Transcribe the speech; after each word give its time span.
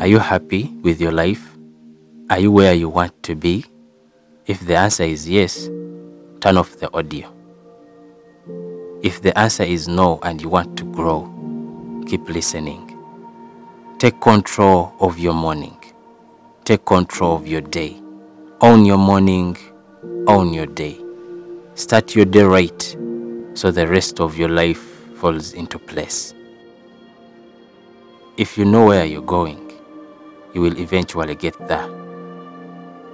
Are 0.00 0.06
you 0.06 0.18
happy 0.18 0.72
with 0.80 1.02
your 1.02 1.12
life? 1.12 1.54
Are 2.30 2.38
you 2.38 2.50
where 2.50 2.72
you 2.72 2.88
want 2.88 3.22
to 3.24 3.34
be? 3.34 3.62
If 4.46 4.60
the 4.60 4.74
answer 4.74 5.02
is 5.02 5.28
yes, 5.28 5.68
turn 6.40 6.56
off 6.56 6.78
the 6.78 6.90
audio. 6.96 7.30
If 9.02 9.20
the 9.20 9.38
answer 9.38 9.64
is 9.64 9.86
no 9.86 10.18
and 10.22 10.40
you 10.40 10.48
want 10.48 10.78
to 10.78 10.84
grow, 10.84 11.28
keep 12.06 12.26
listening. 12.26 12.98
Take 13.98 14.18
control 14.22 14.94
of 14.98 15.18
your 15.18 15.34
morning. 15.34 15.76
Take 16.64 16.86
control 16.86 17.36
of 17.36 17.46
your 17.46 17.60
day. 17.60 18.00
Own 18.62 18.86
your 18.86 18.96
morning, 18.96 19.58
own 20.26 20.54
your 20.54 20.66
day. 20.66 20.98
Start 21.74 22.14
your 22.14 22.24
day 22.24 22.44
right 22.44 22.96
so 23.52 23.70
the 23.70 23.86
rest 23.86 24.20
of 24.20 24.38
your 24.38 24.48
life 24.48 24.80
falls 25.16 25.52
into 25.52 25.78
place. 25.78 26.32
If 28.38 28.56
you 28.56 28.64
know 28.64 28.86
where 28.86 29.04
you're 29.04 29.20
going, 29.20 29.65
you 30.56 30.62
will 30.62 30.78
eventually 30.78 31.34
get 31.34 31.54
there. 31.68 31.86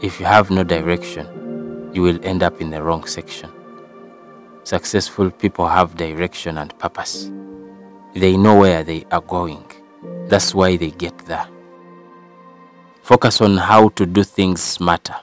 If 0.00 0.20
you 0.20 0.26
have 0.26 0.52
no 0.52 0.62
direction, 0.62 1.90
you 1.92 2.02
will 2.02 2.24
end 2.24 2.40
up 2.40 2.60
in 2.60 2.70
the 2.70 2.80
wrong 2.80 3.04
section. 3.04 3.50
Successful 4.62 5.28
people 5.28 5.66
have 5.66 5.96
direction 5.96 6.58
and 6.58 6.78
purpose. 6.78 7.32
They 8.14 8.36
know 8.36 8.60
where 8.60 8.84
they 8.84 9.04
are 9.10 9.20
going. 9.22 9.64
That's 10.28 10.54
why 10.54 10.76
they 10.76 10.92
get 10.92 11.18
there. 11.26 11.48
Focus 13.02 13.40
on 13.40 13.56
how 13.56 13.88
to 13.88 14.06
do 14.06 14.22
things 14.22 14.62
smarter. 14.62 15.16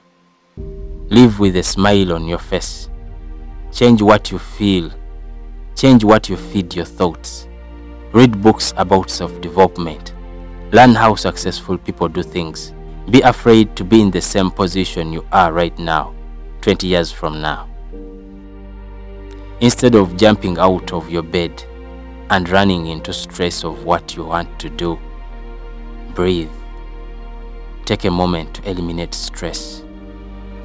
Live 0.58 1.40
with 1.40 1.56
a 1.56 1.64
smile 1.64 2.12
on 2.12 2.28
your 2.28 2.40
face. 2.40 2.90
Change 3.72 4.02
what 4.02 4.30
you 4.30 4.40
feel. 4.40 4.92
Change 5.74 6.04
what 6.04 6.28
you 6.28 6.36
feed 6.36 6.76
your 6.76 6.84
thoughts. 6.84 7.48
Read 8.12 8.42
books 8.42 8.74
about 8.76 9.10
self 9.10 9.40
development. 9.40 10.09
Learn 10.72 10.94
how 10.94 11.16
successful 11.16 11.80
people 11.80 12.08
do 12.08 12.22
things. 12.22 12.74
Be 13.10 13.22
afraid 13.22 13.76
to 13.76 13.84
be 13.84 14.02
in 14.02 14.12
the 14.12 14.22
same 14.22 14.52
position 14.52 15.12
you 15.12 15.26
are 15.32 15.52
right 15.52 15.78
now, 15.80 16.14
20 16.62 16.86
years 16.86 17.12
from 17.12 17.42
now. 17.42 17.68
Instead 19.62 19.96
of 19.96 20.16
jumping 20.16 20.60
out 20.60 20.94
of 20.94 21.10
your 21.10 21.24
bed 21.24 21.64
and 22.30 22.48
running 22.50 22.86
into 22.86 23.12
stress 23.12 23.64
of 23.64 23.84
what 23.84 24.16
you 24.16 24.26
want 24.26 24.60
to 24.60 24.70
do, 24.70 25.00
breathe. 26.14 26.52
Take 27.86 28.06
a 28.06 28.12
moment 28.12 28.54
to 28.54 28.70
eliminate 28.70 29.16
stress 29.16 29.82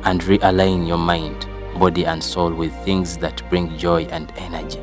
and 0.02 0.20
realign 0.20 0.86
your 0.86 0.98
mind, 0.98 1.46
body, 1.78 2.04
and 2.04 2.22
soul 2.22 2.52
with 2.52 2.74
things 2.84 3.16
that 3.16 3.42
bring 3.48 3.78
joy 3.78 4.02
and 4.10 4.30
energy. 4.36 4.82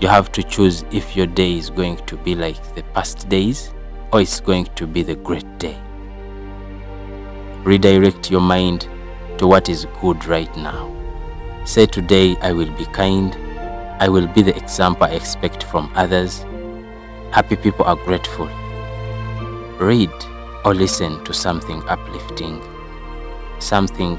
You 0.00 0.08
have 0.08 0.32
to 0.32 0.42
choose 0.42 0.84
if 0.90 1.14
your 1.14 1.26
day 1.26 1.56
is 1.56 1.70
going 1.70 1.98
to 2.06 2.16
be 2.16 2.34
like 2.34 2.74
the 2.74 2.82
past 2.92 3.28
days 3.28 3.72
or 4.12 4.20
it's 4.20 4.40
going 4.40 4.66
to 4.76 4.86
be 4.86 5.02
the 5.02 5.14
great 5.14 5.58
day. 5.58 5.78
Redirect 7.64 8.30
your 8.30 8.40
mind 8.40 8.88
to 9.38 9.46
what 9.46 9.68
is 9.68 9.86
good 10.00 10.24
right 10.26 10.54
now. 10.56 10.94
Say 11.64 11.86
today, 11.86 12.36
I 12.40 12.52
will 12.52 12.70
be 12.76 12.86
kind. 12.86 13.34
I 14.00 14.08
will 14.08 14.26
be 14.26 14.42
the 14.42 14.56
example 14.56 15.04
I 15.04 15.10
expect 15.10 15.64
from 15.64 15.92
others. 15.94 16.46
Happy 17.30 17.56
people 17.56 17.84
are 17.84 17.96
grateful. 17.96 18.46
Read 19.78 20.10
or 20.64 20.74
listen 20.74 21.22
to 21.24 21.34
something 21.34 21.82
uplifting, 21.88 22.62
something 23.58 24.16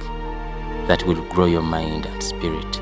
that 0.87 1.03
will 1.05 1.21
grow 1.29 1.45
your 1.45 1.63
mind 1.63 2.05
and 2.05 2.21
spirit. 2.21 2.81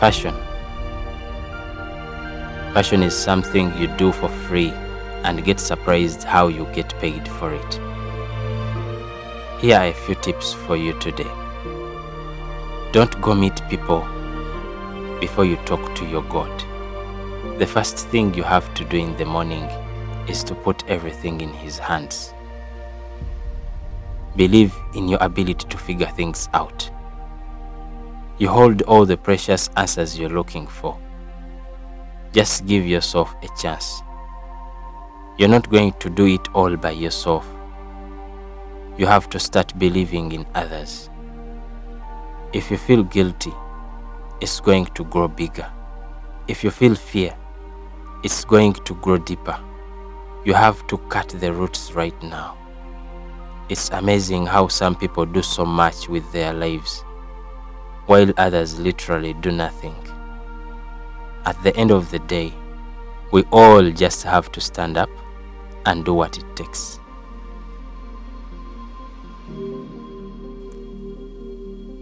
Passion. 0.00 0.34
Passion 2.72 3.02
is 3.02 3.14
something 3.14 3.70
you 3.76 3.86
do 3.98 4.12
for 4.12 4.30
free 4.30 4.70
and 5.24 5.44
get 5.44 5.60
surprised 5.60 6.22
how 6.22 6.48
you 6.48 6.64
get 6.72 6.98
paid 7.00 7.28
for 7.28 7.52
it. 7.52 7.74
Here 9.60 9.76
are 9.76 9.88
a 9.88 9.92
few 9.92 10.14
tips 10.14 10.54
for 10.54 10.74
you 10.74 10.98
today. 11.00 11.30
Don't 12.92 13.20
go 13.20 13.34
meet 13.34 13.60
people 13.68 14.00
before 15.20 15.44
you 15.44 15.56
talk 15.66 15.94
to 15.96 16.06
your 16.06 16.22
God. 16.22 16.50
The 17.58 17.66
first 17.66 17.98
thing 18.08 18.32
you 18.32 18.42
have 18.42 18.72
to 18.76 18.86
do 18.86 18.96
in 18.96 19.14
the 19.18 19.26
morning 19.26 19.64
is 20.30 20.42
to 20.44 20.54
put 20.54 20.82
everything 20.88 21.42
in 21.42 21.50
His 21.50 21.78
hands. 21.78 22.32
Believe 24.34 24.74
in 24.94 25.08
your 25.08 25.22
ability 25.22 25.68
to 25.68 25.76
figure 25.76 26.06
things 26.06 26.48
out. 26.54 26.90
You 28.40 28.48
hold 28.48 28.80
all 28.82 29.04
the 29.04 29.18
precious 29.18 29.68
answers 29.76 30.18
you're 30.18 30.30
looking 30.30 30.66
for. 30.66 30.98
Just 32.32 32.64
give 32.64 32.86
yourself 32.86 33.34
a 33.42 33.48
chance. 33.60 34.00
You're 35.36 35.50
not 35.50 35.68
going 35.68 35.92
to 35.98 36.08
do 36.08 36.24
it 36.24 36.48
all 36.54 36.74
by 36.74 36.92
yourself. 36.92 37.46
You 38.96 39.04
have 39.04 39.28
to 39.28 39.38
start 39.38 39.78
believing 39.78 40.32
in 40.32 40.46
others. 40.54 41.10
If 42.54 42.70
you 42.70 42.78
feel 42.78 43.02
guilty, 43.02 43.52
it's 44.40 44.58
going 44.58 44.86
to 44.86 45.04
grow 45.04 45.28
bigger. 45.28 45.70
If 46.48 46.64
you 46.64 46.70
feel 46.70 46.94
fear, 46.94 47.36
it's 48.24 48.46
going 48.46 48.72
to 48.72 48.94
grow 49.02 49.18
deeper. 49.18 49.60
You 50.46 50.54
have 50.54 50.86
to 50.86 50.96
cut 50.96 51.28
the 51.28 51.52
roots 51.52 51.92
right 51.92 52.22
now. 52.22 52.56
It's 53.68 53.90
amazing 53.90 54.46
how 54.46 54.68
some 54.68 54.96
people 54.96 55.26
do 55.26 55.42
so 55.42 55.66
much 55.66 56.08
with 56.08 56.32
their 56.32 56.54
lives, 56.54 57.04
while 58.10 58.32
others 58.38 58.76
literally 58.80 59.34
do 59.34 59.52
nothing. 59.52 59.94
At 61.44 61.62
the 61.62 61.74
end 61.76 61.92
of 61.92 62.10
the 62.10 62.18
day, 62.18 62.52
we 63.30 63.44
all 63.52 63.88
just 63.92 64.24
have 64.24 64.50
to 64.50 64.60
stand 64.60 64.96
up 64.96 65.08
and 65.86 66.04
do 66.04 66.12
what 66.12 66.36
it 66.36 66.56
takes. 66.56 66.98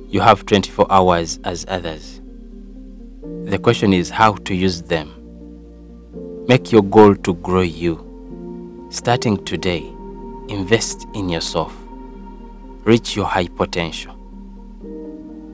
You 0.08 0.20
have 0.20 0.46
24 0.46 0.86
hours 0.90 1.40
as 1.44 1.66
others. 1.68 2.22
The 3.44 3.58
question 3.58 3.92
is 3.92 4.08
how 4.08 4.32
to 4.32 4.54
use 4.54 4.80
them. 4.80 5.12
Make 6.48 6.72
your 6.72 6.84
goal 6.84 7.16
to 7.16 7.34
grow 7.34 7.60
you. 7.60 8.86
Starting 8.88 9.44
today, 9.44 9.86
invest 10.48 11.06
in 11.12 11.28
yourself. 11.28 11.76
Reach 12.84 13.14
your 13.14 13.26
high 13.26 13.48
potential. 13.48 14.17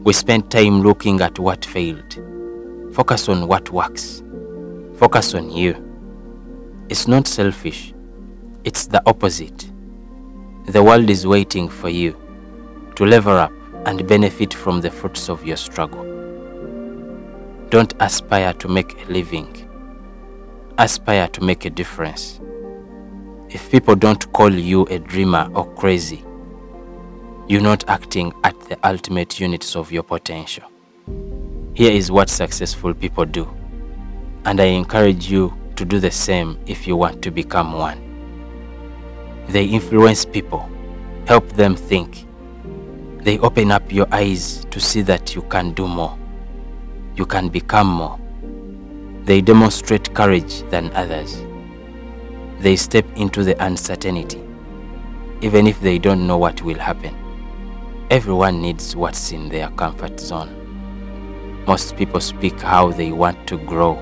We 0.04 0.12
spend 0.12 0.50
time 0.50 0.82
looking 0.82 1.22
at 1.22 1.38
what 1.38 1.64
failed. 1.64 2.20
Focus 2.92 3.30
on 3.30 3.48
what 3.48 3.70
works. 3.70 4.22
Focus 4.96 5.32
on 5.32 5.50
you. 5.50 5.74
It's 6.90 7.08
not 7.08 7.26
selfish, 7.26 7.94
it's 8.64 8.86
the 8.86 9.02
opposite. 9.06 9.66
The 10.66 10.82
world 10.82 11.08
is 11.08 11.26
waiting 11.26 11.70
for 11.70 11.88
you 11.88 12.14
to 12.96 13.06
level 13.06 13.32
up 13.32 13.52
and 13.86 14.06
benefit 14.06 14.52
from 14.52 14.82
the 14.82 14.90
fruits 14.90 15.30
of 15.30 15.42
your 15.46 15.56
struggle. 15.56 16.04
Don't 17.70 17.94
aspire 18.00 18.52
to 18.52 18.68
make 18.68 19.00
a 19.00 19.10
living, 19.10 19.66
aspire 20.76 21.28
to 21.28 21.42
make 21.42 21.64
a 21.64 21.70
difference. 21.70 22.40
If 23.48 23.70
people 23.70 23.94
don't 23.94 24.30
call 24.34 24.52
you 24.52 24.84
a 24.84 24.98
dreamer 24.98 25.50
or 25.54 25.64
crazy, 25.76 26.22
you're 27.48 27.62
not 27.62 27.88
acting 27.88 28.34
at 28.44 28.53
the 28.68 28.78
ultimate 28.86 29.38
units 29.40 29.76
of 29.76 29.92
your 29.92 30.02
potential. 30.02 30.64
Here 31.74 31.92
is 31.92 32.10
what 32.10 32.30
successful 32.30 32.94
people 32.94 33.24
do, 33.24 33.48
and 34.44 34.60
I 34.60 34.66
encourage 34.66 35.30
you 35.30 35.52
to 35.76 35.84
do 35.84 35.98
the 35.98 36.10
same 36.10 36.58
if 36.66 36.86
you 36.86 36.96
want 36.96 37.22
to 37.22 37.30
become 37.30 37.72
one. 37.72 38.00
They 39.48 39.64
influence 39.66 40.24
people, 40.24 40.68
help 41.26 41.48
them 41.48 41.76
think. 41.76 42.26
They 43.18 43.38
open 43.38 43.70
up 43.72 43.92
your 43.92 44.06
eyes 44.12 44.64
to 44.70 44.80
see 44.80 45.02
that 45.02 45.34
you 45.34 45.42
can 45.42 45.72
do 45.72 45.86
more. 45.86 46.16
You 47.16 47.26
can 47.26 47.48
become 47.48 47.86
more. 47.86 48.18
They 49.24 49.40
demonstrate 49.40 50.14
courage 50.14 50.62
than 50.70 50.92
others. 50.94 51.42
They 52.60 52.76
step 52.76 53.06
into 53.16 53.42
the 53.42 53.62
uncertainty, 53.64 54.42
even 55.40 55.66
if 55.66 55.80
they 55.80 55.98
don't 55.98 56.26
know 56.26 56.38
what 56.38 56.62
will 56.62 56.78
happen. 56.78 57.14
Everyone 58.14 58.62
needs 58.62 58.94
what's 58.94 59.32
in 59.32 59.48
their 59.48 59.68
comfort 59.70 60.20
zone. 60.20 61.64
Most 61.66 61.96
people 61.96 62.20
speak 62.20 62.60
how 62.60 62.92
they 62.92 63.10
want 63.10 63.44
to 63.48 63.58
grow, 63.58 63.96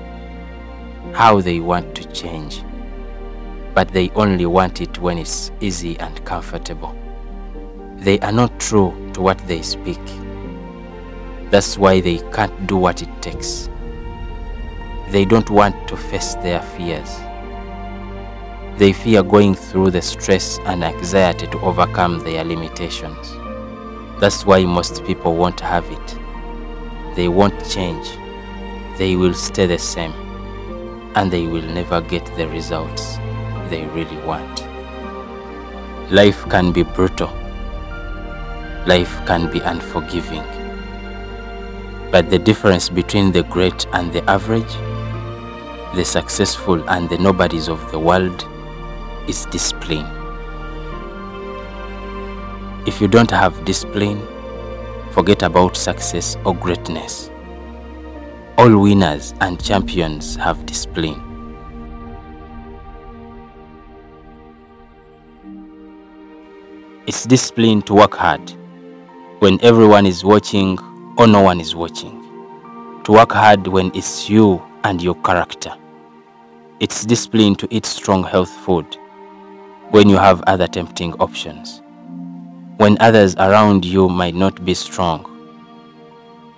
how 1.15 1.41
they 1.41 1.59
want 1.59 1.95
to 1.95 2.03
change, 2.13 2.63
but 3.73 3.87
they 3.87 4.11
only 4.11 4.45
want 4.45 4.81
it 4.81 4.99
when 4.99 5.17
it's 5.17 5.51
easy 5.61 5.99
and 5.99 6.23
comfortable. 6.25 6.95
They 7.95 8.19
are 8.19 8.31
not 8.31 8.59
true 8.59 8.93
to 9.13 9.21
what 9.23 9.39
they 9.47 9.63
speak. 9.63 10.05
That's 11.49 11.75
why 11.79 11.99
they 11.99 12.19
can't 12.31 12.67
do 12.67 12.77
what 12.77 13.01
it 13.01 13.09
takes. 13.19 13.67
They 15.09 15.25
don't 15.25 15.49
want 15.49 15.87
to 15.87 15.97
face 15.97 16.35
their 16.35 16.61
fears. 16.61 17.09
They 18.77 18.93
fear 18.93 19.23
going 19.23 19.55
through 19.55 19.89
the 19.89 20.03
stress 20.03 20.59
and 20.65 20.83
anxiety 20.83 21.47
to 21.47 21.59
overcome 21.61 22.19
their 22.19 22.43
limitations. 22.43 23.37
That's 24.23 24.45
why 24.45 24.63
most 24.63 25.03
people 25.03 25.35
won't 25.35 25.59
have 25.59 25.83
it. 25.91 26.17
They 27.13 27.27
won't 27.27 27.59
change. 27.69 28.07
they 28.97 29.17
will 29.17 29.33
stay 29.33 29.65
the 29.65 29.77
same 29.77 30.13
and 31.15 31.29
they 31.29 31.45
will 31.45 31.67
never 31.79 31.99
get 31.99 32.25
the 32.37 32.47
results 32.47 33.17
they 33.69 33.85
really 33.87 34.15
want. 34.25 34.63
Life 36.09 36.47
can 36.47 36.71
be 36.71 36.83
brutal. 36.83 37.27
Life 38.87 39.13
can 39.25 39.51
be 39.51 39.59
unforgiving. 39.59 40.47
But 42.09 42.29
the 42.29 42.39
difference 42.39 42.87
between 42.87 43.33
the 43.33 43.43
great 43.43 43.85
and 43.91 44.13
the 44.13 44.23
average, 44.29 44.73
the 45.95 46.05
successful 46.05 46.89
and 46.89 47.09
the 47.09 47.17
nobodies 47.17 47.67
of 47.67 47.91
the 47.91 47.99
world 47.99 48.47
is 49.27 49.47
discipline. 49.47 50.12
If 52.85 52.99
you 52.99 53.07
don't 53.07 53.31
have 53.31 53.63
discipline, 53.63 54.27
forget 55.11 55.41
about 55.41 55.77
success 55.77 56.35
or 56.43 56.53
greatness. 56.53 57.31
All 58.57 58.77
winners 58.77 59.33
and 59.39 59.63
champions 59.63 60.35
have 60.35 60.65
discipline. 60.65 61.21
It's 67.07 67.23
discipline 67.23 67.83
to 67.83 67.93
work 67.93 68.15
hard 68.15 68.51
when 69.39 69.59
everyone 69.61 70.05
is 70.05 70.25
watching 70.25 70.77
or 71.17 71.25
no 71.27 71.41
one 71.41 71.61
is 71.61 71.75
watching. 71.75 72.19
To 73.05 73.13
work 73.13 73.31
hard 73.31 73.65
when 73.67 73.91
it's 73.95 74.29
you 74.29 74.61
and 74.83 75.01
your 75.01 75.15
character. 75.21 75.73
It's 76.81 77.05
discipline 77.05 77.55
to 77.55 77.67
eat 77.69 77.85
strong 77.85 78.23
health 78.23 78.49
food 78.49 78.97
when 79.91 80.09
you 80.09 80.17
have 80.17 80.41
other 80.47 80.67
tempting 80.67 81.13
options. 81.13 81.82
When 82.83 82.97
others 82.99 83.33
around 83.37 83.85
you 83.85 84.09
might 84.09 84.35
not 84.35 84.65
be 84.65 84.73
strong. 84.73 85.23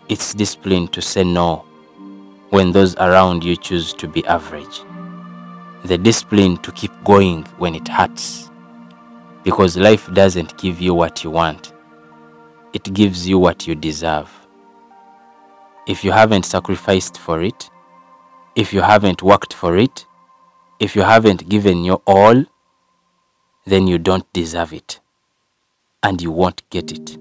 It's 0.09 0.33
discipline 0.33 0.87
to 0.87 0.99
say 0.99 1.23
no 1.23 1.57
when 2.49 2.71
those 2.71 2.95
around 2.95 3.43
you 3.43 3.55
choose 3.55 3.93
to 3.93 4.07
be 4.07 4.25
average. 4.25 4.81
The 5.83 5.99
discipline 5.99 6.57
to 6.63 6.71
keep 6.71 6.91
going 7.03 7.43
when 7.59 7.75
it 7.75 7.87
hurts. 7.87 8.49
Because 9.43 9.77
life 9.77 10.11
doesn't 10.13 10.57
give 10.57 10.81
you 10.81 10.95
what 10.95 11.23
you 11.23 11.29
want, 11.29 11.73
it 12.73 12.91
gives 12.91 13.29
you 13.29 13.37
what 13.37 13.67
you 13.67 13.75
deserve. 13.75 14.31
If 15.85 16.03
you 16.03 16.11
haven't 16.11 16.45
sacrificed 16.47 17.19
for 17.19 17.43
it, 17.43 17.69
if 18.55 18.73
you 18.73 18.81
haven't 18.81 19.21
worked 19.21 19.53
for 19.53 19.77
it, 19.77 20.07
if 20.79 20.95
you 20.95 21.03
haven't 21.03 21.47
given 21.49 21.83
your 21.85 22.01
all, 22.07 22.45
then 23.67 23.85
you 23.85 23.99
don't 23.99 24.25
deserve 24.33 24.73
it 24.73 25.01
and 26.05 26.21
you 26.21 26.29
won't 26.29 26.61
get 26.69 26.91
it. 26.91 27.17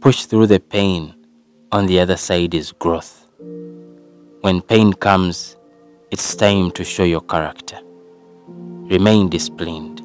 Push 0.00 0.26
through 0.26 0.46
the 0.46 0.60
pain. 0.60 1.12
On 1.72 1.86
the 1.86 1.98
other 1.98 2.16
side 2.16 2.54
is 2.54 2.70
growth. 2.70 3.26
When 4.42 4.62
pain 4.62 4.92
comes, 4.92 5.56
it's 6.12 6.36
time 6.36 6.70
to 6.70 6.84
show 6.84 7.02
your 7.02 7.22
character. 7.22 7.78
Remain 8.94 9.28
disciplined. 9.28 10.02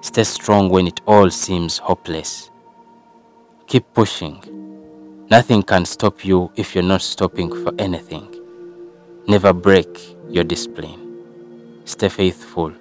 Stay 0.00 0.24
strong 0.24 0.70
when 0.70 0.86
it 0.86 1.02
all 1.06 1.28
seems 1.28 1.76
hopeless. 1.76 2.50
Keep 3.66 3.92
pushing. 3.92 4.40
Nothing 5.30 5.62
can 5.62 5.84
stop 5.84 6.24
you 6.24 6.50
if 6.56 6.74
you're 6.74 6.82
not 6.94 7.02
stopping 7.02 7.50
for 7.62 7.74
anything. 7.78 8.34
Never 9.28 9.52
break 9.52 10.16
your 10.30 10.44
discipline. 10.44 11.02
Stay 11.84 12.08
faithful. 12.08 12.72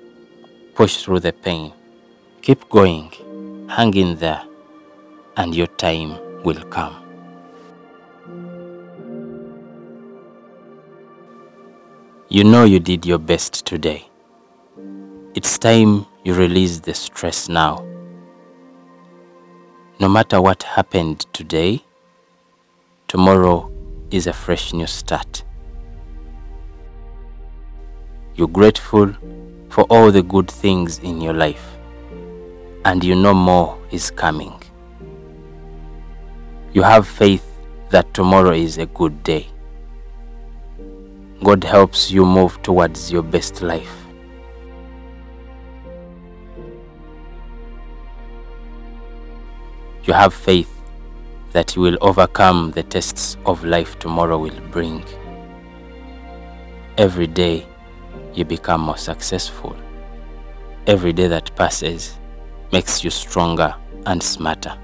Push 0.76 1.04
through 1.04 1.20
the 1.20 1.34
pain. 1.34 1.74
Keep 2.42 2.70
going. 2.70 3.12
Hang 3.70 3.94
in 3.94 4.16
there. 4.16 4.42
And 5.38 5.54
your 5.56 5.68
time 5.68 6.18
will 6.44 6.62
come. 6.66 6.96
You 12.30 12.44
know 12.44 12.64
you 12.64 12.80
did 12.80 13.06
your 13.06 13.20
best 13.20 13.66
today. 13.66 14.08
It's 15.36 15.60
time 15.60 16.08
you 16.24 16.34
release 16.34 16.80
the 16.80 16.96
stress 16.96 17.48
now. 17.48 17.86
No 20.00 20.10
matter 20.10 20.42
what 20.42 20.64
happened 20.64 21.28
today, 21.32 21.84
tomorrow 23.08 23.72
is 24.10 24.26
a 24.26 24.34
fresh 24.34 24.74
new 24.74 24.88
start. 24.88 25.44
You're 28.34 28.48
grateful 28.48 29.14
for 29.70 29.84
all 29.92 30.12
the 30.12 30.24
good 30.24 30.50
things 30.50 30.98
in 31.00 31.22
your 31.22 31.34
life, 31.34 31.78
and 32.86 33.04
you 33.04 33.16
know 33.16 33.34
more 33.34 33.78
is 33.92 34.10
coming. 34.12 34.54
You 36.74 36.84
have 36.84 37.08
faith 37.08 37.46
that 37.90 38.14
tomorrow 38.14 38.52
is 38.52 38.78
a 38.78 38.86
good 38.86 39.24
day. 39.24 39.48
God 41.44 41.64
helps 41.64 42.12
you 42.12 42.26
move 42.26 42.62
towards 42.62 43.12
your 43.12 43.24
best 43.24 43.62
life. 43.62 44.06
You 50.04 50.14
have 50.14 50.34
faith 50.34 50.74
that 51.52 51.76
you 51.76 51.82
will 51.82 51.98
overcome 52.02 52.72
the 52.72 52.84
tests 52.84 53.38
of 53.46 53.64
life 53.64 53.98
tomorrow 54.00 54.38
will 54.38 54.60
bring. 54.72 55.04
Every 56.98 57.28
day 57.28 57.66
you 58.34 58.46
become 58.46 58.82
more 58.82 58.98
successful. 58.98 59.76
Every 60.88 61.14
day 61.14 61.28
that 61.28 61.56
passes 61.56 62.18
makes 62.72 63.04
you 63.04 63.10
stronger 63.10 63.76
and 64.06 64.22
smarter. 64.22 64.78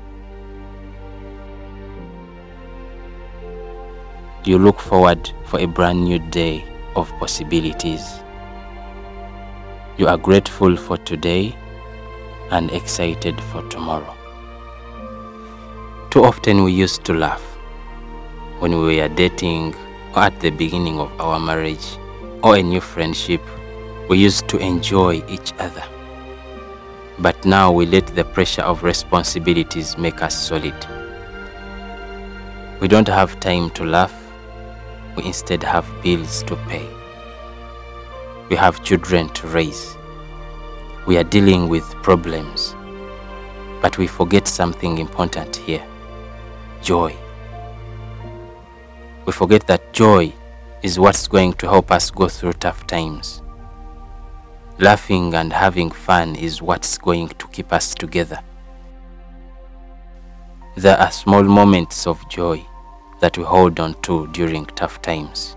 You 4.44 4.60
look 4.60 4.80
forward 4.80 5.32
for 5.46 5.60
a 5.60 5.66
brand 5.66 6.04
new 6.04 6.20
day 6.20 6.64
of 6.96 7.10
possibilities. 7.20 8.20
You 9.98 10.08
are 10.08 10.18
grateful 10.18 10.76
for 10.78 10.98
today 10.98 11.56
and 12.52 12.72
excited 12.72 13.40
for 13.42 13.68
tomorrow. 13.70 14.16
Too 16.12 16.24
often 16.24 16.64
we 16.64 16.72
used 16.74 17.04
to 17.06 17.14
laugh 17.14 17.42
when 18.60 18.72
we 18.80 18.98
were 19.00 19.10
dating 19.10 19.76
or 20.16 20.24
at 20.24 20.40
the 20.40 20.50
beginning 20.50 21.00
of 21.00 21.12
our 21.20 21.40
marriage 21.40 21.98
or 22.44 22.56
a 22.56 22.64
new 22.64 22.82
friendship. 22.82 23.42
We 24.10 24.20
used 24.20 24.48
to 24.50 24.58
enjoy 24.58 25.24
each 25.28 25.54
other. 25.60 25.84
But 27.20 27.46
now 27.46 27.72
we 27.72 27.86
let 27.86 28.08
the 28.08 28.26
pressure 28.26 28.64
of 28.64 28.84
responsibilities 28.84 29.98
make 29.98 30.22
us 30.22 30.36
solid. 30.38 30.76
We 32.80 32.88
don't 32.88 33.08
have 33.08 33.40
time 33.40 33.70
to 33.72 33.86
laugh 33.86 34.26
we 35.16 35.24
instead 35.24 35.64
have 35.64 35.86
bills 36.04 36.44
to 36.44 36.56
pay. 36.68 36.88
We 38.50 38.56
have 38.56 38.84
children 38.84 39.30
to 39.30 39.48
raise. 39.48 39.96
We 41.08 41.18
are 41.18 41.24
dealing 41.24 41.70
with 41.70 41.84
problems. 42.04 42.75
But 43.82 43.98
we 43.98 44.08
forget 44.08 44.48
something 44.48 44.98
important 44.98 45.56
here 45.56 45.86
joy. 46.82 47.16
We 49.25 49.32
forget 49.32 49.66
that 49.68 49.92
joy 49.92 50.34
is 50.84 51.00
what's 51.00 51.28
going 51.28 51.54
to 51.54 51.68
help 51.68 51.92
us 51.92 52.12
go 52.12 52.28
through 52.28 52.54
tough 52.54 52.86
times. 52.86 53.42
Laughing 54.77 55.34
and 55.36 55.53
having 55.53 55.89
fun 55.89 56.36
is 56.36 56.62
what's 56.62 56.98
going 56.98 57.29
to 57.29 57.48
keep 57.48 57.72
us 57.72 57.96
together. 57.96 58.44
There 60.75 60.98
are 60.98 61.12
small 61.12 61.44
moments 61.44 62.05
of 62.05 62.27
joy 62.27 62.65
that 63.22 63.38
we 63.38 63.46
hold 63.46 63.79
on 63.79 63.94
to 64.01 64.27
during 64.34 64.65
tough 64.65 65.01
times, 65.01 65.55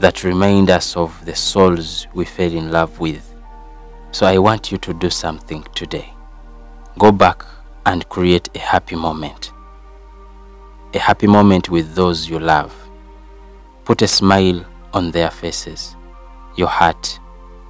that 0.00 0.24
remind 0.24 0.70
us 0.70 0.96
of 0.96 1.24
the 1.24 1.36
souls 1.36 2.08
we 2.14 2.24
fell 2.24 2.52
in 2.52 2.72
love 2.72 2.98
with. 2.98 3.32
So 4.10 4.26
I 4.26 4.38
want 4.38 4.72
you 4.72 4.78
to 4.78 4.92
do 4.92 5.08
something 5.08 5.64
today. 5.76 6.12
Go 6.98 7.12
back 7.12 7.44
and 7.84 8.08
create 8.08 8.48
a 8.56 8.58
happy 8.58 8.96
moment. 8.96 9.52
A 10.94 10.98
happy 10.98 11.28
moment 11.28 11.70
with 11.70 11.94
those 11.94 12.28
you 12.28 12.40
love. 12.40 12.74
Put 13.84 14.02
a 14.02 14.08
smile 14.08 14.66
on 14.92 15.12
their 15.12 15.30
faces. 15.30 15.94
Your 16.56 16.68
heart 16.68 17.20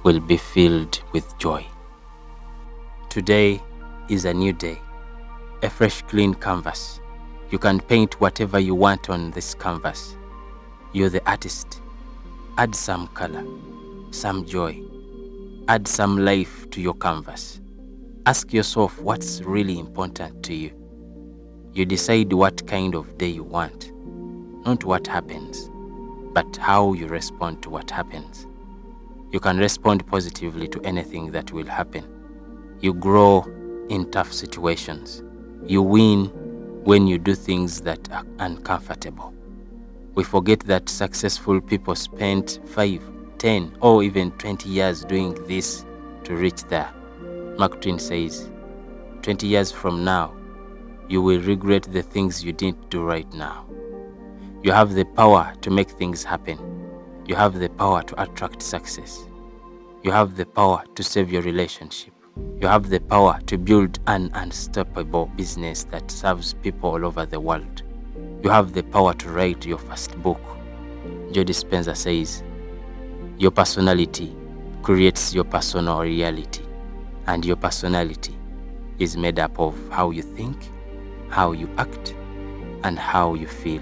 will 0.07 0.19
be 0.21 0.37
filled 0.37 1.01
with 1.11 1.37
joy. 1.37 1.65
Today 3.09 3.61
is 4.09 4.25
a 4.25 4.33
new 4.33 4.53
day, 4.53 4.81
a 5.61 5.69
fresh, 5.69 6.01
clean 6.03 6.33
canvas 6.33 7.01
you 7.49 7.57
can 7.57 7.79
paint 7.79 8.19
whatever 8.19 8.59
you 8.59 8.75
want 8.75 9.09
on 9.09 9.31
this 9.31 9.55
canvas. 9.55 10.17
You're 10.91 11.09
the 11.09 11.25
artist. 11.29 11.81
Add 12.57 12.75
some 12.75 13.07
color, 13.09 13.45
some 14.11 14.45
joy. 14.45 14.81
Add 15.69 15.87
some 15.87 16.17
life 16.17 16.69
to 16.71 16.81
your 16.81 16.95
canvas. 16.95 17.61
Ask 18.25 18.51
yourself 18.51 18.99
what's 18.99 19.41
really 19.43 19.79
important 19.79 20.43
to 20.43 20.53
you. 20.53 20.71
You 21.73 21.85
decide 21.85 22.33
what 22.33 22.67
kind 22.67 22.95
of 22.95 23.17
day 23.17 23.29
you 23.29 23.43
want, 23.43 23.91
not 24.65 24.83
what 24.83 25.07
happens, 25.07 25.69
but 26.33 26.57
how 26.57 26.93
you 26.93 27.07
respond 27.07 27.61
to 27.63 27.69
what 27.69 27.89
happens. 27.91 28.46
You 29.31 29.39
can 29.39 29.57
respond 29.57 30.07
positively 30.07 30.67
to 30.69 30.81
anything 30.81 31.31
that 31.31 31.51
will 31.51 31.65
happen. 31.65 32.05
You 32.79 32.93
grow 32.93 33.45
in 33.89 34.09
tough 34.11 34.31
situations. 34.31 35.23
You 35.65 35.81
win 35.81 36.25
when 36.83 37.07
you 37.07 37.17
do 37.17 37.35
things 37.35 37.81
that 37.81 38.09
are 38.11 38.23
uncomfortable. 38.39 39.33
We 40.15 40.23
forget 40.23 40.61
that 40.61 40.89
successful 40.89 41.59
people 41.59 41.95
spent 41.95 42.59
5, 42.65 43.01
10, 43.37 43.77
or 43.81 44.01
even 44.03 44.31
20 44.31 44.69
years 44.69 45.03
doing 45.03 45.33
this 45.47 45.85
to 46.23 46.35
reach 46.35 46.63
there. 46.65 46.89
Mark 47.57 47.81
Twain 47.81 47.99
says, 47.99 48.49
20 49.23 49.45
years 49.45 49.71
from 49.71 50.03
now, 50.03 50.33
you 51.09 51.21
will 51.21 51.41
regret 51.41 51.83
the 51.83 52.01
things 52.01 52.43
you 52.43 52.53
didn't 52.53 52.89
do 52.89 53.03
right 53.03 53.31
now. 53.33 53.65
You 54.63 54.71
have 54.71 54.93
the 54.93 55.05
power 55.05 55.53
to 55.61 55.69
make 55.69 55.89
things 55.89 56.23
happen. 56.23 56.57
You 57.27 57.35
have 57.35 57.59
the 57.59 57.67
power 57.67 58.03
to 58.03 58.23
attract 58.23 58.61
success. 58.61 59.27
You 60.01 60.11
have 60.11 60.37
the 60.37 60.45
power 60.45 60.85
to 60.95 61.03
save 61.03 61.29
your 61.29 61.41
relationship. 61.41 62.13
You 62.61 62.67
have 62.67 62.89
the 62.89 63.01
power 63.01 63.37
to 63.47 63.57
build 63.57 63.99
an 64.07 64.31
unstoppable 64.33 65.25
business 65.35 65.83
that 65.91 66.09
serves 66.09 66.53
people 66.53 66.91
all 66.91 67.05
over 67.05 67.25
the 67.25 67.41
world. 67.41 67.83
You 68.41 68.49
have 68.49 68.71
the 68.71 68.83
power 68.83 69.13
to 69.15 69.29
write 69.29 69.65
your 69.65 69.77
first 69.77 70.17
book. 70.21 70.39
Joe 71.33 71.43
Dispenza 71.43 71.97
says, 71.97 72.43
Your 73.37 73.51
personality 73.51 74.33
creates 74.81 75.33
your 75.33 75.43
personal 75.43 75.99
reality, 76.03 76.63
and 77.25 77.43
your 77.43 77.57
personality 77.57 78.37
is 78.99 79.17
made 79.17 79.37
up 79.37 79.59
of 79.59 79.75
how 79.91 80.11
you 80.11 80.21
think, 80.21 80.55
how 81.27 81.51
you 81.51 81.69
act, 81.77 82.15
and 82.85 82.97
how 82.97 83.33
you 83.33 83.47
feel. 83.47 83.81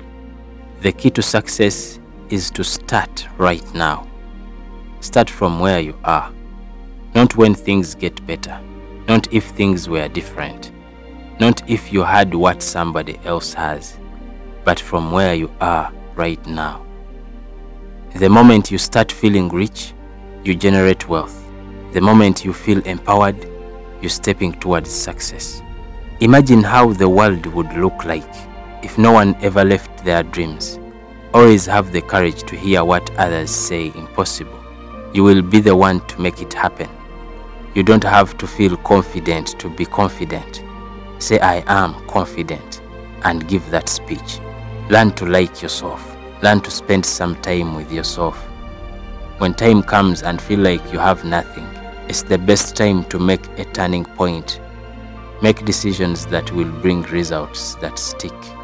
The 0.81 0.91
key 0.91 1.11
to 1.11 1.21
success 1.21 1.99
is 2.35 2.51
to 2.51 2.65
start 2.65 3.25
right 3.37 3.73
now. 3.73 4.05
Start 4.99 5.29
from 5.29 5.61
where 5.61 5.79
you 5.79 5.97
are, 6.03 6.33
not 7.15 7.37
when 7.37 7.55
things 7.55 7.95
get 7.95 8.27
better, 8.27 8.59
not 9.07 9.33
if 9.33 9.45
things 9.51 9.87
were 9.87 10.09
different, 10.09 10.73
not 11.39 11.67
if 11.69 11.93
you 11.93 12.03
had 12.03 12.35
what 12.35 12.61
somebody 12.61 13.17
else 13.23 13.53
has, 13.53 13.97
but 14.65 14.77
from 14.77 15.13
where 15.13 15.33
you 15.33 15.49
are 15.61 15.93
right 16.15 16.45
now. 16.45 16.85
The 18.15 18.29
moment 18.29 18.69
you 18.69 18.77
start 18.77 19.13
feeling 19.13 19.47
rich, 19.47 19.93
you 20.43 20.55
generate 20.55 21.07
wealth. 21.07 21.41
The 21.93 22.01
moment 22.01 22.43
you 22.43 22.51
feel 22.51 22.81
empowered, 22.85 23.49
you're 24.01 24.09
stepping 24.09 24.59
towards 24.59 24.91
success. 24.91 25.61
Imagine 26.19 26.63
how 26.63 26.91
the 26.91 27.07
world 27.07 27.45
would 27.45 27.71
look 27.77 28.03
like 28.03 28.33
if 28.83 28.97
no 28.97 29.13
one 29.13 29.37
ever 29.41 29.63
left 29.63 30.03
their 30.03 30.23
dreams. 30.23 30.79
Always 31.35 31.65
have 31.65 31.91
the 31.91 32.01
courage 32.01 32.43
to 32.43 32.55
hear 32.55 32.85
what 32.85 33.13
others 33.17 33.51
say 33.51 33.87
impossible. 33.87 34.57
You 35.13 35.25
will 35.25 35.41
be 35.41 35.59
the 35.59 35.75
one 35.75 35.99
to 36.07 36.21
make 36.21 36.41
it 36.41 36.53
happen. 36.53 36.89
You 37.73 37.83
don't 37.83 38.05
have 38.05 38.37
to 38.37 38.47
feel 38.47 38.77
confident 38.77 39.59
to 39.59 39.69
be 39.69 39.83
confident. 39.83 40.63
Say, 41.19 41.37
I 41.39 41.55
am 41.67 42.07
confident, 42.07 42.79
and 43.25 43.49
give 43.49 43.69
that 43.69 43.89
speech. 43.89 44.39
Learn 44.89 45.11
to 45.15 45.25
like 45.25 45.61
yourself. 45.61 46.15
Learn 46.41 46.61
to 46.61 46.71
spend 46.71 47.05
some 47.05 47.35
time 47.41 47.75
with 47.75 47.91
yourself. 47.91 48.37
When 49.39 49.53
time 49.53 49.83
comes 49.83 50.23
and 50.23 50.41
feel 50.41 50.61
like 50.61 50.93
you 50.93 50.99
have 50.99 51.25
nothing, 51.25 51.67
it's 52.07 52.21
the 52.21 52.37
best 52.37 52.77
time 52.77 53.03
to 53.09 53.19
make 53.19 53.45
a 53.59 53.65
turning 53.65 54.05
point. 54.05 54.61
Make 55.41 55.65
decisions 55.65 56.25
that 56.27 56.49
will 56.53 56.71
bring 56.81 57.01
results 57.01 57.75
that 57.81 57.99
stick. 57.99 58.54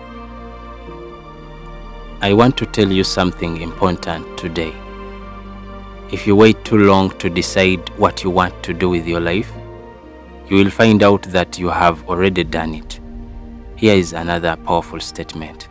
I 2.23 2.33
want 2.33 2.55
to 2.57 2.67
tell 2.67 2.91
you 2.91 3.03
something 3.03 3.61
important 3.61 4.37
today. 4.37 4.75
If 6.11 6.27
you 6.27 6.35
wait 6.35 6.63
too 6.63 6.77
long 6.77 7.09
to 7.17 7.31
decide 7.31 7.89
what 7.97 8.23
you 8.23 8.29
want 8.29 8.61
to 8.61 8.75
do 8.75 8.89
with 8.89 9.07
your 9.07 9.19
life, 9.19 9.51
you 10.47 10.57
will 10.57 10.69
find 10.69 11.01
out 11.01 11.23
that 11.23 11.57
you 11.57 11.69
have 11.69 12.07
already 12.07 12.43
done 12.43 12.75
it. 12.75 12.99
Here 13.75 13.95
is 13.95 14.13
another 14.13 14.55
powerful 14.55 14.99
statement. 14.99 15.67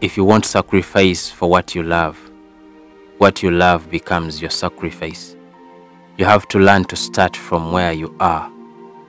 If 0.00 0.16
you 0.16 0.22
want 0.24 0.44
sacrifice 0.44 1.28
for 1.28 1.50
what 1.50 1.74
you 1.74 1.82
love, 1.82 2.16
what 3.18 3.42
you 3.42 3.50
love 3.50 3.90
becomes 3.90 4.40
your 4.40 4.52
sacrifice. 4.52 5.34
You 6.16 6.26
have 6.26 6.46
to 6.50 6.60
learn 6.60 6.84
to 6.84 6.94
start 6.94 7.36
from 7.36 7.72
where 7.72 7.92
you 7.92 8.14
are. 8.20 8.48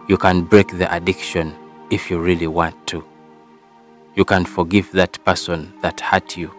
You 0.08 0.18
can 0.18 0.42
break 0.42 0.76
the 0.76 0.92
addiction 0.92 1.54
if 1.92 2.10
you 2.10 2.20
really 2.20 2.48
want 2.48 2.88
to. 2.88 3.06
You 4.16 4.26
can 4.26 4.44
forgive 4.44 4.92
that 4.94 5.24
person 5.24 5.72
that 5.84 6.00
hurt 6.00 6.36
you 6.36 6.52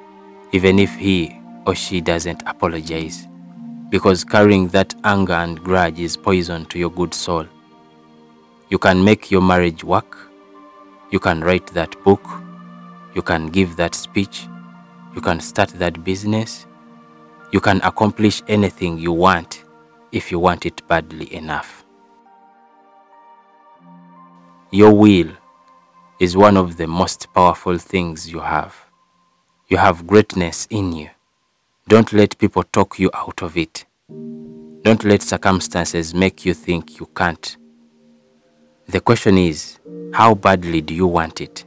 even 0.54 0.78
if 0.78 0.94
he 0.94 1.37
or 1.66 1.75
she 1.75 2.00
doesn't 2.00 2.40
apologize, 2.46 3.26
because 3.90 4.23
carrying 4.23 4.68
that 4.68 4.94
anger 5.02 5.32
and 5.32 5.61
grudge 5.64 5.99
is 5.99 6.16
poison 6.16 6.64
to 6.66 6.78
your 6.78 6.90
good 6.90 7.12
soul. 7.12 7.44
You 8.70 8.78
can 8.78 9.02
make 9.02 9.32
your 9.32 9.42
marriage 9.42 9.82
work, 9.82 10.16
you 11.11 11.18
can 11.18 11.40
write 11.40 11.66
that 11.75 12.00
book, 12.04 12.25
you 13.16 13.20
can 13.20 13.49
give 13.49 13.75
that 13.75 13.96
speech, 13.96 14.46
you 15.12 15.20
can 15.20 15.40
start 15.40 15.70
that 15.70 16.04
business, 16.04 16.66
you 17.50 17.61
can 17.61 17.80
accomplish 17.82 18.40
anything 18.46 18.96
you 18.96 19.11
want 19.11 19.64
if 20.12 20.30
you 20.30 20.38
want 20.38 20.66
it 20.66 20.87
badly 20.87 21.34
enough. 21.34 21.84
Your 24.70 24.92
will 24.92 25.32
is 26.20 26.37
one 26.37 26.56
of 26.56 26.76
the 26.76 26.87
most 26.87 27.26
powerful 27.34 27.76
things 27.76 28.30
you 28.30 28.38
have. 28.38 28.84
You 29.66 29.78
have 29.78 30.06
greatness 30.06 30.66
in 30.68 30.92
you. 30.92 31.09
Don't 31.88 32.12
let 32.12 32.37
people 32.37 32.64
talk 32.64 32.99
you 32.99 33.11
out 33.14 33.42
of 33.42 33.56
it. 33.56 33.87
Don't 34.83 35.02
let 35.04 35.23
circumstances 35.23 36.12
make 36.14 36.44
you 36.44 36.52
think 36.52 37.00
you 37.00 37.06
can't. 37.16 37.56
The 38.88 39.00
question 39.00 39.38
is, 39.38 39.78
how 40.12 40.35
badly 40.35 40.83
do 40.83 40.94
you 40.94 41.06
want 41.06 41.40
it? 41.40 41.64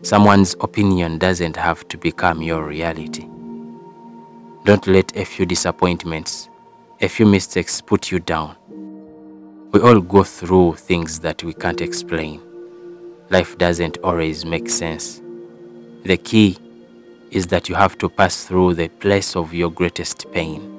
Someone's 0.00 0.56
opinion 0.60 1.18
doesn't 1.18 1.56
have 1.56 1.86
to 1.88 1.98
become 1.98 2.40
your 2.40 2.64
reality. 2.64 3.28
Don't 4.64 4.86
let 4.86 5.14
a 5.14 5.26
few 5.26 5.44
disappointments, 5.44 6.48
a 7.02 7.08
few 7.08 7.26
mistakes 7.26 7.82
put 7.82 8.10
you 8.10 8.18
down. 8.18 8.56
We 9.72 9.80
all 9.80 10.00
go 10.00 10.24
through 10.24 10.76
things 10.76 11.20
that 11.20 11.44
we 11.44 11.52
can't 11.52 11.82
explain. 11.82 12.40
Life 13.28 13.58
doesn't 13.58 13.98
always 13.98 14.46
make 14.46 14.70
sense. 14.70 15.20
The 16.04 16.16
key 16.16 16.56
is 17.30 17.46
that 17.48 17.68
you 17.68 17.74
have 17.74 17.98
to 17.98 18.08
pass 18.08 18.44
through 18.44 18.74
the 18.74 18.88
place 18.88 19.36
of 19.36 19.52
your 19.52 19.70
greatest 19.70 20.30
pain. 20.32 20.74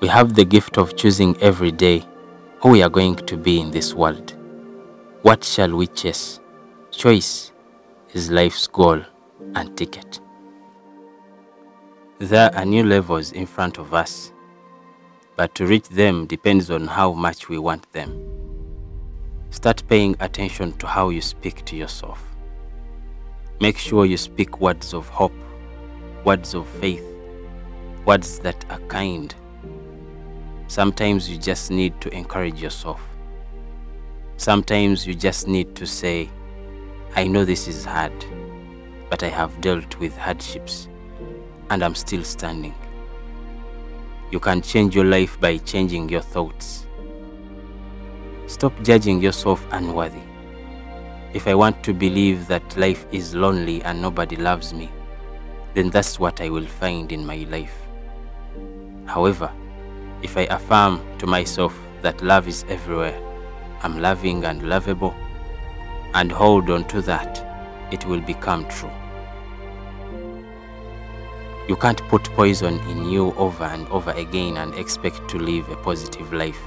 We 0.00 0.08
have 0.08 0.34
the 0.34 0.44
gift 0.44 0.78
of 0.78 0.96
choosing 0.96 1.36
every 1.40 1.72
day 1.72 2.04
who 2.60 2.70
we 2.70 2.82
are 2.82 2.90
going 2.90 3.16
to 3.16 3.36
be 3.36 3.60
in 3.60 3.70
this 3.70 3.94
world. 3.94 4.34
What 5.22 5.42
shall 5.42 5.74
we 5.74 5.86
chase? 5.88 6.40
Choice 6.90 7.52
is 8.12 8.30
life's 8.30 8.66
goal 8.66 9.02
and 9.54 9.76
ticket. 9.76 10.20
There 12.18 12.54
are 12.54 12.64
new 12.64 12.84
levels 12.84 13.32
in 13.32 13.46
front 13.46 13.78
of 13.78 13.92
us, 13.92 14.32
but 15.36 15.54
to 15.56 15.66
reach 15.66 15.88
them 15.88 16.26
depends 16.26 16.70
on 16.70 16.86
how 16.86 17.12
much 17.12 17.48
we 17.48 17.58
want 17.58 17.90
them. 17.92 18.22
Start 19.50 19.82
paying 19.88 20.16
attention 20.20 20.72
to 20.78 20.86
how 20.86 21.08
you 21.10 21.20
speak 21.20 21.64
to 21.66 21.76
yourself. 21.76 22.35
Make 23.58 23.78
sure 23.78 24.04
you 24.04 24.18
speak 24.18 24.60
words 24.60 24.92
of 24.92 25.08
hope, 25.08 25.32
words 26.24 26.52
of 26.52 26.68
faith, 26.68 27.02
words 28.04 28.38
that 28.40 28.62
are 28.70 28.80
kind. 28.80 29.34
Sometimes 30.68 31.30
you 31.30 31.38
just 31.38 31.70
need 31.70 31.98
to 32.02 32.14
encourage 32.14 32.60
yourself. 32.60 33.00
Sometimes 34.36 35.06
you 35.06 35.14
just 35.14 35.48
need 35.48 35.74
to 35.76 35.86
say, 35.86 36.28
I 37.14 37.26
know 37.26 37.46
this 37.46 37.66
is 37.66 37.86
hard, 37.86 38.12
but 39.08 39.22
I 39.22 39.28
have 39.28 39.58
dealt 39.62 39.98
with 39.98 40.14
hardships 40.18 40.88
and 41.70 41.82
I'm 41.82 41.94
still 41.94 42.24
standing. 42.24 42.74
You 44.30 44.38
can 44.38 44.60
change 44.60 44.94
your 44.94 45.06
life 45.06 45.40
by 45.40 45.56
changing 45.56 46.10
your 46.10 46.20
thoughts. 46.20 46.86
Stop 48.48 48.74
judging 48.82 49.22
yourself 49.22 49.66
unworthy. 49.70 50.20
If 51.34 51.46
I 51.46 51.54
want 51.54 51.82
to 51.84 51.92
believe 51.92 52.46
that 52.46 52.76
life 52.76 53.06
is 53.12 53.34
lonely 53.34 53.82
and 53.82 54.00
nobody 54.00 54.36
loves 54.36 54.72
me, 54.72 54.90
then 55.74 55.90
that's 55.90 56.18
what 56.18 56.40
I 56.40 56.48
will 56.48 56.66
find 56.66 57.12
in 57.12 57.26
my 57.26 57.46
life. 57.50 57.76
However, 59.04 59.52
if 60.22 60.36
I 60.36 60.42
affirm 60.42 61.00
to 61.18 61.26
myself 61.26 61.78
that 62.02 62.22
love 62.22 62.48
is 62.48 62.64
everywhere, 62.68 63.20
I'm 63.82 64.00
loving 64.00 64.44
and 64.44 64.68
lovable, 64.68 65.14
and 66.14 66.32
hold 66.32 66.70
on 66.70 66.84
to 66.88 67.02
that, 67.02 67.44
it 67.92 68.06
will 68.06 68.20
become 68.20 68.66
true. 68.68 68.90
You 71.68 71.76
can't 71.76 72.00
put 72.08 72.24
poison 72.34 72.78
in 72.88 73.10
you 73.10 73.34
over 73.34 73.64
and 73.64 73.86
over 73.88 74.12
again 74.12 74.56
and 74.56 74.74
expect 74.74 75.28
to 75.28 75.38
live 75.38 75.68
a 75.68 75.76
positive 75.76 76.32
life. 76.32 76.60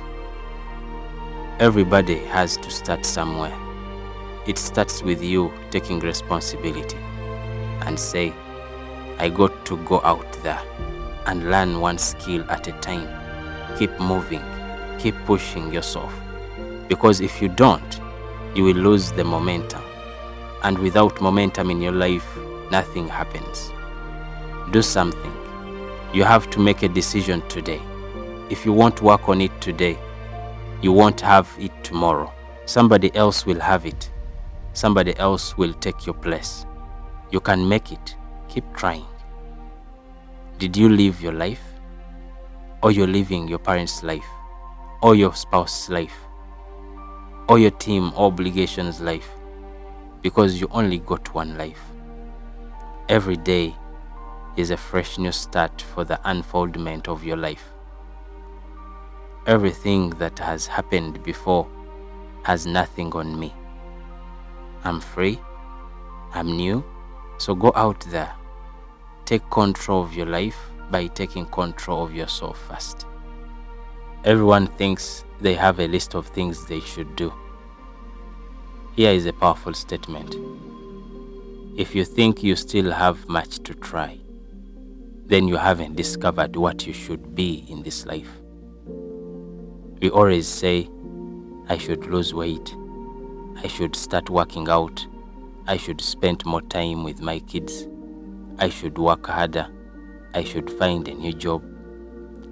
Everybody 1.60 2.18
has 2.26 2.58
to 2.58 2.70
start 2.70 3.06
somewhere. 3.06 3.58
It 4.50 4.58
starts 4.58 5.04
with 5.04 5.22
you 5.22 5.54
taking 5.70 6.00
responsibility 6.00 6.98
and 7.86 8.00
say, 8.00 8.34
I 9.20 9.30
got 9.30 9.64
to 9.68 9.78
go 9.86 10.02
out 10.04 10.34
there 10.42 10.60
and 11.28 11.52
learn 11.52 11.80
one 11.80 12.00
skill 12.00 12.44
at 12.50 12.68
a 12.68 12.72
time. 12.82 13.08
Keep 13.78 14.00
moving, 14.00 14.42
keep 14.98 15.14
pushing 15.28 15.72
yourself. 15.72 16.12
Because 16.88 17.22
if 17.22 17.44
you 17.44 17.48
don't, 17.48 18.02
you 18.56 18.64
will 18.64 18.74
lose 18.74 19.12
the 19.12 19.24
momentum. 19.24 19.84
And 20.64 20.80
without 20.80 21.22
momentum 21.22 21.70
in 21.70 21.80
your 21.80 21.92
life, 21.92 22.28
nothing 22.72 23.08
happens. 23.08 23.72
Do 24.72 24.82
something. 24.82 25.36
You 26.12 26.24
have 26.24 26.50
to 26.50 26.60
make 26.60 26.82
a 26.82 26.90
decision 26.90 27.48
today. 27.50 27.84
If 28.50 28.66
you 28.66 28.74
won't 28.74 29.04
work 29.04 29.30
on 29.30 29.42
it 29.42 29.62
today, 29.62 30.00
you 30.82 30.92
won't 30.92 31.22
have 31.22 31.56
it 31.60 31.84
tomorrow. 31.84 32.34
Somebody 32.66 33.16
else 33.16 33.46
will 33.46 33.60
have 33.60 33.86
it. 33.86 34.10
Somebody 34.74 35.18
else 35.18 35.58
will 35.58 35.74
take 35.74 36.06
your 36.06 36.16
place. 36.16 36.66
You 37.32 37.40
can 37.40 37.68
make 37.68 37.92
it. 37.92 38.16
Keep 38.48 38.74
trying. 38.76 39.06
Did 40.58 40.76
you 40.76 40.90
live 40.90 41.22
your 41.22 41.34
life? 41.34 41.62
Or 42.82 42.92
you're 42.92 43.08
living 43.08 43.48
your 43.48 43.60
parents' 43.60 44.04
life? 44.04 44.26
Or 45.02 45.16
your 45.16 45.34
spouse's 45.34 45.90
life? 45.90 46.16
Or 47.48 47.60
your 47.60 47.72
team 47.72 48.14
obligations 48.16 49.02
life? 49.02 49.30
Because 50.22 50.60
you 50.60 50.68
only 50.72 51.00
got 51.00 51.34
one 51.34 51.58
life. 51.58 51.82
Every 53.08 53.38
day 53.38 53.76
is 54.56 54.70
a 54.70 54.78
fresh 54.78 55.18
new 55.18 55.32
start 55.32 55.82
for 55.82 56.04
the 56.04 56.20
unfoldment 56.30 57.08
of 57.08 57.24
your 57.24 57.38
life. 57.38 57.64
Everything 59.48 60.10
that 60.12 60.38
has 60.38 60.68
happened 60.68 61.24
before 61.24 61.68
has 62.44 62.66
nothing 62.66 63.12
on 63.14 63.40
me. 63.40 63.54
I'm 64.84 65.00
free, 65.02 65.40
I'm 66.34 66.56
new, 66.56 66.84
so 67.38 67.56
go 67.56 67.72
out 67.76 68.00
there. 68.10 68.34
Take 69.26 69.50
control 69.50 70.04
of 70.04 70.14
your 70.14 70.26
life 70.26 70.58
by 70.90 71.08
taking 71.08 71.46
control 71.46 72.06
of 72.06 72.14
yourself 72.14 72.60
first. 72.68 73.06
Everyone 74.24 74.68
thinks 74.68 75.24
they 75.40 75.54
have 75.56 75.80
a 75.80 75.88
list 75.88 76.16
of 76.16 76.28
things 76.28 76.66
they 76.66 76.80
should 76.80 77.16
do. 77.16 77.34
Here 78.96 79.12
is 79.12 79.26
a 79.26 79.34
powerful 79.34 79.74
statement. 79.74 80.36
If 81.78 81.96
you 81.96 82.04
think 82.04 82.44
you 82.44 82.56
still 82.56 82.92
have 82.92 83.30
much 83.30 83.60
to 83.60 83.74
try, 83.74 84.20
then 85.26 85.48
you 85.48 85.56
haven't 85.58 85.96
discovered 85.96 86.56
what 86.56 86.86
you 86.86 86.92
should 86.92 87.36
be 87.36 87.66
in 87.70 87.84
this 87.84 88.06
life. 88.06 88.30
We 90.02 90.10
always 90.10 90.48
say, 90.48 90.90
I 91.68 91.78
should 91.78 92.06
lose 92.08 92.34
weight, 92.34 92.76
I 93.62 93.68
should 93.68 93.94
start 93.94 94.30
working 94.30 94.70
out, 94.70 95.06
I 95.68 95.76
should 95.76 96.00
spend 96.00 96.46
more 96.46 96.62
time 96.62 97.04
with 97.04 97.22
my 97.22 97.40
kids, 97.40 97.90
I 98.58 98.70
should 98.70 98.98
work 98.98 99.28
harder, 99.28 99.68
I 100.34 100.46
should 100.46 100.72
find 100.72 101.06
a 101.10 101.14
new 101.14 101.34
job, 101.34 101.62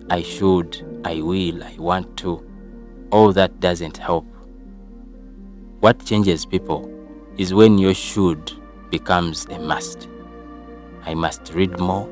I 0.09 0.21
should, 0.21 1.01
I 1.05 1.21
will, 1.21 1.63
I 1.63 1.75
want 1.77 2.17
to. 2.17 2.45
All 3.09 3.31
that 3.31 3.61
doesn't 3.61 3.95
help. 3.95 4.25
What 5.79 6.03
changes 6.03 6.45
people 6.45 6.91
is 7.37 7.53
when 7.53 7.77
your 7.77 7.93
should 7.93 8.51
becomes 8.89 9.45
a 9.45 9.59
must. 9.59 10.09
I 11.05 11.13
must 11.13 11.53
read 11.53 11.79
more, 11.79 12.09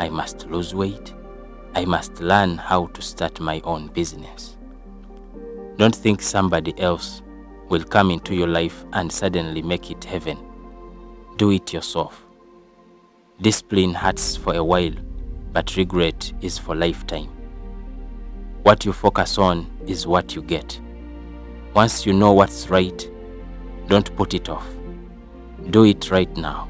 I 0.00 0.08
must 0.08 0.48
lose 0.48 0.74
weight, 0.74 1.14
I 1.76 1.84
must 1.84 2.20
learn 2.20 2.58
how 2.58 2.86
to 2.86 3.02
start 3.02 3.38
my 3.38 3.60
own 3.62 3.86
business. 3.86 4.56
Don't 5.76 5.94
think 5.94 6.22
somebody 6.22 6.76
else 6.80 7.22
will 7.68 7.84
come 7.84 8.10
into 8.10 8.34
your 8.34 8.48
life 8.48 8.84
and 8.92 9.10
suddenly 9.10 9.62
make 9.62 9.90
it 9.90 10.04
heaven. 10.04 10.38
Do 11.36 11.50
it 11.50 11.72
yourself. 11.72 12.24
Discipline 13.40 13.94
hurts 13.94 14.36
for 14.36 14.54
a 14.54 14.64
while, 14.64 14.94
but 15.52 15.76
regret 15.76 16.32
is 16.40 16.58
for 16.58 16.74
lifetime. 16.74 17.28
What 18.62 18.84
you 18.84 18.92
focus 18.92 19.38
on 19.38 19.70
is 19.86 20.06
what 20.06 20.34
you 20.34 20.42
get. 20.42 20.80
Once 21.74 22.06
you 22.06 22.12
know 22.12 22.32
what's 22.32 22.68
right, 22.70 23.10
don't 23.88 24.14
put 24.16 24.34
it 24.34 24.48
off. 24.48 24.66
Do 25.70 25.84
it 25.84 26.10
right 26.10 26.34
now. 26.36 26.68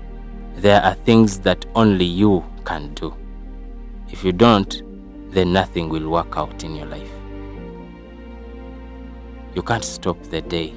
There 0.56 0.82
are 0.82 0.94
things 0.94 1.38
that 1.40 1.64
only 1.74 2.04
you 2.04 2.44
can 2.64 2.92
do. 2.94 3.14
If 4.08 4.24
you 4.24 4.32
don't, 4.32 4.82
then 5.30 5.52
nothing 5.52 5.88
will 5.88 6.08
work 6.08 6.36
out 6.36 6.64
in 6.64 6.74
your 6.74 6.86
life. 6.86 7.10
You 9.54 9.62
can't 9.62 9.84
stop 9.84 10.22
the 10.24 10.42
day. 10.42 10.74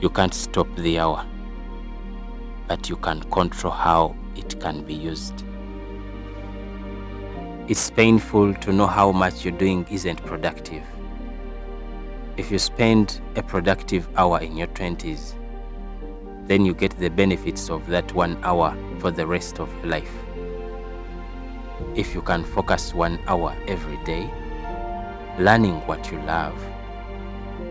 You 0.00 0.08
can't 0.10 0.32
stop 0.32 0.68
the 0.76 1.00
hour. 1.00 1.26
But 2.68 2.88
you 2.88 2.94
can 2.94 3.20
control 3.32 3.72
how 3.72 4.14
it 4.36 4.60
can 4.60 4.84
be 4.84 4.94
used. 4.94 5.42
It's 7.66 7.90
painful 7.90 8.54
to 8.54 8.72
know 8.72 8.86
how 8.86 9.10
much 9.10 9.44
you're 9.44 9.58
doing 9.58 9.84
isn't 9.90 10.24
productive. 10.24 10.84
If 12.36 12.52
you 12.52 12.60
spend 12.60 13.20
a 13.34 13.42
productive 13.42 14.08
hour 14.16 14.38
in 14.38 14.56
your 14.56 14.68
20s, 14.68 15.34
then 16.46 16.64
you 16.64 16.74
get 16.74 16.96
the 16.98 17.10
benefits 17.10 17.68
of 17.68 17.84
that 17.88 18.14
one 18.14 18.38
hour 18.44 18.76
for 19.00 19.10
the 19.10 19.26
rest 19.26 19.58
of 19.58 19.68
your 19.78 19.86
life. 19.86 20.14
If 21.96 22.14
you 22.14 22.22
can 22.22 22.44
focus 22.44 22.94
one 22.94 23.18
hour 23.26 23.52
every 23.66 23.96
day, 24.04 24.30
learning 25.40 25.84
what 25.88 26.12
you 26.12 26.20
love, 26.20 26.54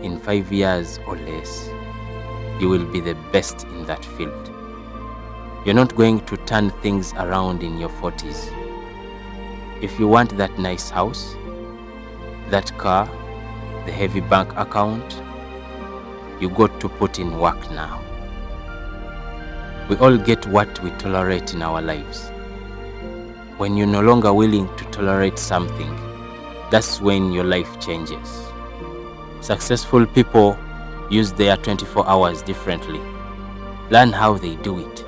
in 0.02 0.20
five 0.20 0.52
years 0.52 1.00
or 1.06 1.16
less, 1.16 1.70
you 2.60 2.68
will 2.68 2.84
be 2.84 3.00
the 3.00 3.14
best 3.32 3.64
in 3.64 3.84
that 3.86 4.04
field. 4.04 4.50
You're 5.64 5.74
not 5.74 5.94
going 5.94 6.24
to 6.26 6.36
turn 6.38 6.70
things 6.82 7.12
around 7.14 7.62
in 7.62 7.78
your 7.78 7.90
40s. 7.90 8.52
If 9.82 9.98
you 9.98 10.08
want 10.08 10.36
that 10.36 10.58
nice 10.58 10.90
house, 10.90 11.36
that 12.50 12.76
car, 12.78 13.06
the 13.86 13.92
heavy 13.92 14.20
bank 14.20 14.52
account, 14.56 15.22
you 16.40 16.48
got 16.50 16.80
to 16.80 16.88
put 16.88 17.18
in 17.18 17.38
work 17.38 17.70
now. 17.70 18.02
We 19.88 19.96
all 19.96 20.18
get 20.18 20.46
what 20.46 20.82
we 20.82 20.90
tolerate 20.92 21.54
in 21.54 21.62
our 21.62 21.80
lives. 21.80 22.28
When 23.56 23.76
you're 23.76 23.86
no 23.86 24.00
longer 24.00 24.32
willing 24.32 24.68
to 24.76 24.84
tolerate 24.86 25.38
something, 25.38 25.94
that's 26.70 27.00
when 27.00 27.32
your 27.32 27.44
life 27.44 27.80
changes. 27.80 28.42
Successful 29.40 30.06
people 30.06 30.58
use 31.10 31.32
their 31.32 31.56
24 31.56 32.06
hours 32.08 32.42
differently. 32.42 33.00
Learn 33.90 34.12
how 34.12 34.34
they 34.34 34.56
do 34.56 34.78
it. 34.78 35.04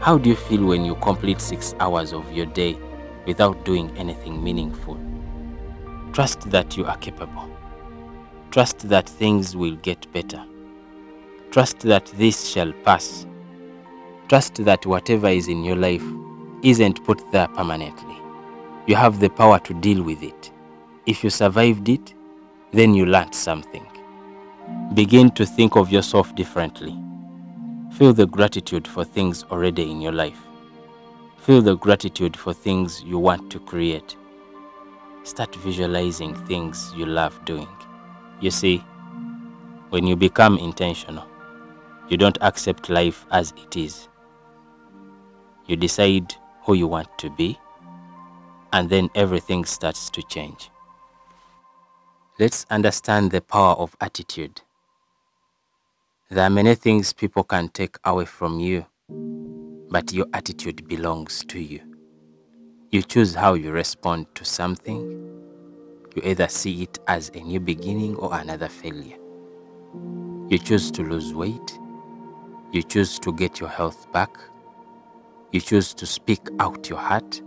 How 0.00 0.18
do 0.18 0.30
you 0.30 0.36
feel 0.36 0.64
when 0.64 0.84
you 0.84 0.94
complete 0.96 1.40
six 1.40 1.74
hours 1.80 2.12
of 2.12 2.30
your 2.32 2.46
day 2.46 2.78
without 3.26 3.64
doing 3.64 3.90
anything 3.96 4.42
meaningful? 4.42 4.98
Trust 6.12 6.50
that 6.50 6.76
you 6.76 6.84
are 6.84 6.96
capable. 6.98 7.48
Trust 8.50 8.88
that 8.88 9.08
things 9.08 9.56
will 9.56 9.76
get 9.76 10.10
better. 10.12 10.44
Trust 11.50 11.80
that 11.80 12.06
this 12.16 12.48
shall 12.48 12.72
pass. 12.84 13.26
Trust 14.28 14.56
that 14.64 14.84
whatever 14.86 15.28
is 15.28 15.48
in 15.48 15.64
your 15.64 15.76
life 15.76 16.04
isn't 16.62 17.02
put 17.04 17.30
there 17.32 17.48
permanently. 17.48 18.16
You 18.86 18.96
have 18.96 19.20
the 19.20 19.30
power 19.30 19.58
to 19.60 19.74
deal 19.74 20.02
with 20.02 20.22
it. 20.22 20.50
If 21.06 21.24
you 21.24 21.30
survived 21.30 21.88
it, 21.88 22.14
then 22.72 22.94
you 22.94 23.06
learned 23.06 23.34
something. 23.34 23.86
Begin 24.94 25.30
to 25.32 25.46
think 25.46 25.76
of 25.76 25.90
yourself 25.92 26.34
differently. 26.34 26.96
Feel 27.92 28.12
the 28.12 28.26
gratitude 28.26 28.86
for 28.86 29.04
things 29.04 29.44
already 29.44 29.90
in 29.90 30.00
your 30.00 30.12
life. 30.12 30.38
Feel 31.38 31.62
the 31.62 31.76
gratitude 31.76 32.36
for 32.36 32.52
things 32.52 33.02
you 33.02 33.18
want 33.18 33.50
to 33.52 33.60
create. 33.60 34.16
Start 35.22 35.54
visualizing 35.56 36.34
things 36.46 36.92
you 36.96 37.06
love 37.06 37.44
doing. 37.44 37.68
You 38.40 38.50
see, 38.50 38.78
when 39.90 40.06
you 40.06 40.16
become 40.16 40.58
intentional, 40.58 41.24
you 42.08 42.16
don't 42.16 42.38
accept 42.40 42.88
life 42.88 43.26
as 43.30 43.52
it 43.56 43.76
is. 43.76 44.08
You 45.66 45.76
decide 45.76 46.34
who 46.64 46.74
you 46.74 46.86
want 46.86 47.08
to 47.18 47.30
be, 47.30 47.58
and 48.72 48.88
then 48.88 49.10
everything 49.14 49.64
starts 49.64 50.10
to 50.10 50.22
change. 50.22 50.70
Let's 52.40 52.64
understand 52.70 53.32
the 53.32 53.40
power 53.40 53.74
of 53.74 53.96
attitude. 54.00 54.60
There 56.30 56.44
are 56.44 56.50
many 56.50 56.76
things 56.76 57.12
people 57.12 57.42
can 57.42 57.68
take 57.68 57.96
away 58.04 58.26
from 58.26 58.60
you, 58.60 58.86
but 59.90 60.12
your 60.12 60.26
attitude 60.32 60.86
belongs 60.86 61.44
to 61.46 61.58
you. 61.58 61.80
You 62.92 63.02
choose 63.02 63.34
how 63.34 63.54
you 63.54 63.72
respond 63.72 64.26
to 64.36 64.44
something. 64.44 65.00
You 66.14 66.22
either 66.24 66.46
see 66.46 66.84
it 66.84 67.00
as 67.08 67.28
a 67.34 67.40
new 67.40 67.58
beginning 67.58 68.14
or 68.14 68.32
another 68.32 68.68
failure. 68.68 69.18
You 70.48 70.58
choose 70.58 70.92
to 70.92 71.02
lose 71.02 71.34
weight. 71.34 71.78
You 72.70 72.84
choose 72.84 73.18
to 73.18 73.32
get 73.32 73.58
your 73.58 73.68
health 73.68 74.12
back. 74.12 74.30
You 75.50 75.60
choose 75.60 75.92
to 75.94 76.06
speak 76.06 76.46
out 76.60 76.88
your 76.88 77.00
heart. 77.00 77.42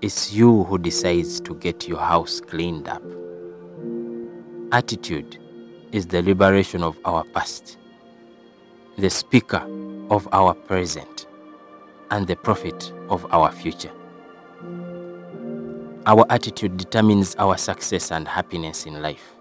It's 0.00 0.32
you 0.32 0.64
who 0.64 0.78
decides 0.78 1.42
to 1.42 1.54
get 1.56 1.86
your 1.86 2.00
house 2.00 2.40
cleaned 2.40 2.88
up. 2.88 3.02
Attitude 4.72 5.38
is 5.92 6.06
the 6.06 6.22
liberation 6.22 6.82
of 6.82 6.98
our 7.04 7.24
past, 7.24 7.76
the 8.96 9.10
speaker 9.10 9.62
of 10.08 10.26
our 10.32 10.54
present, 10.54 11.26
and 12.10 12.26
the 12.26 12.36
prophet 12.36 12.90
of 13.10 13.30
our 13.34 13.52
future. 13.52 13.92
Our 16.06 16.24
attitude 16.30 16.78
determines 16.78 17.36
our 17.36 17.58
success 17.58 18.10
and 18.10 18.26
happiness 18.26 18.86
in 18.86 19.02
life. 19.02 19.34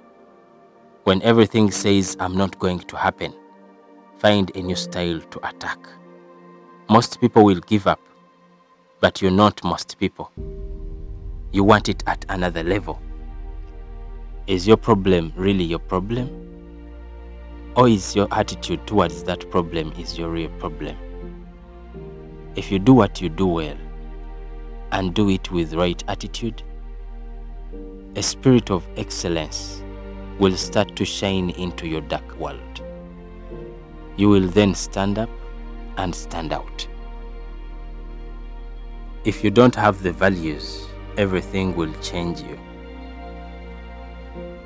When 1.05 1.21
everything 1.21 1.71
says 1.71 2.17
I'm 2.19 2.35
not 2.35 2.59
going 2.59 2.79
to 2.79 2.97
happen, 2.97 3.33
find 4.17 4.53
a 4.53 4.61
new 4.61 4.75
style 4.75 5.21
to 5.21 5.47
attack. 5.47 5.79
Most 6.89 7.21
people 7.21 7.45
will 7.45 7.61
give 7.61 7.87
up, 7.87 8.01
but 8.99 9.21
you're 9.21 9.31
not 9.31 9.63
most 9.63 9.97
people. 9.97 10.29
You 11.53 11.63
want 11.63 11.87
it 11.87 12.03
at 12.05 12.25
another 12.27 12.63
level. 12.63 13.01
Is 14.47 14.67
your 14.67 14.77
problem 14.77 15.31
really 15.35 15.63
your 15.63 15.79
problem? 15.79 16.27
Or 17.75 17.87
is 17.87 18.15
your 18.15 18.27
attitude 18.31 18.85
towards 18.87 19.23
that 19.23 19.49
problem 19.51 19.93
is 19.99 20.17
your 20.17 20.29
real 20.29 20.49
problem? 20.57 20.97
If 22.55 22.71
you 22.71 22.79
do 22.79 22.93
what 22.93 23.21
you 23.21 23.29
do 23.29 23.45
well 23.45 23.77
and 24.91 25.13
do 25.13 25.29
it 25.29 25.51
with 25.51 25.75
right 25.75 26.03
attitude, 26.07 26.63
a 28.15 28.23
spirit 28.23 28.71
of 28.71 28.85
excellence 28.97 29.83
will 30.39 30.57
start 30.57 30.95
to 30.95 31.05
shine 31.05 31.51
into 31.51 31.87
your 31.87 32.01
dark 32.01 32.35
world. 32.37 32.81
You 34.17 34.27
will 34.27 34.47
then 34.47 34.73
stand 34.73 35.19
up 35.19 35.29
and 35.97 36.15
stand 36.15 36.51
out. 36.51 36.87
If 39.23 39.43
you 39.43 39.51
don't 39.51 39.75
have 39.75 40.01
the 40.01 40.11
values, 40.11 40.87
everything 41.15 41.75
will 41.75 41.93
change 42.01 42.41
you. 42.41 42.57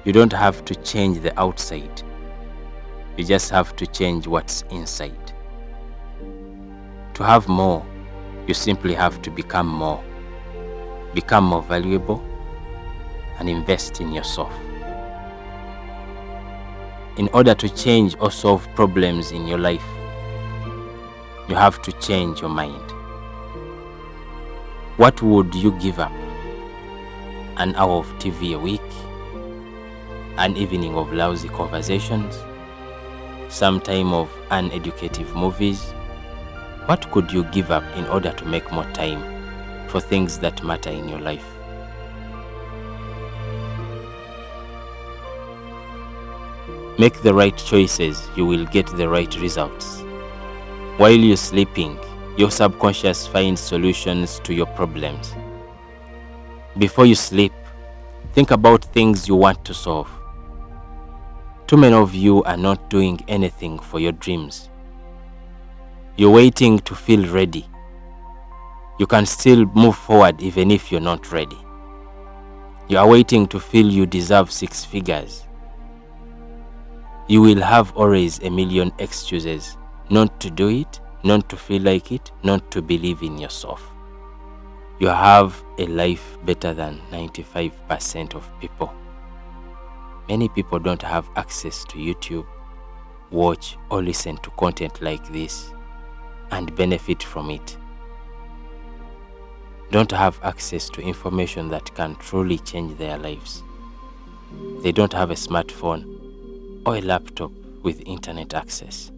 You 0.05 0.13
don't 0.13 0.33
have 0.33 0.63
to 0.65 0.75
change 0.75 1.21
the 1.21 1.37
outside. 1.39 2.03
You 3.17 3.23
just 3.23 3.49
have 3.49 3.75
to 3.77 3.87
change 3.87 4.27
what's 4.27 4.61
inside. 4.69 5.33
To 7.15 7.23
have 7.23 7.47
more, 7.47 7.83
you 8.45 8.53
simply 8.53 8.93
have 8.93 9.19
to 9.23 9.31
become 9.31 9.65
more. 9.65 10.03
Become 11.15 11.45
more 11.45 11.63
valuable 11.63 12.23
and 13.39 13.49
invest 13.49 13.99
in 13.99 14.11
yourself. 14.11 14.53
In 17.17 17.27
order 17.33 17.55
to 17.55 17.67
change 17.67 18.15
or 18.19 18.29
solve 18.29 18.67
problems 18.75 19.31
in 19.31 19.47
your 19.47 19.57
life, 19.57 19.87
you 21.49 21.55
have 21.55 21.81
to 21.81 21.91
change 21.93 22.41
your 22.41 22.51
mind. 22.51 22.91
What 24.97 25.19
would 25.23 25.55
you 25.55 25.71
give 25.79 25.97
up? 25.97 26.11
An 27.57 27.73
hour 27.75 27.93
of 27.93 28.07
TV 28.19 28.53
a 28.53 28.59
week? 28.59 28.81
An 30.37 30.57
evening 30.57 30.95
of 30.95 31.13
lousy 31.13 31.47
conversations, 31.49 32.37
some 33.47 33.79
time 33.79 34.13
of 34.13 34.29
uneducative 34.51 35.33
movies. 35.33 35.91
What 36.87 37.09
could 37.11 37.31
you 37.31 37.45
give 37.45 37.71
up 37.71 37.83
in 37.95 38.05
order 38.07 38.31
to 38.33 38.45
make 38.45 38.69
more 38.71 38.89
time 38.91 39.87
for 39.87 40.01
things 40.01 40.37
that 40.39 40.63
matter 40.63 40.89
in 40.89 41.07
your 41.07 41.19
life? 41.19 41.45
Make 46.97 47.21
the 47.21 47.33
right 47.33 47.57
choices, 47.57 48.27
you 48.35 48.45
will 48.45 48.65
get 48.65 48.87
the 48.87 49.07
right 49.07 49.33
results. 49.41 50.01
While 50.97 51.11
you're 51.11 51.37
sleeping, 51.37 51.99
your 52.37 52.51
subconscious 52.51 53.25
finds 53.27 53.61
solutions 53.61 54.39
to 54.39 54.53
your 54.53 54.67
problems. 54.67 55.33
Before 56.77 57.05
you 57.05 57.15
sleep, 57.15 57.53
think 58.33 58.51
about 58.51 58.83
things 58.85 59.27
you 59.27 59.35
want 59.35 59.63
to 59.65 59.73
solve. 59.73 60.09
Too 61.67 61.77
many 61.77 61.95
of 61.95 62.13
you 62.13 62.43
are 62.43 62.57
not 62.57 62.91
doing 62.91 63.19
anything 63.27 63.79
for 63.79 63.99
your 63.99 64.11
dreams. 64.11 64.69
You're 66.15 66.29
waiting 66.29 66.77
to 66.79 66.93
feel 66.93 67.27
ready. 67.33 67.67
You 68.99 69.07
can 69.07 69.25
still 69.25 69.65
move 69.73 69.95
forward 69.95 70.39
even 70.41 70.69
if 70.69 70.91
you're 70.91 71.01
not 71.01 71.31
ready. 71.31 71.57
You 72.87 72.99
are 72.99 73.07
waiting 73.07 73.47
to 73.47 73.59
feel 73.59 73.87
you 73.87 74.05
deserve 74.05 74.51
six 74.51 74.85
figures. 74.85 75.47
You 77.27 77.41
will 77.41 77.61
have 77.61 77.91
always 77.97 78.37
a 78.43 78.51
million 78.51 78.91
excuses 78.99 79.75
not 80.11 80.39
to 80.41 80.51
do 80.51 80.69
it, 80.69 80.99
not 81.23 81.49
to 81.49 81.57
feel 81.57 81.81
like 81.81 82.11
it, 82.11 82.31
not 82.43 82.69
to 82.69 82.83
believe 82.83 83.23
in 83.23 83.39
yourself. 83.39 83.89
You 84.99 85.07
have 85.07 85.63
a 85.79 85.87
life 85.87 86.37
better 86.45 86.75
than 86.75 87.01
95% 87.11 88.35
of 88.35 88.47
people. 88.61 88.93
Many 90.27 90.49
people 90.49 90.79
don't 90.79 91.01
have 91.01 91.29
access 91.35 91.83
to 91.85 91.97
YouTube, 91.97 92.47
watch 93.29 93.77
or 93.89 94.01
listen 94.01 94.37
to 94.37 94.49
content 94.51 95.01
like 95.01 95.27
this 95.31 95.71
and 96.51 96.75
benefit 96.75 97.21
from 97.21 97.51
it. 97.51 97.77
Don't 99.91 100.11
have 100.11 100.39
access 100.43 100.89
to 100.89 101.01
information 101.01 101.69
that 101.69 101.93
can 101.93 102.15
truly 102.15 102.57
change 102.59 102.97
their 102.97 103.17
lives. 103.19 103.63
They 104.81 104.91
don't 104.91 105.13
have 105.13 105.29
a 105.29 105.35
smartphone 105.35 106.81
or 106.87 106.95
a 106.95 107.01
laptop 107.01 107.51
with 107.83 108.01
internet 108.07 108.53
access. 108.53 109.11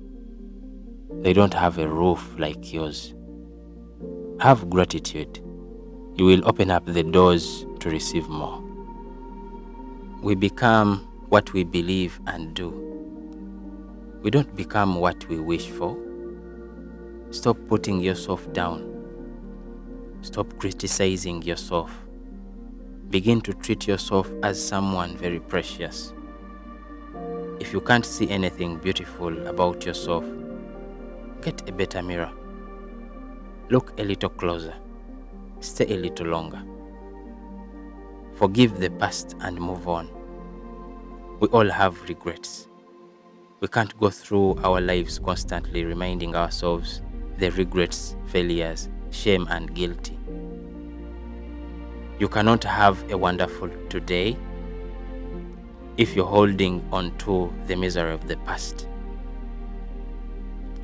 They 1.22 1.32
don't 1.32 1.54
have 1.54 1.78
a 1.78 1.88
roof 1.88 2.36
like 2.38 2.74
yours. 2.74 3.14
Have 4.42 4.70
gratitude. 4.70 5.40
You 6.16 6.26
will 6.26 6.48
open 6.48 6.70
up 6.70 6.86
the 6.86 7.04
doors 7.04 7.66
to 7.80 7.90
receive 7.90 8.28
more. 8.28 8.67
We 10.22 10.34
become 10.34 11.08
what 11.30 11.54
we 11.54 11.64
believe 11.64 12.20
and 12.26 12.56
do. 12.56 12.72
We 14.24 14.32
don't 14.32 14.56
become 14.56 14.96
what 14.96 15.28
we 15.30 15.40
wish 15.40 15.68
for. 15.68 15.96
Stop 17.30 17.58
putting 17.68 18.00
yourself 18.00 18.52
down. 18.52 18.82
Stop 20.22 20.58
criticizing 20.58 21.44
yourself. 21.44 21.92
Begin 23.12 23.42
to 23.42 23.54
treat 23.54 23.88
yourself 23.88 24.28
as 24.42 24.62
someone 24.66 25.16
very 25.18 25.40
precious. 25.40 26.14
If 27.60 27.72
you 27.72 27.80
can't 27.80 28.06
see 28.06 28.28
anything 28.30 28.78
beautiful 28.80 29.48
about 29.48 29.86
yourself, 29.86 30.26
get 31.42 31.70
a 31.70 31.72
better 31.72 32.02
mirror. 32.02 32.32
Look 33.70 33.94
a 34.00 34.04
little 34.04 34.30
closer. 34.30 34.74
Stay 35.60 35.94
a 35.94 35.98
little 35.98 36.26
longer. 36.26 36.64
Forgive 38.38 38.80
the 38.80 38.92
past 38.92 39.36
and 39.40 39.60
move 39.60 39.88
on. 39.88 40.10
We 41.40 41.48
all 41.48 41.68
have 41.68 42.00
regrets. 42.08 42.68
We 43.62 43.68
can't 43.68 43.98
go 44.00 44.12
through 44.12 44.60
our 44.64 44.80
lives 44.80 45.18
constantly 45.18 45.84
reminding 45.86 46.36
ourselves 46.36 47.02
the 47.40 47.50
regrets, 47.50 48.16
failures, 48.28 48.90
shame, 49.10 49.48
and 49.50 49.74
guilty. 49.74 50.20
You 52.20 52.28
cannot 52.28 52.64
have 52.64 53.12
a 53.12 53.18
wonderful 53.18 53.70
today 53.90 54.38
if 55.98 56.16
you're 56.16 56.28
holding 56.28 56.88
on 56.92 57.18
to 57.18 57.52
the 57.66 57.76
misery 57.76 58.14
of 58.14 58.28
the 58.28 58.38
past, 58.38 58.88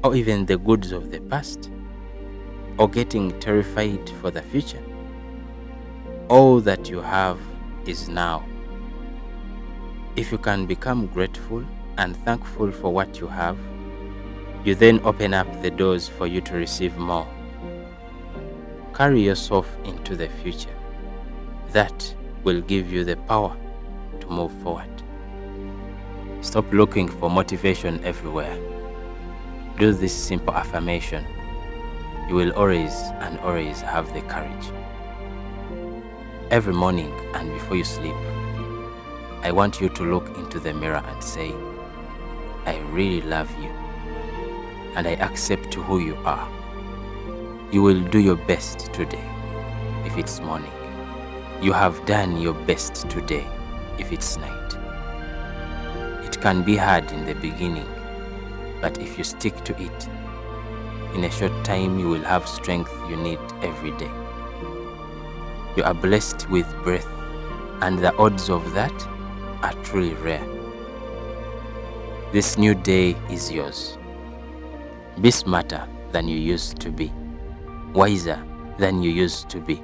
or 0.03 0.15
even 0.15 0.47
the 0.47 0.57
goods 0.57 0.91
of 0.91 1.11
the 1.11 1.21
past, 1.21 1.69
or 2.79 2.89
getting 2.89 3.39
terrified 3.39 4.09
for 4.21 4.31
the 4.31 4.41
future. 4.41 4.81
All 6.29 6.61
that 6.61 6.89
you 6.89 7.01
have 7.01 7.37
is 7.85 8.07
now. 8.07 8.45
If 10.15 10.31
you 10.31 10.37
can 10.37 10.65
become 10.65 11.07
grateful 11.07 11.65
and 11.97 12.15
thankful 12.23 12.71
for 12.71 12.93
what 12.93 13.19
you 13.19 13.27
have, 13.27 13.57
you 14.63 14.73
then 14.73 15.01
open 15.03 15.33
up 15.33 15.47
the 15.61 15.69
doors 15.69 16.07
for 16.07 16.25
you 16.25 16.39
to 16.39 16.53
receive 16.53 16.97
more. 16.97 17.27
Carry 18.93 19.21
yourself 19.21 19.67
into 19.83 20.15
the 20.15 20.29
future. 20.29 20.73
That 21.73 22.15
will 22.45 22.61
give 22.61 22.91
you 22.91 23.03
the 23.03 23.17
power 23.17 23.57
to 24.21 24.27
move 24.27 24.53
forward. 24.63 25.03
Stop 26.39 26.71
looking 26.71 27.09
for 27.09 27.29
motivation 27.29 28.03
everywhere. 28.05 28.57
Do 29.77 29.91
this 29.91 30.13
simple 30.13 30.53
affirmation. 30.53 31.25
You 32.29 32.35
will 32.35 32.53
always 32.53 32.93
and 33.19 33.37
always 33.39 33.81
have 33.81 34.13
the 34.13 34.21
courage 34.21 34.71
every 36.49 36.73
morning 36.73 37.11
and 37.33 37.51
before 37.53 37.77
you 37.77 37.83
sleep, 37.83 38.15
I 39.41 39.51
want 39.51 39.81
you 39.81 39.89
to 39.89 40.03
look 40.03 40.27
into 40.37 40.59
the 40.59 40.73
mirror 40.73 41.03
and 41.05 41.23
say, 41.23 41.53
I 42.65 42.79
really 42.91 43.21
love 43.21 43.49
you 43.61 43.69
and 44.95 45.07
I 45.07 45.11
accept 45.13 45.73
who 45.73 45.99
you 45.99 46.15
are. 46.25 46.49
You 47.71 47.81
will 47.81 48.01
do 48.01 48.19
your 48.19 48.35
best 48.35 48.93
today 48.93 49.23
if 50.05 50.17
it's 50.17 50.39
morning. 50.39 50.71
You 51.61 51.73
have 51.73 52.05
done 52.05 52.37
your 52.37 52.53
best 52.53 53.09
today 53.09 53.47
if 53.97 54.11
it's 54.11 54.37
night. 54.37 54.73
It 56.25 56.39
can 56.41 56.63
be 56.63 56.75
hard 56.75 57.11
in 57.11 57.25
the 57.25 57.35
beginning, 57.35 57.89
but 58.81 58.99
if 58.99 59.17
you 59.17 59.23
stick 59.23 59.63
to 59.63 59.81
it, 59.81 60.07
in 61.15 61.23
a 61.23 61.31
short 61.31 61.63
time 61.63 61.99
you 61.99 62.09
will 62.09 62.23
have 62.23 62.47
strength 62.47 62.91
you 63.09 63.15
need 63.15 63.39
every 63.61 63.91
day. 63.97 64.11
You 65.75 65.83
are 65.83 65.93
blessed 65.95 66.49
with 66.49 66.71
breath, 66.83 67.07
and 67.81 67.97
the 67.97 68.15
odds 68.17 68.49
of 68.49 68.73
that 68.73 68.93
are 69.63 69.73
truly 69.83 70.13
rare. 70.15 70.45
This 72.31 72.59
new 72.59 72.75
day 72.75 73.15
is 73.29 73.51
yours. 73.51 73.97
Be 75.21 75.31
smarter 75.31 75.87
than 76.11 76.27
you 76.27 76.37
used 76.37 76.79
to 76.81 76.91
be, 76.91 77.11
wiser 77.93 78.39
than 78.77 79.01
you 79.01 79.09
used 79.09 79.49
to 79.49 79.59
be. 79.59 79.81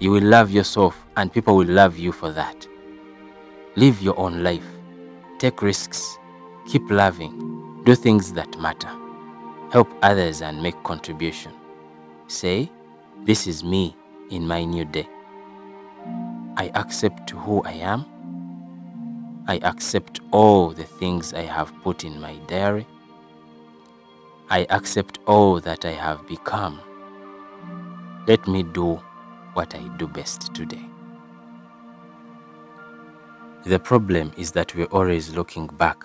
You 0.00 0.10
will 0.10 0.24
love 0.24 0.50
yourself, 0.50 1.06
and 1.16 1.32
people 1.32 1.54
will 1.56 1.68
love 1.68 1.96
you 1.96 2.10
for 2.10 2.32
that. 2.32 2.66
Live 3.76 4.02
your 4.02 4.18
own 4.18 4.42
life, 4.42 4.66
take 5.38 5.62
risks, 5.62 6.18
keep 6.66 6.90
loving, 6.90 7.82
do 7.84 7.94
things 7.94 8.32
that 8.32 8.58
matter, 8.58 8.90
help 9.70 9.88
others, 10.02 10.42
and 10.42 10.60
make 10.60 10.82
contribution. 10.82 11.52
Say, 12.26 12.68
This 13.24 13.46
is 13.46 13.62
me 13.62 13.96
in 14.30 14.46
my 14.46 14.64
new 14.64 14.84
day. 14.84 15.08
I 16.60 16.70
accept 16.74 17.30
who 17.30 17.62
I 17.62 17.72
am. 17.72 18.04
I 19.48 19.60
accept 19.62 20.20
all 20.30 20.68
the 20.68 20.84
things 20.84 21.32
I 21.32 21.40
have 21.40 21.72
put 21.82 22.04
in 22.04 22.20
my 22.20 22.36
diary. 22.48 22.86
I 24.50 24.66
accept 24.68 25.20
all 25.26 25.58
that 25.60 25.86
I 25.86 25.92
have 25.92 26.26
become. 26.28 26.78
Let 28.26 28.46
me 28.46 28.62
do 28.62 29.00
what 29.54 29.74
I 29.74 29.88
do 29.96 30.06
best 30.06 30.54
today. 30.54 30.84
The 33.64 33.78
problem 33.78 34.30
is 34.36 34.52
that 34.52 34.74
we're 34.74 34.92
always 34.98 35.34
looking 35.34 35.66
back, 35.66 36.04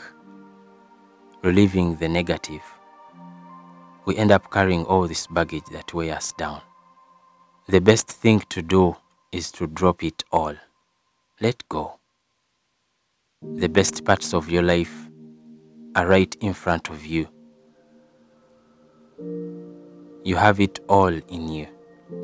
reliving 1.43 1.97
the 1.97 2.07
negative. 2.07 2.63
We 4.05 4.15
end 4.15 4.31
up 4.31 4.49
carrying 4.51 4.85
all 4.85 5.05
this 5.05 5.27
baggage 5.27 5.65
that 5.73 5.93
weighs 5.93 6.13
us 6.13 6.31
down. 6.31 6.61
The 7.67 7.81
best 7.81 8.07
thing 8.07 8.39
to 8.51 8.61
do 8.61 8.95
is 9.35 9.51
to 9.51 9.67
drop 9.67 10.01
it 10.01 10.23
all. 10.31 10.55
Let 11.41 11.67
go. 11.67 11.99
The 13.41 13.67
best 13.67 14.05
parts 14.05 14.33
of 14.33 14.49
your 14.49 14.63
life 14.63 15.09
are 15.93 16.07
right 16.07 16.33
in 16.39 16.53
front 16.53 16.89
of 16.89 17.05
you. 17.05 17.27
You 20.23 20.37
have 20.37 20.61
it 20.61 20.79
all 20.87 21.13
in 21.13 21.49
you 21.49 21.67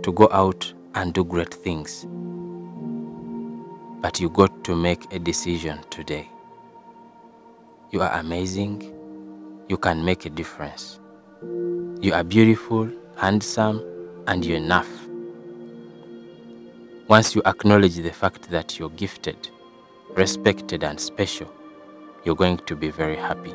to 0.04 0.14
go 0.14 0.30
out 0.32 0.74
and 0.96 1.14
do 1.14 1.26
great 1.26 1.54
things. 1.54 2.08
But 4.02 4.22
you 4.22 4.30
got 4.30 4.64
to 4.64 4.76
make 4.76 5.14
a 5.14 5.20
decision 5.20 5.80
today. 5.90 6.30
You 7.92 8.02
are 8.04 8.20
amazing. 8.20 8.84
You 9.68 9.78
can 9.78 10.06
make 10.06 10.26
a 10.26 10.30
difference. 10.30 11.02
You 12.00 12.14
are 12.14 12.24
beautiful, 12.24 12.90
handsome, 13.18 13.84
and 14.28 14.46
you're 14.46 14.58
enough. 14.58 15.01
Once 17.12 17.36
you 17.36 17.42
acknowledge 17.46 17.98
the 17.98 18.10
fact 18.10 18.50
that 18.50 18.80
you're 18.80 18.90
gifted, 18.92 19.50
respected, 20.16 20.82
and 20.82 20.98
special, 20.98 21.54
you're 22.24 22.38
going 22.38 22.56
to 22.56 22.74
be 22.74 22.90
very 22.90 23.18
happy. 23.18 23.54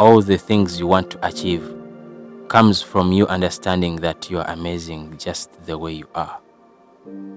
All 0.00 0.20
the 0.20 0.36
things 0.36 0.76
you 0.76 0.88
want 0.88 1.12
to 1.12 1.24
achieve 1.24 1.62
comes 2.48 2.82
from 2.82 3.12
you 3.12 3.24
understanding 3.28 3.94
that 3.94 4.28
you 4.28 4.40
are 4.40 4.50
amazing 4.50 5.16
just 5.16 5.64
the 5.64 5.78
way 5.78 5.92
you 5.92 6.08
are. 6.16 6.40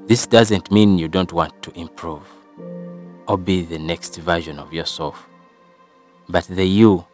This 0.08 0.26
doesn't 0.26 0.71
mean 0.71 0.97
you 0.97 1.08
don't 1.08 1.32
want 1.32 1.62
to 1.62 1.80
improve 1.80 2.28
or 3.28 3.38
be 3.38 3.62
the 3.62 3.78
next 3.78 4.15
version 4.15 4.58
of 4.58 4.73
yourself, 4.73 5.30
but 6.28 6.45
the 6.45 6.65
you 6.65 7.06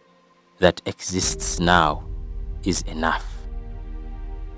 that 0.60 0.82
exists 0.86 1.60
now 1.60 2.06
is 2.64 2.82
enough. 2.84 3.26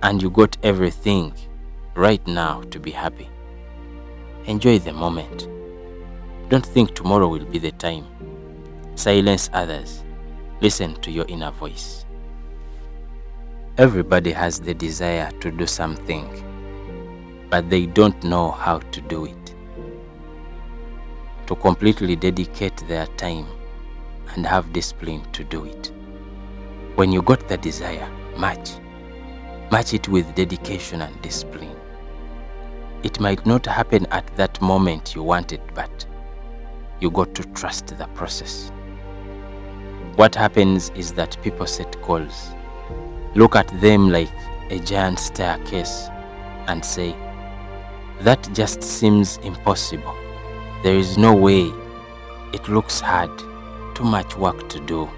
And 0.04 0.22
you 0.22 0.30
got 0.30 0.58
everything 0.62 1.34
right 1.96 2.26
now 2.28 2.62
to 2.72 2.80
be 2.80 2.92
happy. 2.92 3.30
Enjoy 4.46 4.80
the 4.80 4.94
moment. 4.94 5.48
Don't 6.50 6.66
think 6.66 6.96
tomorrow 6.96 7.28
will 7.28 7.46
be 7.46 7.60
the 7.60 7.72
time. 7.74 8.06
Silence 8.96 9.50
others. 9.54 10.04
Listen 10.62 10.96
to 11.02 11.12
your 11.12 11.26
inner 11.28 11.52
voice. 11.52 12.06
Everybody 13.78 14.32
has 14.32 14.60
the 14.60 14.74
desire 14.74 15.32
to 15.40 15.52
do 15.52 15.66
something, 15.66 16.28
but 17.50 17.70
they 17.70 17.86
don't 17.86 18.22
know 18.24 18.52
how 18.52 18.80
to 18.80 19.02
do 19.02 19.26
it. 19.26 19.56
To 21.48 21.56
completely 21.56 22.16
dedicate 22.16 22.78
their 22.88 23.08
time 23.18 23.48
and 24.36 24.46
have 24.46 24.72
discipline 24.72 25.24
to 25.32 25.44
do 25.44 25.66
it. 25.66 25.92
When 26.96 27.12
you 27.12 27.22
got 27.22 27.48
the 27.48 27.58
desire, 27.58 28.10
match. 28.38 28.72
Match 29.72 29.94
it 29.94 30.08
with 30.08 30.36
dedication 30.36 31.02
and 31.02 31.22
discipline. 31.22 31.81
It 33.04 33.20
might 33.20 33.46
not 33.48 33.66
happen 33.66 34.06
at 34.12 34.28
that 34.38 34.62
moment 34.62 35.16
you 35.16 35.24
want 35.24 35.52
it, 35.54 35.62
but 35.74 36.06
you 37.00 37.10
got 37.10 37.34
to 37.34 37.44
trust 37.54 37.88
the 37.98 38.08
process. 38.10 38.72
What 40.18 40.36
happens 40.36 40.92
is 40.92 41.14
that 41.14 41.42
people 41.42 41.66
set 41.66 42.00
goals, 42.04 42.52
look 43.34 43.56
at 43.56 43.68
them 43.82 44.12
like 44.12 44.30
a 44.70 44.78
giant 44.80 45.18
staircase, 45.18 46.10
and 46.68 46.86
say, 46.86 47.16
That 48.20 48.48
just 48.54 48.84
seems 48.84 49.38
impossible. 49.38 50.16
There 50.84 50.96
is 50.96 51.18
no 51.18 51.36
way. 51.36 51.72
It 52.54 52.68
looks 52.70 53.00
hard, 53.00 53.32
too 53.96 54.04
much 54.04 54.38
work 54.38 54.70
to 54.70 54.80
do, 54.82 55.10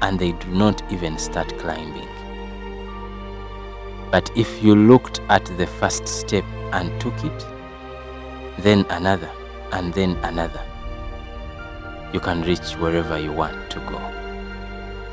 and 0.00 0.18
they 0.18 0.32
do 0.32 0.48
not 0.48 0.82
even 0.90 1.18
start 1.18 1.58
climbing. 1.58 2.08
But 4.12 4.30
if 4.36 4.62
you 4.62 4.76
looked 4.76 5.22
at 5.30 5.46
the 5.56 5.66
first 5.66 6.06
step 6.06 6.44
and 6.72 7.00
took 7.00 7.14
it, 7.24 7.46
then 8.58 8.84
another, 8.90 9.30
and 9.72 9.94
then 9.94 10.18
another, 10.22 10.60
you 12.12 12.20
can 12.20 12.42
reach 12.42 12.72
wherever 12.72 13.18
you 13.18 13.32
want 13.32 13.70
to 13.70 13.78
go. 13.80 13.98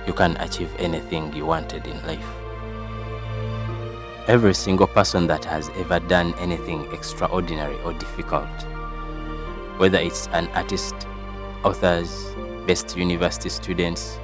You 0.06 0.12
can 0.12 0.36
achieve 0.42 0.70
anything 0.80 1.34
you 1.34 1.46
wanted 1.46 1.88
in 1.88 2.06
life. 2.06 2.28
Every 4.28 4.54
single 4.54 4.88
person 4.88 5.28
that 5.28 5.46
has 5.46 5.70
ever 5.78 6.02
done 6.02 6.34
anything 6.38 6.92
extraordinary 6.92 7.80
or 7.84 7.94
difficult, 7.94 8.50
whether 9.78 9.98
it's 9.98 10.28
an 10.34 10.50
artist, 10.50 11.08
authors, 11.64 12.36
best 12.68 12.98
university 12.98 13.48
students, 13.48 14.20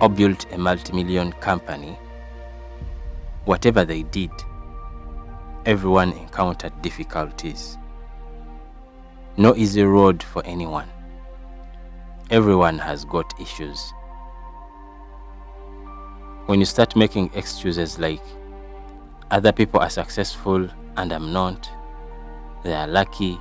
or 0.00 0.08
built 0.08 0.46
a 0.52 0.56
multi-million 0.56 1.32
company, 1.32 1.98
whatever 3.46 3.84
they 3.84 4.02
did, 4.02 4.30
everyone 5.64 6.12
encountered 6.12 6.82
difficulties. 6.82 7.78
No 9.36 9.54
easy 9.54 9.82
road 9.82 10.22
for 10.22 10.44
anyone. 10.44 10.88
Everyone 12.30 12.78
has 12.78 13.04
got 13.04 13.32
issues. 13.40 13.92
When 16.46 16.58
you 16.58 16.66
start 16.66 16.96
making 16.96 17.30
excuses 17.34 17.98
like, 17.98 18.22
other 19.30 19.52
people 19.52 19.80
are 19.80 19.90
successful 19.90 20.68
and 20.96 21.12
I'm 21.12 21.32
not, 21.32 21.70
they 22.64 22.74
are 22.74 22.88
lucky, 22.88 23.38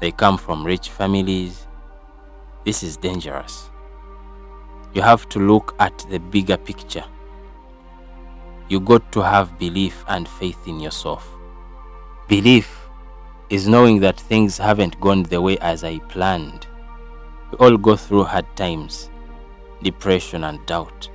they 0.00 0.12
come 0.12 0.38
from 0.38 0.64
rich 0.64 0.90
families, 0.90 1.66
this 2.64 2.82
is 2.82 2.96
dangerous. 2.96 3.70
You 4.94 5.02
have 5.02 5.28
to 5.30 5.38
look 5.38 5.74
at 5.80 6.06
the 6.10 6.18
bigger 6.18 6.56
picture. 6.56 7.04
You 8.68 8.80
got 8.80 9.10
to 9.12 9.22
have 9.22 9.58
belief 9.58 10.04
and 10.08 10.28
faith 10.28 10.66
in 10.66 10.78
yourself. 10.78 11.26
Belief 12.28 12.78
is 13.48 13.66
knowing 13.66 14.00
that 14.00 14.20
things 14.20 14.58
haven't 14.58 15.00
gone 15.00 15.22
the 15.22 15.40
way 15.40 15.56
as 15.58 15.84
I 15.84 15.98
planned. 16.00 16.66
We 17.50 17.58
all 17.58 17.78
go 17.78 17.96
through 17.96 18.24
hard 18.24 18.44
times, 18.56 19.08
depression, 19.82 20.44
and 20.44 20.64
doubt. 20.66 21.08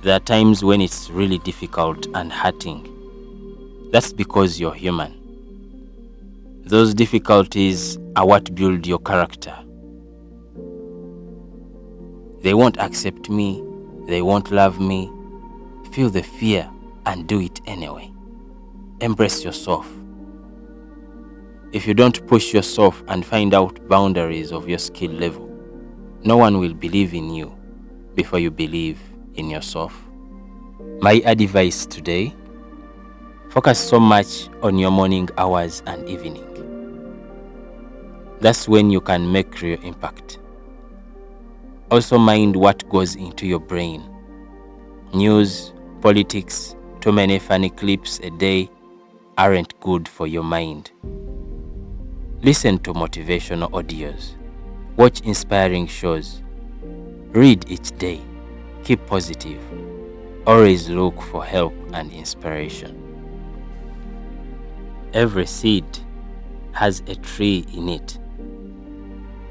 There 0.00 0.16
are 0.16 0.20
times 0.20 0.64
when 0.64 0.80
it's 0.80 1.10
really 1.10 1.38
difficult 1.38 2.06
and 2.14 2.32
hurting. 2.32 3.90
That's 3.92 4.14
because 4.14 4.58
you're 4.58 4.72
human. 4.72 5.12
Those 6.64 6.94
difficulties 6.94 7.98
are 8.16 8.26
what 8.26 8.54
build 8.54 8.86
your 8.86 8.98
character. 9.00 9.54
They 12.40 12.54
won't 12.54 12.78
accept 12.78 13.28
me, 13.28 13.62
they 14.06 14.22
won't 14.22 14.50
love 14.50 14.80
me. 14.80 15.12
Feel 15.96 16.10
the 16.10 16.22
fear 16.22 16.68
and 17.06 17.26
do 17.26 17.40
it 17.40 17.62
anyway. 17.64 18.12
Embrace 19.00 19.42
yourself. 19.42 19.90
If 21.72 21.86
you 21.86 21.94
don't 21.94 22.26
push 22.26 22.52
yourself 22.52 23.02
and 23.08 23.24
find 23.24 23.54
out 23.54 23.88
boundaries 23.88 24.52
of 24.52 24.68
your 24.68 24.76
skill 24.76 25.12
level, 25.12 25.50
no 26.22 26.36
one 26.36 26.58
will 26.58 26.74
believe 26.74 27.14
in 27.14 27.30
you 27.30 27.56
before 28.14 28.38
you 28.38 28.50
believe 28.50 29.00
in 29.36 29.48
yourself. 29.48 29.98
My 31.00 31.22
advice 31.24 31.86
today 31.86 32.34
focus 33.48 33.78
so 33.78 33.98
much 33.98 34.50
on 34.62 34.76
your 34.76 34.90
morning 34.90 35.30
hours 35.38 35.82
and 35.86 36.06
evening. 36.06 36.44
That's 38.40 38.68
when 38.68 38.90
you 38.90 39.00
can 39.00 39.32
make 39.32 39.62
real 39.62 39.80
impact. 39.80 40.40
Also, 41.90 42.18
mind 42.18 42.54
what 42.54 42.86
goes 42.90 43.14
into 43.14 43.46
your 43.46 43.60
brain. 43.60 44.04
News, 45.14 45.72
politics, 46.06 46.76
too 47.00 47.10
many 47.10 47.36
funny 47.36 47.68
clips 47.68 48.20
a 48.20 48.30
day 48.30 48.70
aren't 49.38 49.80
good 49.80 50.06
for 50.06 50.28
your 50.28 50.44
mind. 50.44 50.92
Listen 52.42 52.78
to 52.78 52.94
motivational 52.94 53.68
audios. 53.72 54.36
Watch 54.96 55.20
inspiring 55.22 55.88
shows. 55.88 56.44
Read 57.32 57.68
each 57.68 57.90
day. 57.98 58.20
Keep 58.84 59.04
positive. 59.06 59.60
Always 60.46 60.88
look 60.88 61.20
for 61.22 61.44
help 61.44 61.74
and 61.92 62.12
inspiration. 62.12 62.94
Every 65.12 65.46
seed 65.46 65.98
has 66.70 67.02
a 67.08 67.16
tree 67.16 67.66
in 67.74 67.88
it, 67.88 68.16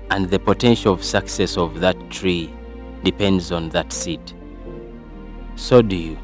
and 0.09 0.29
the 0.29 0.39
potential 0.39 0.93
of 0.93 1.03
success 1.03 1.57
of 1.57 1.81
that 1.81 2.09
tree 2.09 2.49
depends 3.03 3.51
on 3.51 3.67
that 3.71 3.91
seed. 3.91 4.21
So 5.57 5.81
do 5.81 5.97
you. 5.97 6.17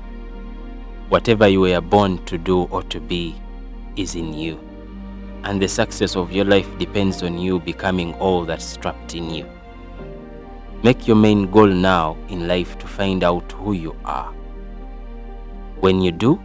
Whatever 1.11 1.45
you 1.45 1.59
were 1.59 1.81
born 1.81 2.23
to 2.23 2.37
do 2.37 2.61
or 2.71 2.83
to 2.83 3.01
be 3.01 3.35
is 3.97 4.15
in 4.15 4.33
you. 4.33 4.57
And 5.43 5.61
the 5.61 5.67
success 5.67 6.15
of 6.15 6.31
your 6.31 6.45
life 6.45 6.69
depends 6.79 7.21
on 7.21 7.37
you 7.37 7.59
becoming 7.59 8.13
all 8.13 8.45
that's 8.45 8.77
trapped 8.77 9.13
in 9.13 9.29
you. 9.29 9.45
Make 10.83 11.09
your 11.09 11.17
main 11.17 11.51
goal 11.51 11.67
now 11.67 12.15
in 12.29 12.47
life 12.47 12.79
to 12.79 12.87
find 12.87 13.25
out 13.25 13.51
who 13.51 13.73
you 13.73 13.93
are. 14.05 14.31
When 15.81 15.99
you 15.99 16.13
do, 16.13 16.41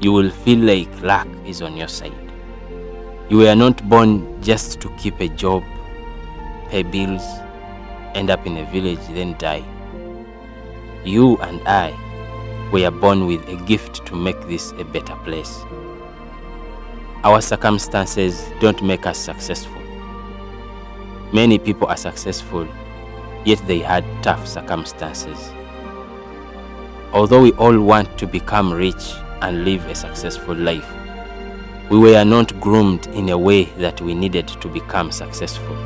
you 0.00 0.10
will 0.10 0.30
feel 0.30 0.58
like 0.58 1.02
luck 1.02 1.28
is 1.46 1.62
on 1.62 1.76
your 1.76 1.86
side. 1.86 2.32
You 3.28 3.36
were 3.36 3.54
not 3.54 3.88
born 3.88 4.42
just 4.42 4.80
to 4.80 4.88
keep 4.98 5.20
a 5.20 5.28
job, 5.28 5.62
pay 6.70 6.82
bills, 6.82 7.22
end 8.16 8.30
up 8.30 8.44
in 8.48 8.56
a 8.56 8.64
village, 8.72 9.06
then 9.10 9.38
die. 9.38 9.62
You 11.04 11.36
and 11.36 11.60
I 11.68 12.09
were 12.72 12.90
born 12.90 13.26
with 13.26 13.46
a 13.48 13.56
gift 13.64 14.06
to 14.06 14.14
make 14.16 14.40
this 14.46 14.72
a 14.72 14.84
better 14.84 15.16
place. 15.24 15.64
Our 17.24 17.40
circumstances 17.40 18.48
don't 18.60 18.82
make 18.82 19.06
us 19.06 19.18
successful. 19.18 19.82
Many 21.32 21.58
people 21.58 21.88
are 21.88 21.96
successful, 21.96 22.66
yet 23.44 23.64
they 23.66 23.80
had 23.80 24.04
tough 24.22 24.46
circumstances. 24.46 25.52
Although 27.12 27.42
we 27.42 27.52
all 27.52 27.78
want 27.80 28.18
to 28.18 28.26
become 28.26 28.72
rich 28.72 29.12
and 29.42 29.64
live 29.64 29.84
a 29.86 29.94
successful 29.94 30.54
life, 30.54 30.88
we 31.90 31.98
were 31.98 32.24
not 32.24 32.58
groomed 32.60 33.08
in 33.08 33.30
a 33.30 33.38
way 33.38 33.64
that 33.78 34.00
we 34.00 34.14
needed 34.14 34.46
to 34.46 34.68
become 34.68 35.10
successful. 35.10 35.76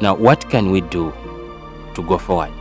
Now, 0.00 0.14
what 0.14 0.48
can 0.48 0.70
we 0.70 0.80
do 0.82 1.12
to 1.94 2.02
go 2.02 2.16
forward? 2.16 2.59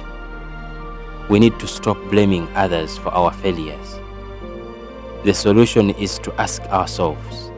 We 1.29 1.39
need 1.39 1.59
to 1.59 1.67
stop 1.67 1.97
blaming 2.09 2.47
others 2.55 2.97
for 2.97 3.09
our 3.09 3.31
failures. 3.31 3.99
The 5.23 5.33
solution 5.33 5.91
is 5.91 6.17
to 6.19 6.33
ask 6.41 6.61
ourselves 6.63 7.51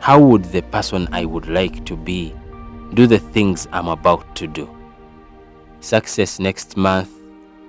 how 0.00 0.18
would 0.20 0.44
the 0.46 0.62
person 0.62 1.08
I 1.12 1.24
would 1.24 1.46
like 1.46 1.84
to 1.86 1.96
be 1.96 2.34
do 2.94 3.06
the 3.06 3.20
things 3.20 3.68
I'm 3.72 3.88
about 3.88 4.34
to 4.36 4.46
do? 4.46 4.68
Success 5.80 6.38
next 6.38 6.76
month, 6.76 7.08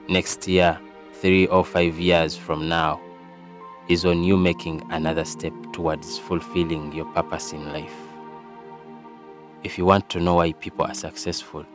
next 0.09 0.47
year, 0.47 0.79
three 1.13 1.47
or 1.47 1.63
five 1.63 1.99
years 1.99 2.35
from 2.35 2.67
now 2.67 2.99
is 3.87 4.03
on 4.03 4.23
you 4.23 4.35
making 4.35 4.81
another 4.91 5.23
step 5.25 5.53
towards 5.73 6.17
fulfilling 6.17 6.91
your 6.91 7.05
purpose 7.13 7.53
in 7.53 7.71
life. 7.71 7.95
If 9.63 9.77
you 9.77 9.85
want 9.85 10.09
to 10.09 10.19
know 10.19 10.35
why 10.35 10.53
people 10.53 10.85
are 10.85 10.93
successful, 10.93 11.65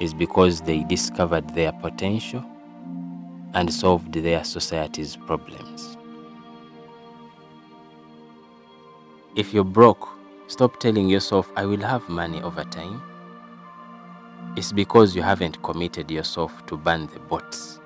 is 0.00 0.12
because 0.12 0.60
they 0.60 0.84
discovered 0.84 1.48
their 1.54 1.72
potential 1.72 2.44
and 3.54 3.72
solved 3.72 4.12
their 4.12 4.44
society's 4.44 5.16
problems. 5.16 5.96
If 9.34 9.52
you're 9.52 9.64
broke, 9.64 10.08
stop 10.46 10.78
telling 10.80 11.08
yourself, 11.08 11.50
I 11.56 11.66
will 11.66 11.80
have 11.80 12.08
money 12.08 12.42
over 12.42 12.64
time. 12.64 13.02
It's 14.56 14.72
because 14.72 15.14
you 15.14 15.22
haven't 15.22 15.62
committed 15.62 16.10
yourself 16.10 16.64
to 16.66 16.76
burn 16.76 17.06
the 17.08 17.20
boats. 17.20 17.78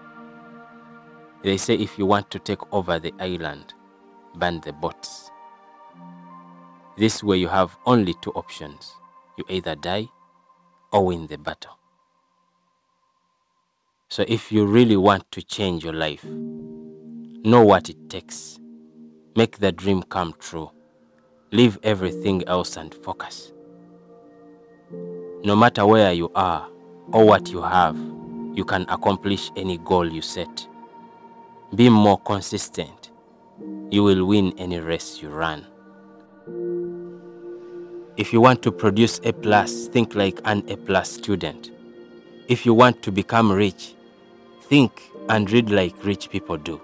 They 1.42 1.56
say 1.56 1.74
if 1.74 1.98
you 1.98 2.06
want 2.06 2.30
to 2.30 2.38
take 2.38 2.72
over 2.72 3.00
the 3.00 3.12
island, 3.18 3.74
burn 4.36 4.60
the 4.60 4.72
boats. 4.72 5.30
This 6.96 7.24
way 7.24 7.38
you 7.38 7.48
have 7.48 7.76
only 7.86 8.14
two 8.20 8.30
options. 8.32 8.92
You 9.36 9.44
either 9.48 9.74
die 9.74 10.08
or 10.92 11.06
win 11.06 11.26
the 11.26 11.38
battle. 11.38 11.79
So 14.12 14.24
if 14.26 14.50
you 14.50 14.66
really 14.66 14.96
want 14.96 15.30
to 15.30 15.40
change 15.40 15.84
your 15.84 15.92
life, 15.92 16.24
know 16.24 17.62
what 17.64 17.88
it 17.88 18.10
takes. 18.10 18.58
Make 19.36 19.58
the 19.58 19.70
dream 19.70 20.02
come 20.02 20.34
true. 20.40 20.72
Leave 21.52 21.78
everything 21.84 22.42
else 22.48 22.76
and 22.76 22.92
focus. 22.92 23.52
No 25.44 25.54
matter 25.54 25.86
where 25.86 26.12
you 26.12 26.28
are 26.34 26.68
or 27.12 27.24
what 27.24 27.50
you 27.50 27.62
have, 27.62 27.96
you 28.52 28.64
can 28.64 28.84
accomplish 28.88 29.52
any 29.54 29.78
goal 29.78 30.12
you 30.12 30.22
set. 30.22 30.66
Be 31.76 31.88
more 31.88 32.18
consistent. 32.18 33.12
You 33.92 34.02
will 34.02 34.24
win 34.24 34.52
any 34.58 34.80
race 34.80 35.22
you 35.22 35.28
run. 35.28 35.64
If 38.16 38.32
you 38.32 38.40
want 38.40 38.60
to 38.62 38.72
produce 38.72 39.20
A 39.22 39.32
plus, 39.32 39.86
think 39.86 40.16
like 40.16 40.40
an 40.46 40.68
A 40.68 40.76
plus 40.76 41.12
student. 41.12 41.70
If 42.48 42.66
you 42.66 42.74
want 42.74 43.04
to 43.04 43.12
become 43.12 43.52
rich, 43.52 43.94
think 44.70 45.10
and 45.28 45.50
read 45.50 45.68
like 45.68 46.04
rich 46.04 46.30
people 46.30 46.56
do. 46.56 46.80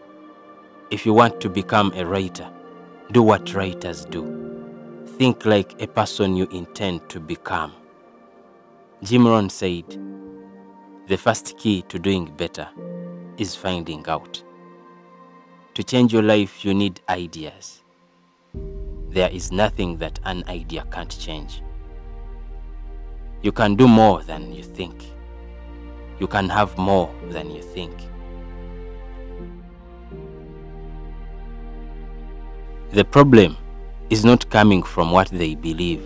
If 0.90 1.06
you 1.06 1.12
want 1.14 1.40
to 1.40 1.48
become 1.48 1.92
a 1.94 2.04
writer, 2.04 2.50
do 3.12 3.22
what 3.22 3.54
writers 3.54 4.04
do. 4.06 5.04
Think 5.18 5.46
like 5.46 5.80
a 5.80 5.86
person 5.86 6.34
you 6.34 6.48
intend 6.50 7.08
to 7.10 7.20
become. 7.20 7.72
Jim 9.04 9.24
Rohn 9.24 9.48
said, 9.48 9.84
The 11.06 11.16
first 11.16 11.56
key 11.58 11.82
to 11.82 12.00
doing 12.00 12.24
better 12.36 12.68
is 13.38 13.54
finding 13.54 14.04
out. 14.08 14.42
To 15.74 15.84
change 15.84 16.12
your 16.12 16.24
life, 16.24 16.64
you 16.64 16.74
need 16.74 17.00
ideas. 17.08 17.84
There 19.10 19.30
is 19.30 19.52
nothing 19.52 19.98
that 19.98 20.18
an 20.24 20.42
idea 20.48 20.84
can't 20.90 21.16
change. 21.20 21.62
You 23.42 23.52
can 23.52 23.76
do 23.76 23.86
more 23.86 24.24
than 24.24 24.52
you 24.52 24.64
think. 24.64 25.04
You 26.18 26.26
can 26.26 26.48
have 26.48 26.76
more 26.78 27.14
than 27.28 27.50
you 27.50 27.62
think. 27.62 27.92
The 32.92 33.04
problem 33.04 33.56
is 34.08 34.24
not 34.24 34.48
coming 34.48 34.82
from 34.82 35.10
what 35.10 35.28
they 35.28 35.54
believe. 35.54 36.02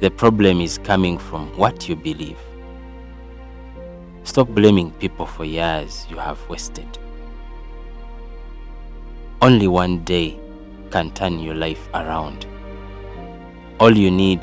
The 0.00 0.10
problem 0.10 0.60
is 0.60 0.78
coming 0.78 1.18
from 1.18 1.48
what 1.58 1.88
you 1.88 1.96
believe. 1.96 2.38
Stop 4.24 4.48
blaming 4.48 4.90
people 4.92 5.26
for 5.26 5.44
years 5.44 6.06
you 6.08 6.16
have 6.16 6.38
wasted. 6.48 6.98
Only 9.42 9.68
one 9.68 10.04
day 10.04 10.38
can 10.90 11.10
turn 11.10 11.38
your 11.38 11.54
life 11.54 11.88
around. 11.92 12.46
All 13.78 13.94
you 13.94 14.10
need 14.10 14.40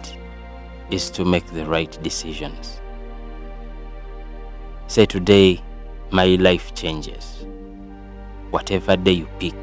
is 0.91 1.09
to 1.11 1.25
make 1.25 1.45
the 1.47 1.65
right 1.65 1.97
decisions. 2.03 2.79
Say 4.93 5.07
today, 5.07 5.59
my 6.11 6.35
life 6.35 6.75
changes. 6.75 7.47
Whatever 8.51 8.95
day 8.95 9.13
you 9.13 9.27
pick, 9.39 9.55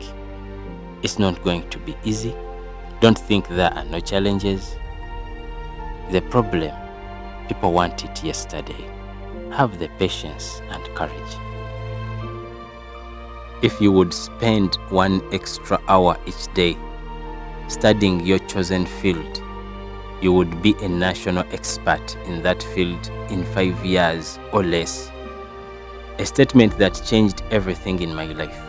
it's 1.05 1.21
not 1.21 1.41
going 1.45 1.71
to 1.71 1.79
be 1.79 1.95
easy. 2.03 2.35
Don't 3.01 3.17
think 3.17 3.47
there 3.47 3.73
are 3.73 3.85
no 3.85 4.01
challenges. 4.01 4.75
The 6.11 6.21
problem, 6.21 6.75
people 7.47 7.73
want 7.73 8.05
it 8.05 8.25
yesterday. 8.25 8.91
Have 9.53 9.79
the 9.79 9.87
patience 10.01 10.61
and 10.69 10.83
courage. 10.97 11.37
If 13.63 13.81
you 13.81 13.93
would 13.93 14.13
spend 14.13 14.75
one 14.89 15.23
extra 15.33 15.81
hour 15.87 16.19
each 16.27 16.53
day 16.55 16.77
studying 17.69 18.27
your 18.27 18.41
chosen 18.49 18.85
field, 18.85 19.41
you 20.21 20.33
would 20.33 20.61
be 20.61 20.75
a 20.83 20.89
national 20.89 21.45
expert 21.53 22.17
in 22.27 22.43
that 22.43 22.61
field 22.75 23.13
in 23.31 23.45
five 23.55 23.87
years 23.87 24.41
or 24.53 24.65
less. 24.65 25.13
A 26.21 26.27
statement 26.27 26.77
that 26.77 27.03
changed 27.07 27.43
everything 27.51 28.03
in 28.03 28.15
my 28.15 28.27
life. 28.27 28.61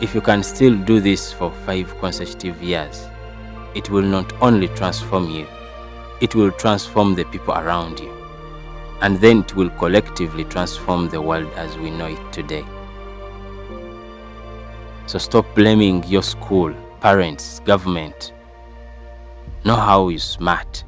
If 0.00 0.16
you 0.16 0.20
can 0.20 0.42
still 0.42 0.76
do 0.76 0.98
this 0.98 1.32
for 1.32 1.52
five 1.64 1.96
consecutive 2.00 2.60
years, 2.60 3.06
it 3.76 3.88
will 3.88 4.02
not 4.02 4.32
only 4.42 4.66
transform 4.66 5.30
you, 5.30 5.46
it 6.20 6.34
will 6.34 6.50
transform 6.50 7.14
the 7.14 7.24
people 7.26 7.54
around 7.54 8.00
you. 8.00 8.12
And 9.00 9.20
then 9.20 9.42
it 9.42 9.54
will 9.54 9.70
collectively 9.70 10.42
transform 10.42 11.08
the 11.08 11.22
world 11.22 11.52
as 11.54 11.78
we 11.78 11.90
know 11.90 12.06
it 12.06 12.32
today. 12.32 12.66
So 15.06 15.18
stop 15.18 15.46
blaming 15.54 16.02
your 16.02 16.24
school, 16.24 16.74
parents, 17.00 17.60
government. 17.60 18.32
Know 19.64 19.76
how 19.76 20.08
you're 20.08 20.18
smart. 20.18 20.82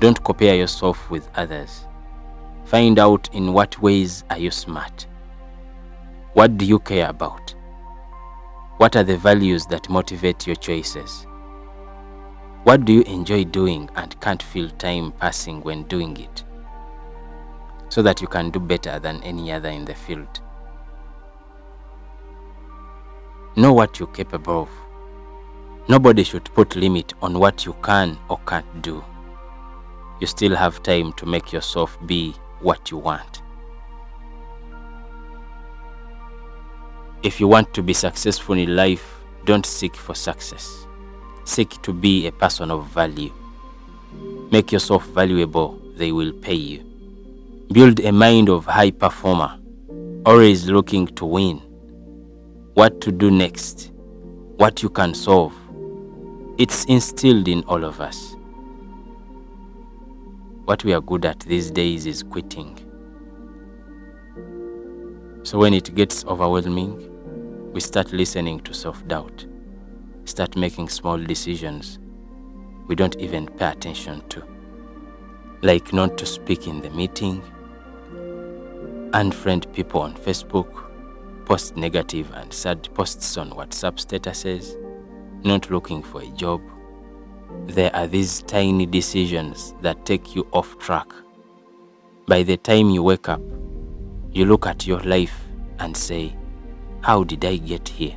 Don't 0.00 0.24
compare 0.24 0.54
yourself 0.54 1.10
with 1.10 1.28
others. 1.34 1.83
Find 2.64 2.98
out 2.98 3.28
in 3.34 3.52
what 3.52 3.80
ways 3.80 4.24
are 4.30 4.38
you 4.38 4.50
smart. 4.50 5.06
What 6.32 6.56
do 6.56 6.64
you 6.64 6.78
care 6.78 7.08
about? 7.08 7.54
What 8.78 8.96
are 8.96 9.04
the 9.04 9.18
values 9.18 9.66
that 9.66 9.88
motivate 9.88 10.46
your 10.46 10.56
choices? 10.56 11.26
What 12.64 12.86
do 12.86 12.92
you 12.94 13.02
enjoy 13.02 13.44
doing 13.44 13.90
and 13.94 14.18
can't 14.20 14.42
feel 14.42 14.70
time 14.70 15.12
passing 15.12 15.60
when 15.62 15.82
doing 15.84 16.16
it? 16.16 16.42
So 17.90 18.02
that 18.02 18.22
you 18.22 18.26
can 18.26 18.50
do 18.50 18.58
better 18.58 18.98
than 18.98 19.22
any 19.22 19.52
other 19.52 19.68
in 19.68 19.84
the 19.84 19.94
field. 19.94 20.40
Know 23.56 23.74
what 23.74 24.00
you're 24.00 24.08
capable 24.08 24.62
of. 24.62 24.70
Nobody 25.86 26.24
should 26.24 26.46
put 26.54 26.74
limit 26.74 27.12
on 27.20 27.38
what 27.38 27.66
you 27.66 27.76
can 27.82 28.18
or 28.30 28.38
can't 28.46 28.82
do. 28.82 29.04
You 30.18 30.26
still 30.26 30.56
have 30.56 30.82
time 30.82 31.12
to 31.12 31.26
make 31.26 31.52
yourself 31.52 31.98
be 32.06 32.34
what 32.64 32.90
you 32.90 32.96
want. 32.96 33.42
If 37.22 37.38
you 37.38 37.46
want 37.46 37.72
to 37.74 37.82
be 37.82 37.92
successful 37.92 38.56
in 38.56 38.74
life, 38.74 39.20
don't 39.44 39.66
seek 39.66 39.94
for 39.94 40.14
success. 40.14 40.86
Seek 41.44 41.80
to 41.82 41.92
be 41.92 42.26
a 42.26 42.32
person 42.32 42.70
of 42.70 42.86
value. 42.86 43.32
Make 44.50 44.72
yourself 44.72 45.06
valuable, 45.08 45.78
they 45.96 46.10
will 46.10 46.32
pay 46.32 46.54
you. 46.54 46.84
Build 47.72 48.00
a 48.00 48.12
mind 48.12 48.48
of 48.48 48.64
high 48.64 48.90
performer, 48.90 49.58
always 50.24 50.68
looking 50.68 51.06
to 51.08 51.26
win. 51.26 51.58
What 52.74 53.00
to 53.02 53.12
do 53.12 53.30
next, 53.30 53.92
what 54.56 54.82
you 54.82 54.88
can 54.88 55.14
solve. 55.14 55.54
It's 56.56 56.84
instilled 56.86 57.48
in 57.48 57.62
all 57.64 57.84
of 57.84 58.00
us. 58.00 58.36
What 60.64 60.82
we 60.84 60.94
are 60.94 61.00
good 61.00 61.24
at 61.26 61.40
these 61.40 61.70
days 61.70 62.06
is 62.06 62.22
quitting. 62.22 62.78
So 65.42 65.58
when 65.58 65.74
it 65.74 65.94
gets 65.94 66.24
overwhelming, 66.24 67.72
we 67.72 67.80
start 67.80 68.12
listening 68.12 68.60
to 68.60 68.72
self 68.72 69.06
doubt, 69.06 69.46
start 70.24 70.56
making 70.56 70.88
small 70.88 71.18
decisions 71.18 71.98
we 72.86 72.94
don't 72.94 73.16
even 73.18 73.46
pay 73.46 73.70
attention 73.70 74.26
to, 74.28 74.42
like 75.62 75.92
not 75.92 76.18
to 76.18 76.26
speak 76.26 76.66
in 76.66 76.80
the 76.80 76.90
meeting, 76.90 77.42
unfriend 79.12 79.72
people 79.72 80.00
on 80.02 80.14
Facebook, 80.14 80.90
post 81.46 81.76
negative 81.76 82.30
and 82.34 82.52
sad 82.52 82.88
posts 82.94 83.36
on 83.36 83.50
WhatsApp 83.50 83.96
statuses, 83.96 84.76
not 85.44 85.70
looking 85.70 86.02
for 86.02 86.22
a 86.22 86.28
job. 86.28 86.60
There 87.66 87.94
are 87.94 88.06
these 88.06 88.42
tiny 88.42 88.86
decisions 88.86 89.74
that 89.80 90.04
take 90.04 90.34
you 90.34 90.46
off 90.52 90.78
track. 90.78 91.08
By 92.26 92.42
the 92.42 92.56
time 92.56 92.90
you 92.90 93.02
wake 93.02 93.28
up, 93.28 93.42
you 94.32 94.44
look 94.44 94.66
at 94.66 94.86
your 94.86 95.00
life 95.00 95.34
and 95.78 95.96
say, 95.96 96.36
how 97.00 97.24
did 97.24 97.44
I 97.44 97.56
get 97.56 97.88
here? 97.88 98.16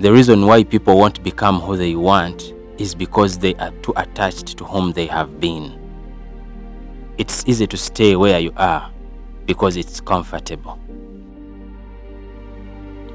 The 0.00 0.12
reason 0.12 0.46
why 0.46 0.64
people 0.64 0.98
won't 0.98 1.22
become 1.22 1.60
who 1.60 1.76
they 1.76 1.94
want 1.94 2.54
is 2.78 2.94
because 2.94 3.38
they 3.38 3.54
are 3.56 3.70
too 3.82 3.92
attached 3.96 4.56
to 4.58 4.64
whom 4.64 4.92
they 4.92 5.06
have 5.06 5.38
been. 5.38 5.78
It's 7.18 7.44
easy 7.46 7.66
to 7.66 7.76
stay 7.76 8.16
where 8.16 8.40
you 8.40 8.52
are 8.56 8.90
because 9.44 9.76
it's 9.76 10.00
comfortable. 10.00 10.78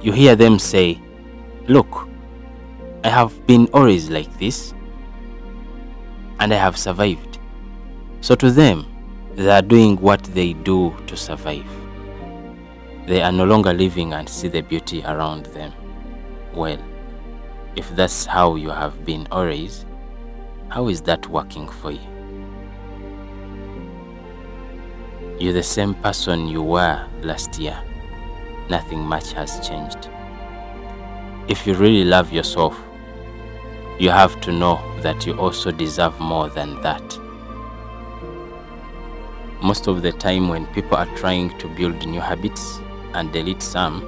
You 0.01 0.11
hear 0.11 0.35
them 0.35 0.59
say, 0.59 1.01
Look, 1.67 2.07
I 3.05 3.09
have 3.09 3.45
been 3.45 3.69
always 3.71 4.09
like 4.09 4.35
this 4.39 4.73
and 6.39 6.51
I 6.51 6.57
have 6.57 6.75
survived. 6.75 7.37
So 8.21 8.33
to 8.33 8.49
them, 8.49 8.87
they 9.35 9.47
are 9.51 9.61
doing 9.61 9.97
what 9.97 10.23
they 10.23 10.53
do 10.53 10.91
to 11.05 11.15
survive. 11.15 11.67
They 13.05 13.21
are 13.21 13.31
no 13.31 13.45
longer 13.45 13.73
living 13.73 14.13
and 14.13 14.27
see 14.27 14.47
the 14.47 14.61
beauty 14.61 15.03
around 15.03 15.45
them. 15.45 15.71
Well, 16.51 16.79
if 17.75 17.87
that's 17.95 18.25
how 18.25 18.55
you 18.55 18.71
have 18.71 19.05
been 19.05 19.27
always, 19.29 19.85
how 20.69 20.87
is 20.87 21.03
that 21.03 21.29
working 21.29 21.67
for 21.69 21.91
you? 21.91 21.99
You're 25.39 25.53
the 25.53 25.61
same 25.61 25.93
person 25.93 26.47
you 26.47 26.63
were 26.63 27.07
last 27.21 27.59
year. 27.59 27.79
Nothing 28.67 29.01
much 29.01 29.31
has 29.33 29.59
changed. 29.59 30.09
If 31.47 31.67
you 31.67 31.75
really 31.75 32.03
love 32.03 32.33
yourself, 32.33 32.81
you 33.99 34.09
have 34.09 34.41
to 34.41 34.51
know 34.51 34.81
that 35.01 35.25
you 35.25 35.33
also 35.39 35.71
deserve 35.71 36.19
more 36.19 36.49
than 36.49 36.81
that. 36.81 37.19
Most 39.61 39.87
of 39.87 40.01
the 40.01 40.11
time, 40.11 40.49
when 40.49 40.65
people 40.67 40.97
are 40.97 41.17
trying 41.17 41.57
to 41.59 41.67
build 41.69 42.05
new 42.05 42.19
habits, 42.19 42.79
and 43.15 43.31
delete 43.31 43.61
some, 43.61 44.03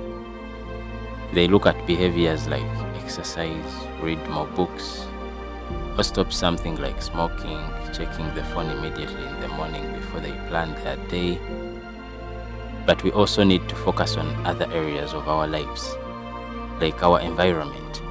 they 1.33 1.47
look 1.47 1.65
at 1.65 1.88
behaviors 1.88 2.47
like 2.47 2.69
exercise, 2.95 3.88
read 4.01 4.19
more 4.29 4.47
books, 4.47 5.05
or 5.97 6.03
stop 6.03 6.31
something 6.31 6.75
like 6.75 7.01
smoking, 7.01 7.59
checking 7.93 8.33
the 8.35 8.43
phone 8.51 8.69
immediately 8.69 9.25
in 9.25 9.39
the 9.39 9.47
morning 9.49 9.89
before 9.93 10.19
they 10.19 10.33
plan 10.49 10.73
their 10.83 10.97
day. 11.07 11.39
But 12.85 13.01
we 13.03 13.11
also 13.11 13.43
need 13.43 13.67
to 13.69 13.75
focus 13.75 14.17
on 14.17 14.45
other 14.45 14.69
areas 14.71 15.13
of 15.13 15.27
our 15.27 15.47
lives, 15.47 15.95
like 16.81 17.01
our 17.01 17.21
environment. 17.21 18.01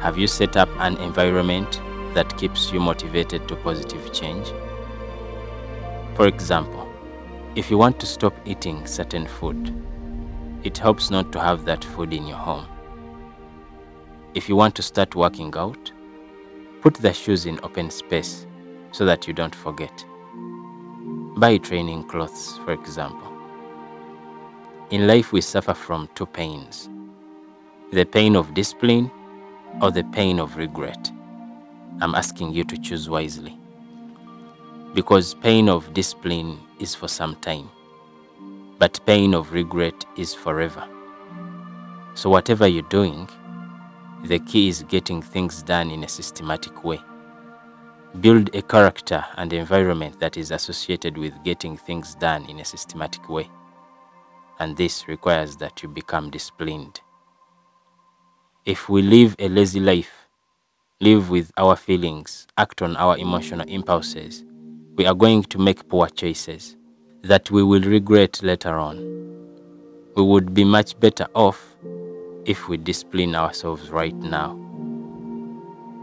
Have 0.00 0.18
you 0.18 0.26
set 0.26 0.56
up 0.56 0.68
an 0.78 0.96
environment 0.98 1.80
that 2.14 2.36
keeps 2.36 2.70
you 2.70 2.80
motivated 2.80 3.48
to 3.48 3.56
positive 3.56 4.12
change? 4.12 4.52
For 6.14 6.26
example, 6.26 6.88
if 7.54 7.70
you 7.70 7.78
want 7.78 7.98
to 8.00 8.06
stop 8.06 8.34
eating 8.44 8.86
certain 8.86 9.26
food, 9.26 9.74
it 10.62 10.76
helps 10.76 11.10
not 11.10 11.32
to 11.32 11.40
have 11.40 11.64
that 11.64 11.82
food 11.82 12.12
in 12.12 12.26
your 12.26 12.36
home. 12.36 12.66
If 14.34 14.48
you 14.48 14.56
want 14.56 14.74
to 14.76 14.82
start 14.82 15.14
working 15.14 15.52
out, 15.56 15.90
put 16.82 16.94
the 16.94 17.12
shoes 17.12 17.46
in 17.46 17.58
open 17.62 17.90
space 17.90 18.46
so 18.92 19.06
that 19.06 19.26
you 19.26 19.32
don't 19.32 19.54
forget. 19.54 20.04
Buy 21.38 21.56
training 21.56 22.04
clothes, 22.04 22.58
for 22.64 22.72
example. 22.72 23.32
In 24.90 25.06
life, 25.06 25.32
we 25.32 25.40
suffer 25.40 25.74
from 25.74 26.08
two 26.14 26.26
pains 26.26 26.90
the 27.92 28.04
pain 28.04 28.34
of 28.36 28.52
discipline 28.52 29.10
or 29.82 29.90
the 29.90 30.04
pain 30.04 30.38
of 30.40 30.56
regret. 30.56 31.10
I'm 32.00 32.14
asking 32.14 32.52
you 32.52 32.64
to 32.64 32.78
choose 32.78 33.08
wisely 33.08 33.58
because 34.94 35.34
pain 35.34 35.68
of 35.68 35.92
discipline 35.92 36.58
is 36.80 36.94
for 36.94 37.06
some 37.08 37.36
time, 37.36 37.68
but 38.78 38.98
pain 39.04 39.34
of 39.34 39.52
regret 39.52 40.06
is 40.16 40.34
forever. 40.34 40.88
So, 42.14 42.30
whatever 42.30 42.66
you're 42.66 42.82
doing, 42.88 43.28
the 44.24 44.38
key 44.38 44.68
is 44.68 44.82
getting 44.84 45.20
things 45.20 45.62
done 45.62 45.90
in 45.90 46.02
a 46.02 46.08
systematic 46.08 46.82
way. 46.82 46.98
Build 48.20 48.54
a 48.54 48.62
character 48.62 49.22
and 49.36 49.52
environment 49.52 50.18
that 50.20 50.38
is 50.38 50.50
associated 50.50 51.18
with 51.18 51.34
getting 51.44 51.76
things 51.76 52.14
done 52.14 52.46
in 52.46 52.58
a 52.60 52.64
systematic 52.64 53.28
way. 53.28 53.50
And 54.58 54.74
this 54.78 55.06
requires 55.08 55.56
that 55.58 55.82
you 55.82 55.90
become 55.90 56.30
disciplined. 56.30 57.02
If 58.66 58.88
we 58.88 59.00
live 59.00 59.36
a 59.38 59.48
lazy 59.48 59.78
life, 59.78 60.26
live 61.00 61.30
with 61.30 61.52
our 61.56 61.76
feelings, 61.76 62.48
act 62.58 62.82
on 62.82 62.96
our 62.96 63.16
emotional 63.16 63.64
impulses, 63.68 64.44
we 64.96 65.06
are 65.06 65.14
going 65.14 65.44
to 65.44 65.58
make 65.60 65.88
poor 65.88 66.08
choices 66.08 66.76
that 67.22 67.48
we 67.52 67.62
will 67.62 67.82
regret 67.82 68.42
later 68.42 68.74
on. 68.76 68.96
We 70.16 70.24
would 70.24 70.52
be 70.52 70.64
much 70.64 70.98
better 70.98 71.28
off 71.34 71.76
if 72.44 72.68
we 72.68 72.76
discipline 72.76 73.36
ourselves 73.36 73.90
right 73.90 74.16
now, 74.16 74.58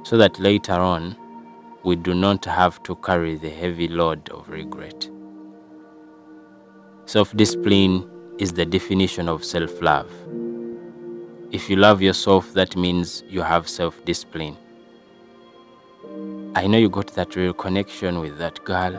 so 0.03 0.16
that 0.16 0.39
later 0.39 0.80
on 0.80 1.18
we 1.84 1.97
do 1.97 2.14
not 2.14 2.45
have 2.45 2.82
to 2.84 2.95
carry 2.95 3.36
the 3.36 3.49
heavy 3.49 3.89
load 3.89 4.30
of 4.30 4.47
regret. 4.47 5.09
Self 7.07 7.36
discipline 7.36 8.09
is 8.39 8.53
the 8.53 8.66
definition 8.66 9.28
of 9.28 9.43
self 9.43 9.82
love. 9.82 10.09
If 11.54 11.70
you 11.70 11.76
love 11.76 12.01
yourself, 12.01 12.51
that 12.56 12.76
means 12.76 13.24
you 13.30 13.43
have 13.43 13.70
self 13.70 14.04
discipline. 14.06 14.58
I 16.56 16.66
know 16.66 16.80
you 16.80 16.89
got 16.89 17.14
that 17.14 17.36
real 17.36 17.54
connection 17.54 18.20
with 18.20 18.39
that 18.39 18.64
girl. 18.66 18.93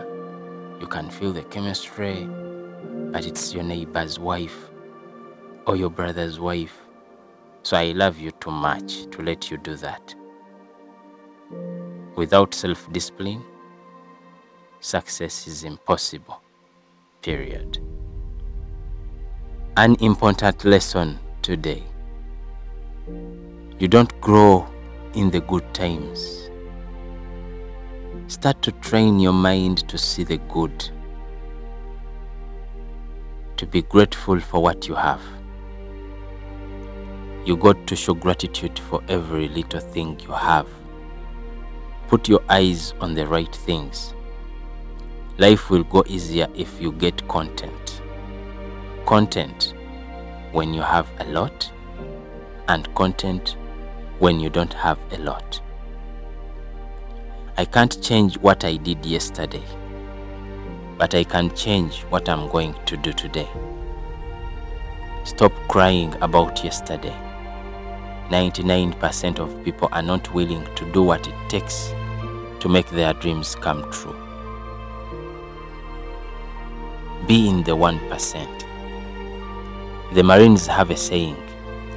You 0.80 0.86
can 0.86 1.10
feel 1.10 1.32
the 1.32 1.42
chemistry, 1.42 2.28
but 3.10 3.26
it's 3.26 3.52
your 3.52 3.64
neighbor's 3.64 4.20
wife 4.20 4.56
or 5.66 5.74
your 5.74 5.90
brother's 5.90 6.38
wife. 6.38 6.78
So 7.64 7.76
I 7.76 7.90
love 7.90 8.20
you 8.20 8.30
too 8.30 8.52
much 8.52 9.10
to 9.10 9.22
let 9.22 9.50
you 9.50 9.56
do 9.56 9.74
that. 9.74 10.14
Without 12.14 12.54
self 12.54 12.88
discipline, 12.92 13.42
success 14.78 15.48
is 15.48 15.64
impossible. 15.64 16.40
Period. 17.20 17.80
An 19.76 19.96
important 19.96 20.64
lesson 20.64 21.18
today. 21.42 21.82
You 23.78 23.88
don't 23.88 24.20
grow 24.20 24.66
in 25.14 25.30
the 25.30 25.40
good 25.40 25.72
times 25.74 26.44
Start 28.26 28.62
to 28.62 28.72
train 28.72 29.20
your 29.20 29.34
mind 29.34 29.86
to 29.88 29.98
see 29.98 30.24
the 30.24 30.38
good, 30.48 30.90
to 33.58 33.66
be 33.66 33.82
grateful 33.82 34.40
for 34.40 34.62
what 34.62 34.88
you 34.88 34.94
have. 34.94 35.20
You 37.44 37.58
got 37.58 37.86
to 37.86 37.94
show 37.94 38.14
gratitude 38.14 38.78
for 38.78 39.02
every 39.08 39.48
little 39.48 39.80
thing 39.80 40.18
you 40.20 40.32
have. 40.32 40.66
Put 42.08 42.26
your 42.26 42.40
eyes 42.48 42.94
on 43.00 43.12
the 43.12 43.26
right 43.26 43.54
things. 43.54 44.14
Life 45.36 45.68
will 45.68 45.84
go 45.84 46.02
easier 46.06 46.48
if 46.54 46.80
you 46.80 46.92
get 46.92 47.28
content. 47.28 48.00
Content 49.04 49.74
when 50.52 50.72
you 50.72 50.80
have 50.80 51.10
a 51.20 51.24
lot, 51.26 51.70
and 52.68 52.92
content 52.94 53.56
when 54.18 54.40
you 54.40 54.50
don't 54.50 54.72
have 54.72 54.98
a 55.12 55.18
lot. 55.18 55.60
I 57.56 57.64
can't 57.64 58.02
change 58.02 58.38
what 58.38 58.64
I 58.64 58.76
did 58.76 59.04
yesterday, 59.06 59.62
but 60.98 61.14
I 61.14 61.24
can 61.24 61.54
change 61.54 62.02
what 62.10 62.28
I'm 62.28 62.48
going 62.48 62.74
to 62.86 62.96
do 62.96 63.12
today. 63.12 63.48
Stop 65.24 65.52
crying 65.68 66.14
about 66.20 66.64
yesterday. 66.64 67.16
99% 68.28 69.38
of 69.38 69.64
people 69.64 69.88
are 69.92 70.02
not 70.02 70.32
willing 70.34 70.64
to 70.76 70.90
do 70.92 71.02
what 71.02 71.26
it 71.28 71.34
takes 71.48 71.92
to 72.60 72.68
make 72.68 72.88
their 72.88 73.12
dreams 73.14 73.54
come 73.54 73.90
true. 73.90 74.16
Be 77.26 77.48
in 77.48 77.62
the 77.62 77.76
1%. 77.76 78.64
The 80.12 80.22
Marines 80.22 80.66
have 80.66 80.90
a 80.90 80.96
saying 80.96 81.36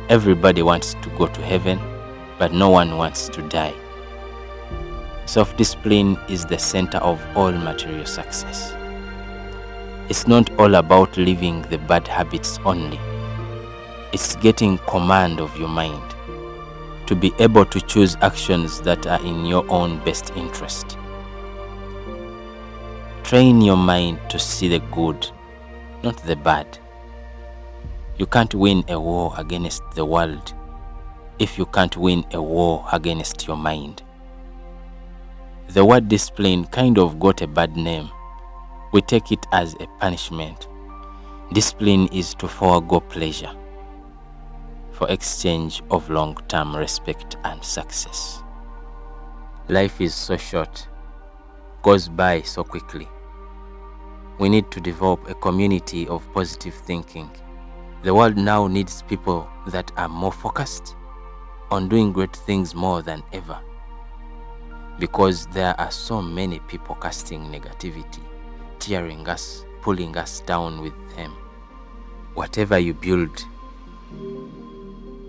everybody 0.10 0.62
wants 0.62 0.94
to 0.96 1.10
go 1.18 1.28
to 1.28 1.42
heaven, 1.42 1.80
but 2.38 2.54
no 2.54 2.70
one 2.70 2.98
wants 2.98 3.30
to 3.30 3.42
die. 3.50 3.74
Self 5.26 5.56
discipline 5.58 6.18
is 6.30 6.46
the 6.46 6.58
center 6.58 7.00
of 7.00 7.22
all 7.36 7.52
material 7.52 8.06
success. 8.06 8.74
It's 10.10 10.28
not 10.28 10.50
all 10.60 10.76
about 10.76 11.18
leaving 11.18 11.64
the 11.64 11.78
bad 11.78 12.08
habits 12.08 12.60
only, 12.66 13.00
it's 14.14 14.36
getting 14.38 14.78
command 14.80 15.40
of 15.40 15.58
your 15.58 15.68
mind 15.68 16.02
to 17.08 17.16
be 17.16 17.34
able 17.40 17.66
to 17.66 17.80
choose 17.82 18.18
actions 18.22 18.82
that 18.82 19.08
are 19.08 19.22
in 19.26 19.46
your 19.46 19.70
own 19.70 20.04
best 20.04 20.32
interest. 20.36 20.98
Train 23.24 23.62
your 23.62 23.78
mind 23.78 24.20
to 24.30 24.38
see 24.40 24.68
the 24.68 24.80
good, 24.92 25.30
not 26.04 26.18
the 26.24 26.36
bad. 26.36 26.78
You 28.18 28.26
can't 28.26 28.54
win 28.56 28.84
a 28.88 29.00
war 29.00 29.34
against 29.38 29.84
the 29.94 30.04
world 30.04 30.54
if 31.38 31.56
you 31.56 31.68
can't 31.68 31.96
win 31.96 32.26
a 32.32 32.42
war 32.42 32.84
against 32.92 33.48
your 33.48 33.58
mind. 33.58 34.02
The 35.70 35.86
word 35.86 36.08
discipline 36.08 36.66
kind 36.66 36.98
of 36.98 37.20
got 37.20 37.44
a 37.44 37.48
bad 37.48 37.78
name. 37.78 38.10
We 38.92 39.02
take 39.02 39.32
it 39.32 39.46
as 39.52 39.76
a 39.76 39.86
punishment. 40.00 40.68
Discipline 41.54 42.08
is 42.08 42.34
to 42.36 42.48
forego 42.48 43.02
pleasure 43.02 43.52
for 44.94 45.08
exchange 45.12 45.84
of 45.92 46.10
long 46.10 46.36
term 46.48 46.76
respect 46.76 47.38
and 47.44 47.64
success. 47.64 48.42
Life 49.68 50.02
is 50.02 50.16
so 50.16 50.38
short, 50.38 50.88
goes 51.84 52.10
by 52.10 52.42
so 52.42 52.64
quickly. 52.64 53.08
We 54.40 54.50
need 54.50 54.72
to 54.72 54.82
develop 54.82 55.30
a 55.30 55.36
community 55.36 56.08
of 56.08 56.28
positive 56.34 56.74
thinking. 56.74 57.30
The 58.04 58.14
world 58.14 58.38
now 58.38 58.68
needs 58.68 59.02
people 59.02 59.50
that 59.68 59.92
are 59.98 60.08
more 60.08 60.32
focused 60.32 60.96
on 61.72 61.90
doing 61.90 62.14
great 62.14 62.36
things 62.36 62.76
more 62.76 63.02
than 63.02 63.24
ever 63.34 63.60
because 65.00 65.48
there 65.48 65.80
are 65.80 65.92
so 65.92 66.22
many 66.22 66.60
people 66.62 66.96
casting 66.96 67.42
negativity, 67.52 68.22
tearing 68.80 69.28
us, 69.28 69.66
pulling 69.82 70.16
us 70.16 70.42
down 70.42 70.82
with 70.82 70.94
them. 71.16 71.32
Whatever 72.36 72.78
you 72.78 72.94
build 72.94 73.44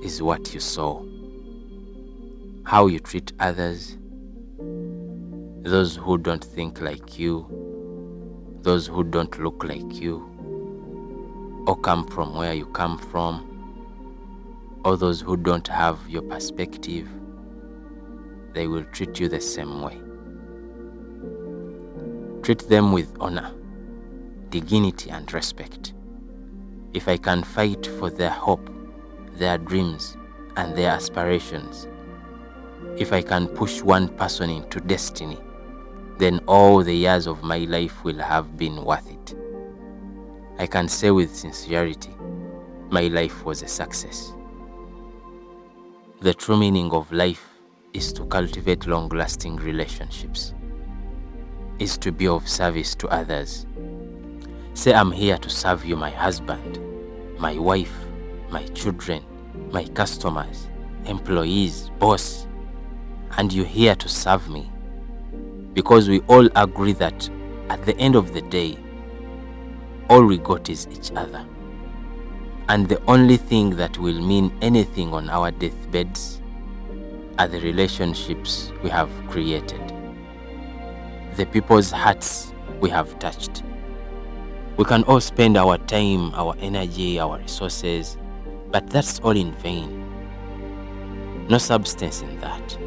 is 0.02 0.22
what 0.22 0.52
you 0.54 0.60
sow. 0.60 1.06
How 2.64 2.86
you 2.86 2.98
treat 2.98 3.32
others, 3.40 3.96
those 5.62 5.96
who 5.96 6.18
don't 6.18 6.44
think 6.44 6.80
like 6.80 7.18
you, 7.18 7.46
those 8.62 8.86
who 8.86 9.04
don't 9.04 9.38
look 9.38 9.64
like 9.64 9.94
you, 9.94 10.37
or 11.66 11.76
come 11.76 12.06
from 12.06 12.34
where 12.34 12.54
you 12.54 12.66
come 12.66 12.98
from, 12.98 13.44
or 14.84 14.96
those 14.96 15.20
who 15.20 15.36
don't 15.36 15.68
have 15.68 15.98
your 16.08 16.22
perspective 16.22 17.08
they 18.58 18.66
will 18.66 18.84
treat 18.86 19.20
you 19.20 19.28
the 19.28 19.40
same 19.40 19.82
way. 19.82 19.96
Treat 22.42 22.68
them 22.68 22.92
with 22.92 23.16
honor, 23.20 23.52
dignity, 24.50 25.10
and 25.10 25.32
respect. 25.32 25.92
If 26.92 27.06
I 27.06 27.18
can 27.18 27.42
fight 27.42 27.86
for 27.86 28.10
their 28.10 28.30
hope, 28.30 28.68
their 29.34 29.58
dreams, 29.58 30.16
and 30.56 30.74
their 30.74 30.90
aspirations, 30.90 31.86
if 32.96 33.12
I 33.12 33.22
can 33.22 33.46
push 33.46 33.82
one 33.82 34.08
person 34.08 34.50
into 34.50 34.80
destiny, 34.80 35.38
then 36.18 36.40
all 36.48 36.82
the 36.82 36.96
years 36.96 37.28
of 37.28 37.44
my 37.44 37.58
life 37.58 38.02
will 38.02 38.18
have 38.18 38.56
been 38.56 38.84
worth 38.84 39.08
it. 39.08 39.17
I 40.60 40.66
can 40.66 40.88
say 40.88 41.12
with 41.12 41.36
sincerity, 41.36 42.16
my 42.90 43.02
life 43.02 43.44
was 43.44 43.62
a 43.62 43.68
success. 43.68 44.32
The 46.20 46.34
true 46.34 46.56
meaning 46.56 46.90
of 46.90 47.12
life 47.12 47.48
is 47.92 48.12
to 48.14 48.26
cultivate 48.26 48.88
long 48.88 49.08
lasting 49.10 49.54
relationships, 49.56 50.54
is 51.78 51.96
to 51.98 52.10
be 52.10 52.26
of 52.26 52.48
service 52.48 52.96
to 52.96 53.06
others. 53.06 53.66
Say, 54.74 54.92
I'm 54.92 55.12
here 55.12 55.38
to 55.38 55.48
serve 55.48 55.84
you, 55.84 55.94
my 55.94 56.10
husband, 56.10 56.80
my 57.38 57.56
wife, 57.56 57.94
my 58.50 58.66
children, 58.68 59.24
my 59.70 59.84
customers, 59.84 60.66
employees, 61.04 61.88
boss, 62.00 62.48
and 63.36 63.52
you're 63.52 63.64
here 63.64 63.94
to 63.94 64.08
serve 64.08 64.48
me. 64.48 64.68
Because 65.72 66.08
we 66.08 66.18
all 66.22 66.48
agree 66.56 66.94
that 66.94 67.30
at 67.68 67.84
the 67.86 67.96
end 67.98 68.16
of 68.16 68.34
the 68.34 68.42
day, 68.42 68.76
all 70.08 70.24
we 70.24 70.38
got 70.38 70.68
is 70.68 70.88
each 70.90 71.12
other. 71.12 71.44
And 72.68 72.88
the 72.88 73.02
only 73.06 73.36
thing 73.36 73.76
that 73.76 73.98
will 73.98 74.20
mean 74.20 74.56
anything 74.62 75.12
on 75.12 75.30
our 75.30 75.50
deathbeds 75.50 76.40
are 77.38 77.48
the 77.48 77.60
relationships 77.60 78.72
we 78.82 78.90
have 78.90 79.10
created, 79.28 79.80
the 81.36 81.46
people's 81.46 81.90
hearts 81.90 82.52
we 82.80 82.90
have 82.90 83.18
touched. 83.18 83.62
We 84.76 84.84
can 84.84 85.02
all 85.04 85.20
spend 85.20 85.56
our 85.56 85.78
time, 85.78 86.34
our 86.34 86.54
energy, 86.60 87.18
our 87.18 87.38
resources, 87.38 88.16
but 88.70 88.88
that's 88.90 89.20
all 89.20 89.36
in 89.36 89.52
vain. 89.54 90.04
No 91.48 91.58
substance 91.58 92.22
in 92.22 92.40
that. 92.40 92.78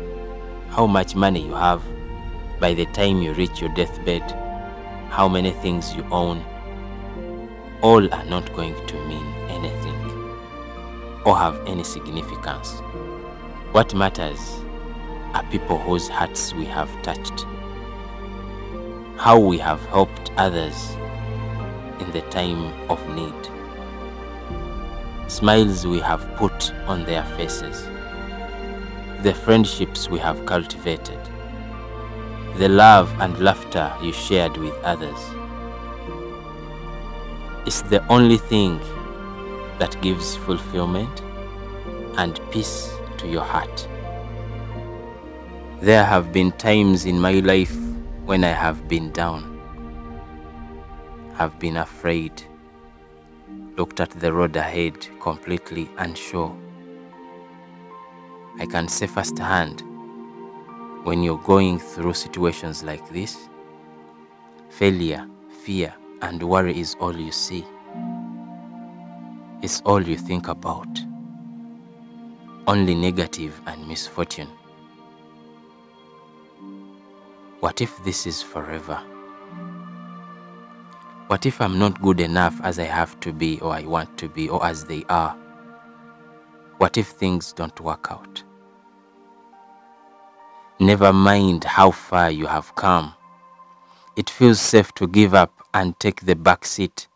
How 0.69 0.85
much 0.85 1.15
money 1.15 1.45
you 1.45 1.53
have 1.53 1.81
by 2.59 2.73
the 2.73 2.85
time 2.87 3.21
you 3.21 3.33
reach 3.33 3.59
your 3.59 3.73
deathbed, 3.73 4.21
how 5.09 5.27
many 5.27 5.51
things 5.51 5.95
you 5.95 6.05
own, 6.11 6.45
all 7.81 8.13
are 8.13 8.25
not 8.25 8.53
going 8.53 8.75
to 8.85 8.95
mean 9.07 9.25
anything 9.49 9.99
or 11.25 11.35
have 11.35 11.59
any 11.67 11.83
significance. 11.83 12.79
What 13.71 13.95
matters 13.95 14.61
are 15.33 15.43
people 15.45 15.79
whose 15.79 16.07
hearts 16.07 16.53
we 16.53 16.65
have 16.65 16.89
touched, 17.01 17.45
how 19.17 19.39
we 19.39 19.57
have 19.57 19.83
helped 19.87 20.31
others 20.37 20.91
in 21.99 22.11
the 22.11 22.21
time 22.29 22.73
of 22.89 22.99
need, 23.15 23.33
smiles 25.27 25.87
we 25.87 25.99
have 25.99 26.35
put 26.35 26.71
on 26.85 27.03
their 27.05 27.23
faces, 27.37 27.85
the 29.23 29.33
friendships 29.33 30.07
we 30.09 30.19
have 30.19 30.45
cultivated, 30.45 31.19
the 32.57 32.69
love 32.69 33.09
and 33.21 33.39
laughter 33.39 33.91
you 34.03 34.11
shared 34.11 34.57
with 34.57 34.73
others. 34.83 35.40
It's 37.63 37.83
the 37.83 38.03
only 38.07 38.37
thing 38.37 38.79
that 39.77 39.95
gives 40.01 40.35
fulfillment 40.35 41.21
and 42.17 42.39
peace 42.51 42.91
to 43.17 43.27
your 43.27 43.43
heart. 43.43 43.87
There 45.79 46.03
have 46.03 46.33
been 46.33 46.53
times 46.53 47.05
in 47.05 47.19
my 47.19 47.33
life 47.33 47.75
when 48.25 48.43
I 48.43 48.49
have 48.49 48.87
been 48.87 49.11
down, 49.11 49.61
have 51.35 51.59
been 51.59 51.77
afraid, 51.77 52.41
looked 53.77 53.99
at 53.99 54.09
the 54.09 54.33
road 54.33 54.55
ahead 54.55 55.07
completely 55.19 55.87
unsure. 55.99 56.57
I 58.59 58.65
can 58.65 58.87
say 58.87 59.05
firsthand 59.05 59.83
when 61.03 61.21
you're 61.21 61.37
going 61.43 61.77
through 61.77 62.15
situations 62.15 62.83
like 62.83 63.07
this, 63.09 63.49
failure, 64.69 65.27
fear, 65.63 65.93
and 66.21 66.41
worry 66.43 66.79
is 66.79 66.95
all 66.99 67.15
you 67.15 67.31
see. 67.31 67.65
It's 69.61 69.81
all 69.81 70.01
you 70.01 70.17
think 70.17 70.47
about 70.47 70.87
only 72.67 72.95
negative 72.95 73.59
and 73.65 73.87
misfortune. 73.87 74.49
What 77.59 77.81
if 77.81 78.03
this 78.03 78.25
is 78.25 78.41
forever? 78.41 79.01
What 81.27 81.45
if 81.45 81.61
I'm 81.61 81.79
not 81.79 82.01
good 82.01 82.19
enough 82.19 82.59
as 82.63 82.77
I 82.77 82.83
have 82.83 83.19
to 83.21 83.33
be, 83.33 83.59
or 83.61 83.71
I 83.73 83.83
want 83.83 84.17
to 84.17 84.29
be, 84.29 84.49
or 84.49 84.65
as 84.65 84.85
they 84.85 85.03
are? 85.09 85.35
What 86.77 86.97
if 86.97 87.07
things 87.07 87.53
don't 87.53 87.79
work 87.79 88.07
out? 88.11 88.43
Never 90.79 91.13
mind 91.13 91.63
how 91.63 91.91
far 91.91 92.31
you 92.31 92.47
have 92.47 92.75
come. 92.75 93.13
It 94.15 94.29
feels 94.29 94.59
safe 94.59 94.91
to 94.95 95.07
give 95.07 95.33
up 95.33 95.60
and 95.73 95.99
take 95.99 96.21
the 96.21 96.35
back 96.35 96.65
seat. 96.65 97.07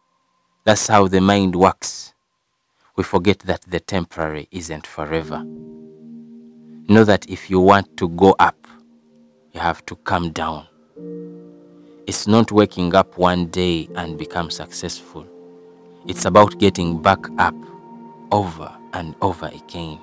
That's 0.63 0.87
how 0.87 1.07
the 1.07 1.21
mind 1.21 1.55
works 1.55 2.15
we 2.95 3.03
forget 3.03 3.39
that 3.39 3.61
the 3.63 3.79
temporary 3.79 4.47
isn't 4.51 4.87
forever. 4.87 5.43
Know 6.87 7.03
that 7.03 7.29
if 7.29 7.49
you 7.49 7.59
want 7.59 7.97
to 7.97 8.07
go 8.09 8.35
up, 8.39 8.67
you 9.51 9.59
have 9.59 9.85
to 9.87 9.95
come 9.97 10.31
down. 10.31 10.67
It's 12.07 12.27
not 12.27 12.51
waking 12.51 12.95
up 12.95 13.17
one 13.17 13.47
day 13.47 13.89
and 13.95 14.17
become 14.17 14.49
successful. 14.49 15.27
It's 16.07 16.25
about 16.25 16.57
getting 16.59 17.01
back 17.01 17.19
up 17.37 17.55
over 18.31 18.71
and 18.93 19.15
over 19.21 19.47
again? 19.47 19.99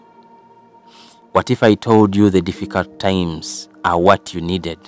What 1.32 1.50
if 1.50 1.62
I 1.62 1.74
told 1.74 2.14
you 2.14 2.28
the 2.28 2.42
difficult 2.42 2.98
times 2.98 3.68
are 3.84 3.98
what 3.98 4.34
you 4.34 4.40
needed? 4.40 4.78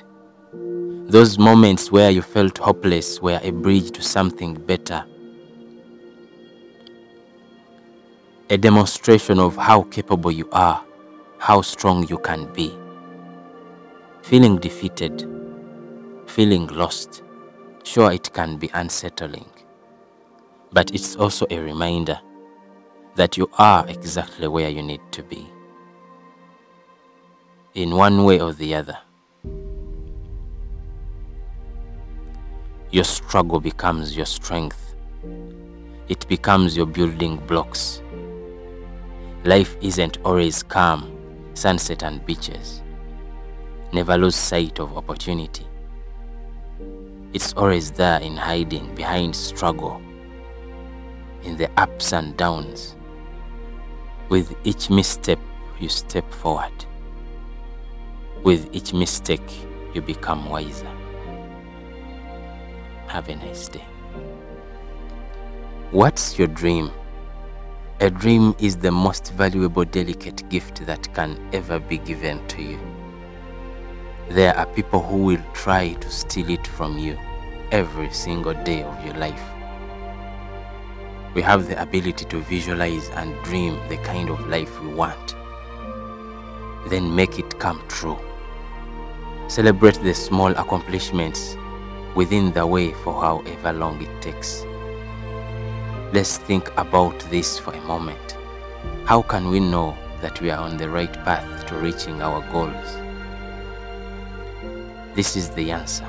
Those 1.07 1.39
moments 1.39 1.93
where 1.93 2.11
you 2.11 2.23
felt 2.23 2.57
hopeless 2.57 3.21
were 3.21 3.39
a 3.43 3.51
bridge 3.51 3.91
to 3.93 4.03
something 4.03 4.55
better. 4.55 5.05
A 8.49 8.57
demonstration 8.57 9.39
of 9.39 9.55
how 9.55 9.83
capable 9.83 10.31
you 10.31 10.49
are, 10.51 10.83
how 11.39 11.61
strong 11.61 12.09
you 12.09 12.17
can 12.19 12.51
be. 12.55 12.77
Feeling 14.23 14.57
defeated, 14.57 15.29
feeling 16.27 16.69
lost, 16.69 17.23
sure 17.85 18.11
it 18.11 18.33
can 18.33 18.57
be 18.57 18.71
unsettling. 18.73 19.49
But 20.73 20.93
it's 20.95 21.17
also 21.17 21.47
a 21.51 21.59
reminder 21.59 22.19
that 23.15 23.37
you 23.37 23.51
are 23.59 23.87
exactly 23.89 24.49
where 24.49 24.71
you 24.71 24.83
need 24.83 25.03
to 25.13 25.23
be. 25.23 25.47
In 27.75 27.95
one 27.95 28.25
way 28.25 28.41
or 28.41 28.55
the 28.55 28.75
other. 28.75 28.99
Your 32.95 33.03
struggle 33.03 33.59
becomes 33.59 34.17
your 34.17 34.25
strength. 34.25 34.95
It 36.09 36.29
becomes 36.29 36.77
your 36.77 36.87
building 36.87 37.39
blocks. 37.39 38.01
Life 39.43 39.77
isn't 39.81 40.19
always 40.25 40.63
calm, 40.63 41.11
sunset 41.55 42.05
and 42.05 42.25
beaches. 42.25 42.85
Never 43.93 44.17
lose 44.17 44.37
sight 44.37 44.79
of 44.79 44.97
opportunity. 44.97 45.67
It's 47.33 47.53
always 47.55 47.91
there 47.91 48.21
in 48.21 48.37
hiding 48.37 48.95
behind 48.95 49.35
struggle, 49.35 50.01
in 51.43 51.57
the 51.57 51.69
ups 51.77 52.13
and 52.13 52.37
downs. 52.37 52.95
With 54.29 54.55
each 54.63 54.89
misstep, 54.89 55.41
you 55.81 55.89
step 55.89 56.33
forward. 56.33 56.87
With 58.45 58.73
each 58.73 58.95
mistake, 58.95 59.51
you 59.95 60.01
become 60.01 60.49
wiser. 60.49 60.94
Have 63.15 63.29
a 63.29 63.37
nice 63.37 63.69
day. 63.69 63.85
What's 65.93 66.37
your 66.37 66.49
dream? 66.49 66.91
A 68.01 68.11
dream 68.11 68.57
is 68.59 68.77
the 68.77 68.91
most 68.91 69.33
valuable, 69.35 69.85
delicate 69.85 70.49
gift 70.49 70.85
that 70.87 71.15
can 71.15 71.39
ever 71.53 71.79
be 71.79 71.99
given 71.99 72.45
to 72.49 72.61
you. 72.61 72.81
There 74.31 74.53
are 74.57 74.67
people 74.67 75.01
who 75.01 75.19
will 75.19 75.43
try 75.53 75.93
to 75.93 76.11
steal 76.11 76.51
it 76.51 76.67
from 76.67 76.99
you 76.99 77.17
every 77.71 78.11
single 78.11 78.55
day 78.65 78.83
of 78.83 79.05
your 79.05 79.15
life. 79.15 79.45
We 81.37 81.43
have 81.43 81.69
the 81.69 81.81
ability 81.81 82.25
to 82.25 82.41
visualize 82.41 83.11
and 83.11 83.33
dream 83.45 83.79
the 83.89 83.99
kind 83.99 84.29
of 84.29 84.45
life 84.49 84.83
we 84.83 84.89
want, 84.89 85.37
then 86.89 87.15
make 87.15 87.39
it 87.39 87.61
come 87.61 87.81
true. 87.87 88.19
Celebrate 89.47 90.03
the 90.03 90.15
small 90.15 90.51
accomplishments 90.51 91.57
within 92.15 92.53
the 92.53 92.67
way 92.67 92.93
for 92.93 93.21
however 93.21 93.73
long 93.73 94.01
it 94.01 94.23
takes. 94.23 94.65
Let's 96.13 96.39
think 96.39 96.71
about 96.77 97.19
this 97.31 97.59
for 97.59 97.73
a 97.73 97.81
moment. 97.83 98.37
How 99.05 99.23
can 99.23 99.49
we 99.51 99.59
know 99.59 99.97
that 100.23 100.41
we 100.41 100.51
are 100.51 100.61
on 100.61 100.77
the 100.77 100.89
right 100.89 101.13
path 101.25 101.67
to 101.67 101.77
reaching 101.77 102.23
our 102.23 102.41
goals? 102.53 102.97
This 105.15 105.37
is 105.37 105.51
the 105.51 105.73
answer. 105.73 106.09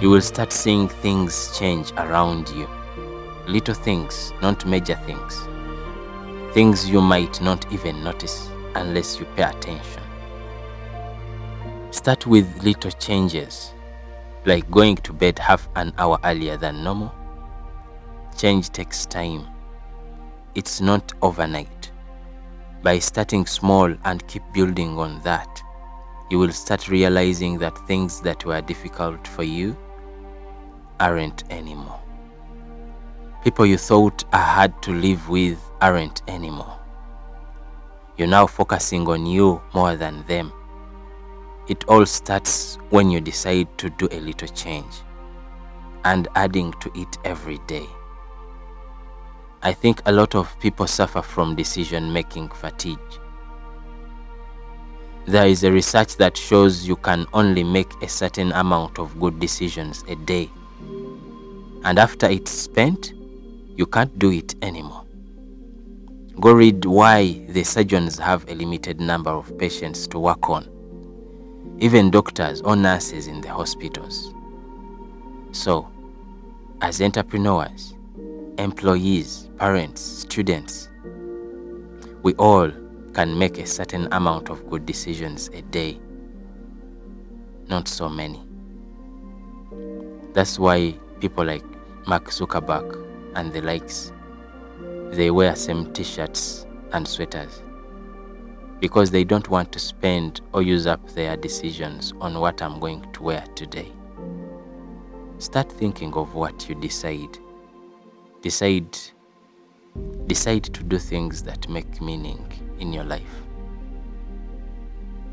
You 0.00 0.10
will 0.10 0.20
start 0.20 0.52
seeing 0.52 0.88
things 0.88 1.58
change 1.58 1.92
around 1.92 2.48
you. 2.50 2.68
Little 3.46 3.74
things, 3.74 4.32
not 4.40 4.64
major 4.64 4.94
things. 5.06 5.40
Things 6.54 6.88
you 6.88 7.00
might 7.00 7.40
not 7.40 7.70
even 7.72 8.02
notice 8.02 8.48
unless 8.76 9.18
you 9.18 9.26
pay 9.36 9.42
attention. 9.42 10.02
Start 11.90 12.26
with 12.26 12.62
little 12.62 12.92
changes 12.92 13.74
like 14.46 14.70
going 14.70 14.96
to 14.96 15.12
bed 15.12 15.38
half 15.38 15.68
an 15.76 15.92
hour 15.98 16.18
earlier 16.24 16.56
than 16.56 16.82
normal. 16.82 17.14
Change 18.36 18.70
takes 18.70 19.06
time. 19.06 19.46
It's 20.54 20.80
not 20.80 21.12
overnight. 21.22 21.92
By 22.82 22.98
starting 22.98 23.44
small 23.44 23.94
and 24.04 24.26
keep 24.26 24.42
building 24.52 24.98
on 24.98 25.20
that, 25.22 25.62
you 26.30 26.38
will 26.38 26.52
start 26.52 26.88
realizing 26.88 27.58
that 27.58 27.76
things 27.86 28.20
that 28.22 28.44
were 28.44 28.62
difficult 28.62 29.26
for 29.28 29.42
you 29.42 29.76
aren't 30.98 31.44
anymore. 31.50 32.00
People 33.44 33.66
you 33.66 33.76
thought 33.76 34.24
are 34.32 34.42
hard 34.42 34.82
to 34.82 34.92
live 34.92 35.28
with 35.28 35.58
aren't 35.80 36.22
anymore. 36.28 36.78
You're 38.16 38.28
now 38.28 38.46
focusing 38.46 39.08
on 39.08 39.26
you 39.26 39.60
more 39.74 39.96
than 39.96 40.24
them 40.26 40.52
it 41.70 41.84
all 41.84 42.04
starts 42.04 42.78
when 42.90 43.10
you 43.10 43.20
decide 43.20 43.68
to 43.78 43.88
do 43.90 44.08
a 44.10 44.18
little 44.18 44.48
change 44.48 44.92
and 46.04 46.26
adding 46.34 46.72
to 46.80 46.90
it 46.98 47.16
every 47.24 47.58
day. 47.68 47.86
I 49.62 49.72
think 49.72 50.02
a 50.04 50.10
lot 50.10 50.34
of 50.34 50.58
people 50.58 50.88
suffer 50.88 51.22
from 51.22 51.54
decision 51.54 52.12
making 52.12 52.48
fatigue. 52.48 52.98
There 55.26 55.46
is 55.46 55.62
a 55.62 55.70
research 55.70 56.16
that 56.16 56.36
shows 56.36 56.88
you 56.88 56.96
can 56.96 57.24
only 57.34 57.62
make 57.62 58.02
a 58.02 58.08
certain 58.08 58.50
amount 58.50 58.98
of 58.98 59.20
good 59.20 59.38
decisions 59.38 60.02
a 60.08 60.16
day. 60.16 60.50
And 61.84 62.00
after 62.00 62.26
it's 62.26 62.50
spent, 62.50 63.12
you 63.76 63.86
can't 63.86 64.18
do 64.18 64.32
it 64.32 64.56
anymore. 64.60 65.04
Go 66.40 66.52
read 66.52 66.84
why 66.84 67.44
the 67.48 67.62
surgeons 67.62 68.18
have 68.18 68.50
a 68.50 68.56
limited 68.56 69.00
number 69.00 69.30
of 69.30 69.56
patients 69.56 70.08
to 70.08 70.18
work 70.18 70.50
on 70.50 70.79
even 71.80 72.10
doctors 72.10 72.60
or 72.60 72.76
nurses 72.76 73.26
in 73.26 73.40
the 73.40 73.48
hospitals. 73.48 74.34
So, 75.52 75.88
as 76.82 77.00
entrepreneurs, 77.00 77.94
employees, 78.58 79.48
parents, 79.56 80.02
students, 80.02 80.90
we 82.22 82.34
all 82.34 82.70
can 83.14 83.38
make 83.38 83.56
a 83.56 83.66
certain 83.66 84.08
amount 84.12 84.50
of 84.50 84.68
good 84.68 84.84
decisions 84.84 85.48
a 85.48 85.62
day. 85.62 85.98
Not 87.68 87.88
so 87.88 88.10
many. 88.10 88.42
That's 90.34 90.58
why 90.58 90.98
people 91.18 91.46
like 91.46 91.64
Mark 92.06 92.26
Zuckerberg 92.26 93.06
and 93.36 93.54
the 93.54 93.62
likes, 93.62 94.12
they 95.12 95.30
wear 95.30 95.56
same 95.56 95.90
t-shirts 95.94 96.66
and 96.92 97.08
sweaters 97.08 97.62
because 98.80 99.10
they 99.10 99.24
don't 99.24 99.48
want 99.50 99.70
to 99.72 99.78
spend 99.78 100.40
or 100.52 100.62
use 100.62 100.86
up 100.86 101.06
their 101.10 101.36
decisions 101.36 102.12
on 102.20 102.40
what 102.40 102.62
I'm 102.62 102.80
going 102.80 103.10
to 103.12 103.22
wear 103.22 103.44
today. 103.54 103.92
Start 105.38 105.70
thinking 105.70 106.12
of 106.14 106.34
what 106.34 106.68
you 106.68 106.74
decide. 106.74 107.38
Decide 108.42 108.98
decide 110.26 110.62
to 110.64 110.82
do 110.84 110.98
things 110.98 111.42
that 111.42 111.68
make 111.68 112.00
meaning 112.00 112.46
in 112.78 112.92
your 112.92 113.04
life. 113.04 113.42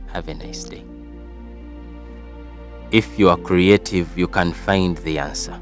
Have 0.08 0.28
a 0.28 0.34
nice 0.34 0.64
day. 0.64 0.84
If 2.92 3.20
you 3.20 3.30
are 3.30 3.38
creative, 3.38 4.18
you 4.18 4.28
can 4.28 4.54
find 4.54 4.98
the 5.00 5.20
answer. 5.20 5.60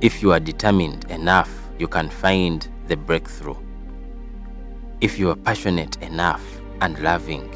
If 0.00 0.22
you 0.22 0.32
are 0.32 0.40
determined 0.40 1.10
enough, 1.10 1.50
you 1.78 1.88
can 1.88 2.08
find 2.08 2.68
the 2.86 2.96
breakthrough. 2.96 3.56
If 4.98 5.18
you 5.18 5.28
are 5.28 5.36
passionate 5.36 6.00
enough 6.02 6.42
and 6.80 6.98
loving, 7.00 7.50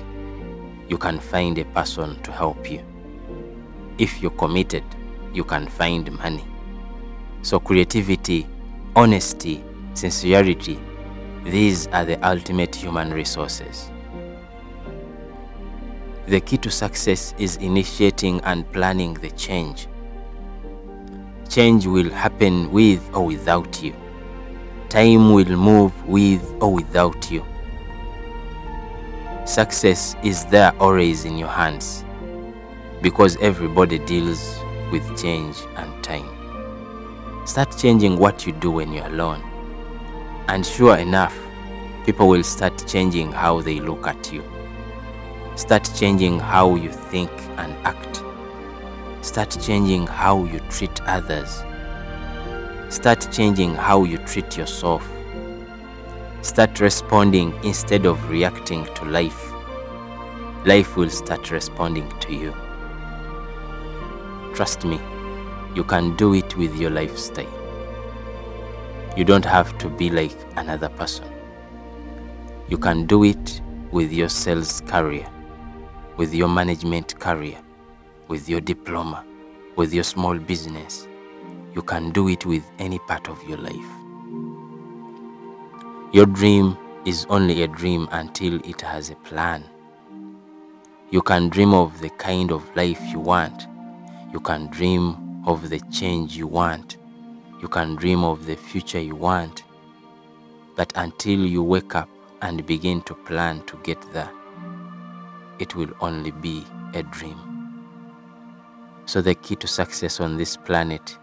you 0.91 0.99
can 0.99 1.19
find 1.19 1.57
a 1.57 1.65
person 1.65 2.21
to 2.23 2.31
help 2.31 2.71
you. 2.71 2.85
If 3.97 4.21
you're 4.21 4.31
committed, 4.33 4.85
you 5.33 5.45
can 5.45 5.67
find 5.67 6.13
money. 6.19 6.45
So, 7.41 7.59
creativity, 7.59 8.47
honesty, 8.95 9.65
sincerity, 9.95 10.79
these 11.45 11.87
are 11.89 12.05
the 12.05 12.19
ultimate 12.29 12.75
human 12.75 13.11
resources. 13.11 13.91
The 16.27 16.41
key 16.43 16.59
to 16.59 16.71
success 16.71 17.35
is 17.39 17.57
initiating 17.57 18.43
and 18.43 18.71
planning 18.71 19.15
the 19.15 19.31
change. 19.31 19.89
Change 21.49 21.87
will 21.87 22.11
happen 22.11 22.71
with 22.71 23.01
or 23.15 23.25
without 23.25 23.83
you. 23.83 23.95
Time 24.91 25.33
will 25.33 25.57
move 25.57 25.93
with 26.09 26.43
or 26.61 26.75
without 26.75 27.31
you. 27.31 27.47
Success 29.47 30.17
is 30.25 30.45
there 30.47 30.75
always 30.81 31.25
in 31.25 31.39
your 31.39 31.49
hands 31.49 32.05
because 33.01 33.37
everybody 33.37 34.01
deals 34.01 34.59
with 34.91 35.05
change 35.17 35.57
and 35.77 36.03
time. 36.03 36.27
Start 37.47 37.79
changing 37.79 38.19
what 38.19 38.49
you 38.49 38.53
do 38.53 38.73
when 38.73 38.93
you're 38.93 39.07
alone. 39.07 39.41
And 40.49 40.67
sure 40.67 40.97
enough, 40.97 41.39
people 42.05 42.27
will 42.27 42.43
start 42.43 42.85
changing 42.89 43.31
how 43.31 43.61
they 43.61 43.79
look 43.79 44.09
at 44.09 44.33
you. 44.33 44.43
Start 45.55 45.89
changing 45.95 46.41
how 46.41 46.75
you 46.75 46.91
think 46.91 47.31
and 47.59 47.73
act. 47.87 48.25
Start 49.25 49.57
changing 49.63 50.09
how 50.09 50.47
you 50.47 50.59
treat 50.69 51.01
others 51.03 51.63
Start 52.91 53.29
changing 53.31 53.77
how 53.77 54.03
you 54.03 54.19
treat 54.19 54.57
yourself. 54.57 55.09
Start 56.43 56.81
responding 56.81 57.55
instead 57.63 58.05
of 58.05 58.29
reacting 58.29 58.85
to 58.97 59.05
life. 59.05 59.53
Life 60.67 60.97
will 60.97 61.09
start 61.09 61.53
responding 61.53 62.11
to 62.19 62.35
you. 62.35 62.53
Trust 64.57 64.85
me, 64.85 65.01
you 65.73 65.85
can 65.85 66.17
do 66.17 66.35
it 66.35 66.57
with 66.57 66.75
your 66.75 66.91
lifestyle. 66.91 67.47
You 69.17 69.25
don't 69.25 69.45
have 69.45 69.79
to 69.79 69.89
be 69.89 70.11
like 70.11 70.37
another 70.57 70.89
person. 70.89 71.29
You 72.69 72.77
can 72.77 73.07
do 73.07 73.23
it 73.23 73.63
with 73.93 74.13
your 74.13 74.29
sales 74.29 74.81
career, 74.81 75.29
with 76.17 76.35
your 76.35 76.49
management 76.49 77.21
career, 77.21 77.59
with 78.27 78.49
your 78.49 78.61
diploma, 78.61 79.25
with 79.77 79.95
your 79.95 80.05
small 80.05 80.37
business. 80.37 81.07
You 81.75 81.83
can 81.83 82.11
do 82.11 82.29
it 82.29 82.45
with 82.45 82.65
any 82.79 82.99
part 82.99 83.29
of 83.29 83.43
your 83.45 83.59
life. 83.59 83.91
Your 86.13 86.27
dream 86.27 86.77
is 87.05 87.27
only 87.31 87.63
a 87.63 87.69
dream 87.69 88.09
until 88.11 88.57
it 88.69 88.81
has 88.81 89.11
a 89.11 89.15
plan. 89.17 89.65
You 91.11 91.23
can 91.23 91.49
dream 91.49 91.73
of 91.73 92.01
the 92.01 92.11
kind 92.11 92.51
of 92.51 92.65
life 92.75 93.01
you 93.13 93.21
want. 93.21 93.69
You 94.33 94.41
can 94.41 94.67
dream 94.69 95.17
of 95.47 95.71
the 95.71 95.81
change 95.93 96.37
you 96.37 96.47
want. 96.47 96.97
You 97.61 97.69
can 97.69 97.95
dream 97.95 98.25
of 98.25 98.47
the 98.47 98.57
future 98.57 99.01
you 99.01 99.15
want. 99.15 99.63
But 100.77 100.93
until 100.97 101.39
you 101.39 101.63
wake 101.63 101.95
up 101.95 102.09
and 102.43 102.67
begin 102.67 103.03
to 103.03 103.15
plan 103.15 103.63
to 103.67 103.77
get 103.85 104.01
there, 104.13 104.31
it 105.61 105.77
will 105.77 105.91
only 106.01 106.33
be 106.33 106.65
a 106.95 107.03
dream. 107.05 107.39
So, 109.07 109.21
the 109.21 109.35
key 109.35 109.57
to 109.57 109.67
success 109.67 110.21
on 110.21 110.37
this 110.37 110.57
planet 110.57 111.19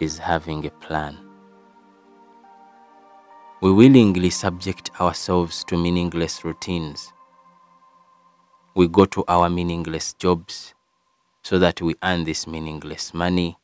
is 0.00 0.18
having 0.18 0.66
a 0.66 0.70
plan. 0.70 1.16
We 3.62 3.72
willingly 3.72 4.30
subject 4.30 4.90
ourselves 5.00 5.64
to 5.64 5.76
meaningless 5.76 6.44
routines. 6.44 7.12
We 8.74 8.88
go 8.88 9.06
to 9.06 9.24
our 9.28 9.48
meaningless 9.48 10.12
jobs 10.14 10.74
so 11.42 11.58
that 11.58 11.80
we 11.80 11.94
earn 12.02 12.24
this 12.24 12.46
meaningless 12.46 13.14
money, 13.14 13.56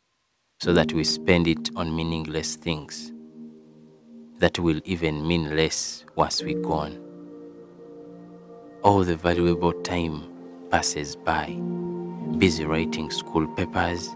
so 0.61 0.73
that 0.73 0.93
we 0.93 1.05
spend 1.05 1.49
it 1.49 1.71
on 1.77 1.95
meaningless 1.95 2.57
things 2.57 3.13
that 4.39 4.59
will 4.59 4.81
even 4.85 5.27
mean 5.27 5.55
less 5.55 6.05
once 6.17 6.43
we're 6.43 6.61
gone. 6.63 6.99
All 8.83 9.05
the 9.05 9.15
valuable 9.15 9.73
time 9.83 10.23
passes 10.71 11.15
by, 11.15 11.47
busy 12.39 12.65
writing 12.65 13.11
school 13.11 13.47
papers 13.55 14.11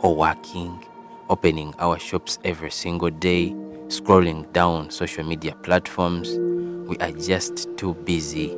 or 0.00 0.16
working, 0.16 0.82
opening 1.28 1.74
our 1.78 1.98
shops 1.98 2.38
every 2.44 2.70
single 2.70 3.10
day 3.10 3.54
scrolling 3.88 4.50
down 4.52 4.90
social 4.90 5.24
media 5.24 5.54
platforms, 5.62 6.36
we 6.88 6.96
are 6.98 7.12
just 7.12 7.68
too 7.76 7.94
busy 7.94 8.48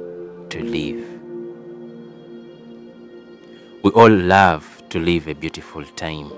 to 0.50 0.62
live. 0.64 1.04
We 3.82 3.90
all 3.90 4.10
love 4.10 4.82
to 4.90 4.98
live 4.98 5.28
a 5.28 5.34
beautiful 5.34 5.84
time. 5.84 6.30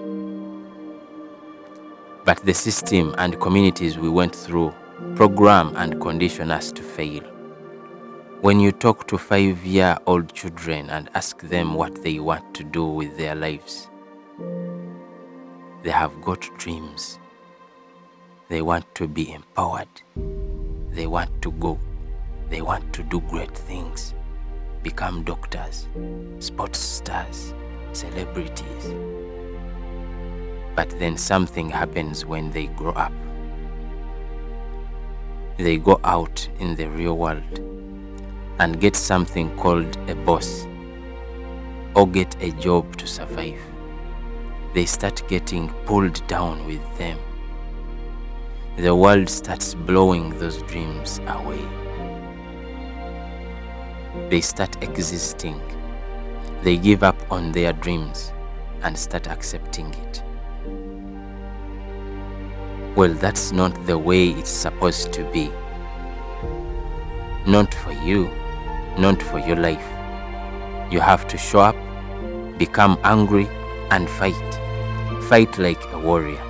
But 2.24 2.44
the 2.44 2.54
system 2.54 3.14
and 3.18 3.40
communities 3.40 3.96
we 3.96 4.08
went 4.08 4.34
through 4.34 4.74
program 5.14 5.74
and 5.76 6.00
condition 6.00 6.50
us 6.50 6.70
to 6.72 6.82
fail. 6.82 7.22
When 8.40 8.60
you 8.60 8.72
talk 8.72 9.06
to 9.08 9.18
five 9.18 9.64
year 9.64 9.96
old 10.06 10.32
children 10.32 10.90
and 10.90 11.10
ask 11.14 11.40
them 11.42 11.74
what 11.74 12.02
they 12.02 12.18
want 12.18 12.54
to 12.54 12.64
do 12.64 12.86
with 12.86 13.16
their 13.16 13.34
lives, 13.34 13.89
they 15.82 15.90
have 15.90 16.20
got 16.22 16.40
dreams 16.58 17.18
they 18.50 18.62
want 18.62 18.92
to 18.96 19.06
be 19.06 19.32
empowered. 19.32 20.02
They 20.90 21.06
want 21.06 21.40
to 21.42 21.52
go. 21.52 21.78
They 22.48 22.62
want 22.62 22.92
to 22.94 23.04
do 23.04 23.20
great 23.20 23.56
things. 23.56 24.12
Become 24.82 25.22
doctors, 25.22 25.88
sports 26.40 26.80
stars, 26.80 27.54
celebrities. 27.92 28.92
But 30.74 30.90
then 30.98 31.16
something 31.16 31.70
happens 31.70 32.26
when 32.26 32.50
they 32.50 32.66
grow 32.66 32.90
up. 32.90 33.12
They 35.56 35.76
go 35.76 36.00
out 36.02 36.48
in 36.58 36.74
the 36.74 36.88
real 36.88 37.16
world 37.16 37.60
and 38.58 38.80
get 38.80 38.96
something 38.96 39.56
called 39.56 39.96
a 40.10 40.16
boss 40.16 40.66
or 41.94 42.08
get 42.08 42.34
a 42.42 42.50
job 42.50 42.96
to 42.96 43.06
survive. 43.06 43.69
They 44.74 44.86
start 44.86 45.22
getting 45.28 45.68
pulled 45.84 46.26
down 46.26 46.66
with 46.66 46.82
them 46.98 47.18
the 48.80 48.94
world 48.94 49.28
starts 49.28 49.74
blowing 49.74 50.30
those 50.38 50.62
dreams 50.62 51.20
away. 51.26 51.60
They 54.30 54.40
start 54.40 54.82
existing. 54.82 55.60
They 56.62 56.78
give 56.78 57.02
up 57.02 57.16
on 57.30 57.52
their 57.52 57.74
dreams 57.74 58.32
and 58.82 58.96
start 58.96 59.26
accepting 59.28 59.92
it. 59.92 60.22
Well, 62.96 63.12
that's 63.12 63.52
not 63.52 63.74
the 63.86 63.98
way 63.98 64.30
it's 64.30 64.48
supposed 64.48 65.12
to 65.12 65.24
be. 65.30 65.50
Not 67.46 67.74
for 67.74 67.92
you, 67.92 68.30
not 68.96 69.20
for 69.20 69.40
your 69.40 69.56
life. 69.56 69.88
You 70.90 71.00
have 71.00 71.28
to 71.28 71.36
show 71.36 71.60
up, 71.60 71.76
become 72.56 72.98
angry, 73.04 73.46
and 73.90 74.08
fight. 74.08 74.54
Fight 75.24 75.58
like 75.58 75.82
a 75.92 75.98
warrior. 75.98 76.42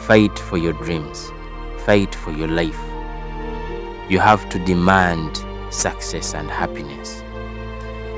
Fight 0.00 0.38
for 0.38 0.58
your 0.58 0.72
dreams 0.74 1.30
fight 1.80 2.14
for 2.14 2.30
your 2.32 2.48
life. 2.48 2.78
You 4.08 4.18
have 4.20 4.48
to 4.50 4.58
demand 4.64 5.44
success 5.70 6.34
and 6.34 6.50
happiness. 6.50 7.22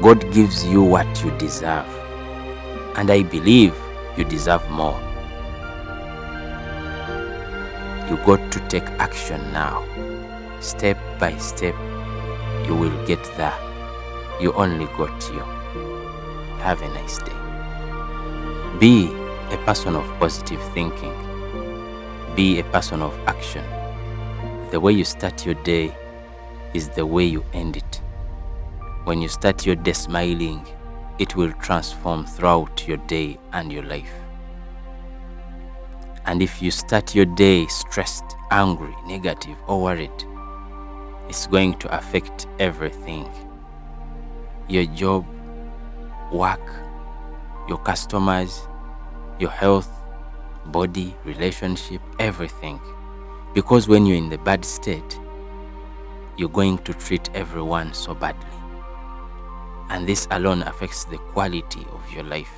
God 0.03 0.21
gives 0.33 0.65
you 0.67 0.83
what 0.83 1.25
you 1.25 1.31
deserve, 1.39 1.87
and 2.97 3.11
I 3.11 3.23
believe 3.23 3.75
you 4.17 4.25
deserve 4.25 4.69
more. 4.71 5.01
You 8.11 8.17
got 8.27 8.51
to 8.53 8.61
take 8.69 8.89
action 8.99 9.41
now. 9.53 9.85
Step 10.61 10.99
by 11.19 11.37
step, 11.39 11.75
you 12.67 12.75
will 12.75 13.07
get 13.07 13.23
there. 13.37 13.59
You 14.41 14.53
only 14.55 14.87
got 14.99 15.31
you. 15.33 15.41
Have 16.59 16.83
a 16.83 16.89
nice 16.89 17.19
day. 17.19 17.42
Be 18.79 19.07
a 19.51 19.59
person 19.67 19.95
of 19.95 20.05
positive 20.19 20.61
thinking. 20.73 21.15
Be 22.35 22.59
a 22.59 22.65
person 22.65 23.03
of 23.03 23.17
action. 23.27 23.65
The 24.71 24.81
way 24.81 24.93
you 24.93 25.05
start 25.05 25.45
your 25.45 25.55
day 25.57 25.95
is 26.75 26.89
the 26.89 27.05
way 27.05 27.25
you 27.25 27.45
end 27.53 27.77
it. 27.77 28.01
When 29.05 29.21
you 29.21 29.29
start 29.29 29.67
your 29.67 29.77
day 29.77 29.93
smiling, 29.93 30.67
it 31.19 31.37
will 31.37 31.53
transform 31.61 32.25
throughout 32.25 32.89
your 32.89 32.97
day 32.97 33.39
and 33.53 33.71
your 33.71 33.83
life. 33.85 34.13
And 36.25 36.43
if 36.43 36.63
you 36.63 36.71
start 36.71 37.15
your 37.15 37.27
day 37.27 37.67
stressed, 37.67 38.37
angry, 38.51 38.95
negative, 39.07 39.57
or 39.69 39.83
worried, 39.83 40.25
it's 41.29 41.47
going 41.47 41.79
to 41.79 41.97
affect 41.97 42.47
everything 42.59 43.29
your 44.69 44.87
job, 44.87 45.27
work, 46.33 46.82
your 47.69 47.79
customers, 47.79 48.67
your 49.39 49.51
health, 49.51 49.91
body, 50.67 51.15
relationship, 51.25 52.01
everything. 52.19 52.81
Because 53.55 53.89
when 53.89 54.07
you're 54.07 54.17
in 54.17 54.31
the 54.31 54.39
bad 54.39 54.65
state, 54.65 55.19
you're 56.37 56.49
going 56.49 56.79
to 56.79 56.95
treat 56.95 57.31
everyone 57.35 57.93
so 57.93 58.15
badly. 58.15 58.49
And 59.91 60.09
this 60.09 60.27
alone 60.31 60.63
affects 60.63 61.05
the 61.05 61.19
quality 61.19 61.87
of 61.93 62.13
your 62.13 62.25
life. 62.25 62.53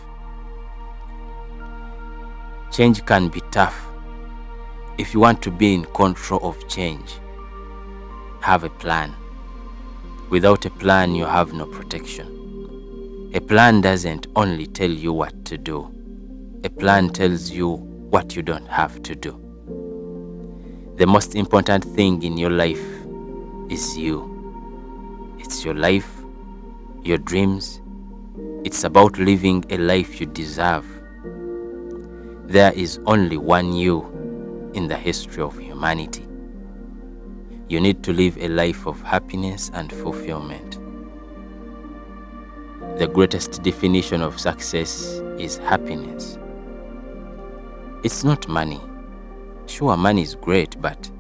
Change 2.71 3.05
can 3.07 3.29
be 3.29 3.41
tough. 3.51 3.87
If 4.99 5.13
you 5.13 5.21
want 5.21 5.43
to 5.43 5.51
be 5.51 5.75
in 5.75 5.85
control 5.87 6.41
of 6.43 6.69
change, 6.69 7.15
have 8.41 8.63
a 8.63 8.71
plan. 8.71 9.13
Without 10.31 10.65
a 10.65 10.71
plan, 10.71 11.15
you 11.15 11.25
have 11.25 11.53
no 11.53 11.67
protection. 11.67 12.44
A 13.35 13.41
plan 13.41 13.81
doesn't 13.81 14.29
only 14.37 14.69
tell 14.69 14.89
you 14.89 15.13
what 15.13 15.45
to 15.47 15.59
do, 15.59 15.93
a 16.63 16.71
plan 16.71 17.09
tells 17.09 17.51
you 17.51 17.69
what 18.11 18.37
you 18.37 18.43
don't 18.43 18.69
have 18.69 19.03
to 19.03 19.17
do. 19.17 19.33
The 20.99 21.07
most 21.09 21.35
important 21.35 21.83
thing 21.83 22.23
in 22.23 22.39
your 22.39 22.51
life 22.51 22.81
is 23.69 23.99
you. 23.99 25.35
It's 25.41 25.65
your 25.65 25.75
life, 25.75 26.09
your 27.03 27.19
dreams. 27.19 27.81
It's 28.63 28.85
about 28.85 29.19
living 29.19 29.65
a 29.69 29.79
life 29.79 30.21
you 30.21 30.27
deserve. 30.27 30.87
There 32.47 32.73
is 32.73 33.01
only 33.05 33.37
one 33.37 33.73
you 33.73 34.71
in 34.75 34.87
the 34.87 34.97
history 34.97 35.43
of 35.43 35.59
humanity. 35.59 36.25
You 37.69 37.81
need 37.81 38.05
to 38.05 38.13
live 38.13 38.39
a 38.39 38.47
life 38.47 38.87
of 38.87 39.03
happiness 39.03 39.73
and 39.75 39.93
fulfillment. 39.93 40.79
The 42.99 43.09
greatest 43.09 43.63
definition 43.63 44.23
of 44.23 44.39
success 44.39 45.21
is 45.39 45.59
happiness. 45.59 46.39
It's 48.05 48.23
not 48.23 48.47
money. 48.49 48.81
Sure, 49.67 49.97
money 49.97 50.23
is 50.23 50.37
great, 50.37 50.81
but 50.81 51.11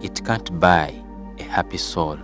it 0.00 0.24
can't 0.24 0.60
buy 0.60 0.94
a 1.38 1.42
happy 1.42 1.78
soul. 1.78 2.16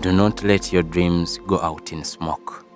Do 0.00 0.12
not 0.12 0.42
let 0.42 0.72
your 0.72 0.82
dreams 0.82 1.38
go 1.46 1.60
out 1.60 1.92
in 1.92 2.02
smoke. 2.02 2.66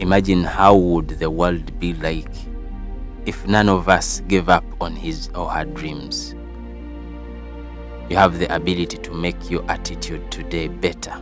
Imagine 0.00 0.44
how 0.44 0.76
would 0.76 1.08
the 1.08 1.30
world 1.30 1.78
be 1.80 1.94
like 1.94 2.34
if 3.24 3.46
none 3.46 3.70
of 3.70 3.88
us 3.88 4.20
gave 4.28 4.48
up 4.50 4.64
on 4.82 4.94
his 4.94 5.30
or 5.34 5.48
her 5.48 5.64
dreams. 5.64 6.34
You 8.10 8.16
have 8.16 8.38
the 8.38 8.54
ability 8.54 8.98
to 8.98 9.12
make 9.14 9.50
your 9.50 9.64
attitude 9.70 10.30
today 10.30 10.68
better, 10.68 11.16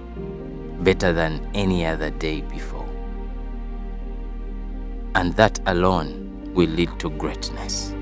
better 0.83 1.13
than 1.13 1.49
any 1.55 1.85
other 1.85 2.11
day 2.11 2.43
before. 2.43 2.89
And 5.15 5.33
that 5.35 5.59
alone 5.67 6.53
will 6.55 6.69
lead 6.69 6.99
to 7.01 7.11
greatness. 7.11 7.95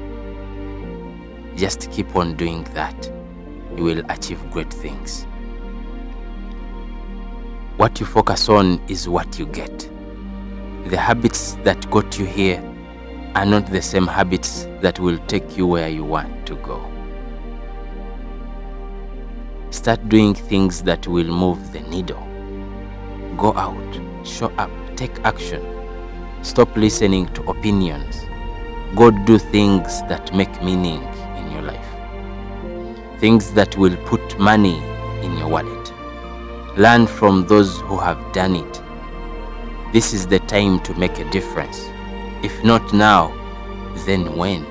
Just 1.57 1.91
keep 1.91 2.14
on 2.16 2.37
doing 2.37 2.64
that. 2.74 3.11
You 3.77 3.85
will 3.85 4.03
achieve 4.11 4.41
great 4.51 4.72
things. 4.72 5.27
What 7.77 8.01
you 8.01 8.07
focus 8.07 8.49
on 8.49 8.81
is 8.89 9.09
what 9.09 9.39
you 9.39 9.47
get. 9.47 9.91
The 10.87 10.97
habits 10.97 11.55
that 11.64 11.91
got 11.91 12.18
you 12.18 12.24
here 12.27 12.62
are 13.35 13.45
not 13.45 13.66
the 13.66 13.83
same 13.83 14.07
habits 14.07 14.66
that 14.81 14.99
will 14.99 15.18
take 15.27 15.57
you 15.57 15.66
where 15.66 15.89
you 15.89 16.05
want 16.05 16.47
to 16.47 16.57
go. 16.57 16.91
Start 19.70 20.09
doing 20.09 20.33
things 20.33 20.83
that 20.85 21.07
will 21.07 21.27
move 21.27 21.72
the 21.72 21.81
needle. 21.81 22.27
Go 23.37 23.53
out, 23.55 24.01
show 24.26 24.47
up, 24.57 24.70
take 24.97 25.18
action. 25.24 25.62
Stop 26.43 26.74
listening 26.76 27.26
to 27.34 27.43
opinions. 27.51 28.22
Go 28.95 29.11
do 29.11 29.39
things 29.39 30.01
that 30.03 30.34
make 30.34 30.62
meaning 30.62 31.03
in 31.37 31.51
your 31.51 31.61
life. 31.61 31.87
Things 33.20 33.53
that 33.53 33.76
will 33.76 33.97
put 34.07 34.39
money 34.39 34.78
in 35.22 35.37
your 35.37 35.49
wallet. 35.49 35.93
Learn 36.78 37.07
from 37.07 37.47
those 37.47 37.78
who 37.80 37.99
have 37.99 38.32
done 38.32 38.57
it. 38.57 38.82
This 39.93 40.14
is 40.14 40.26
the 40.26 40.39
time 40.41 40.80
to 40.84 40.95
make 40.95 41.18
a 41.18 41.30
difference. 41.30 41.91
If 42.43 42.64
not 42.64 42.95
now, 42.95 43.34
then 44.07 44.34
when? 44.37 44.64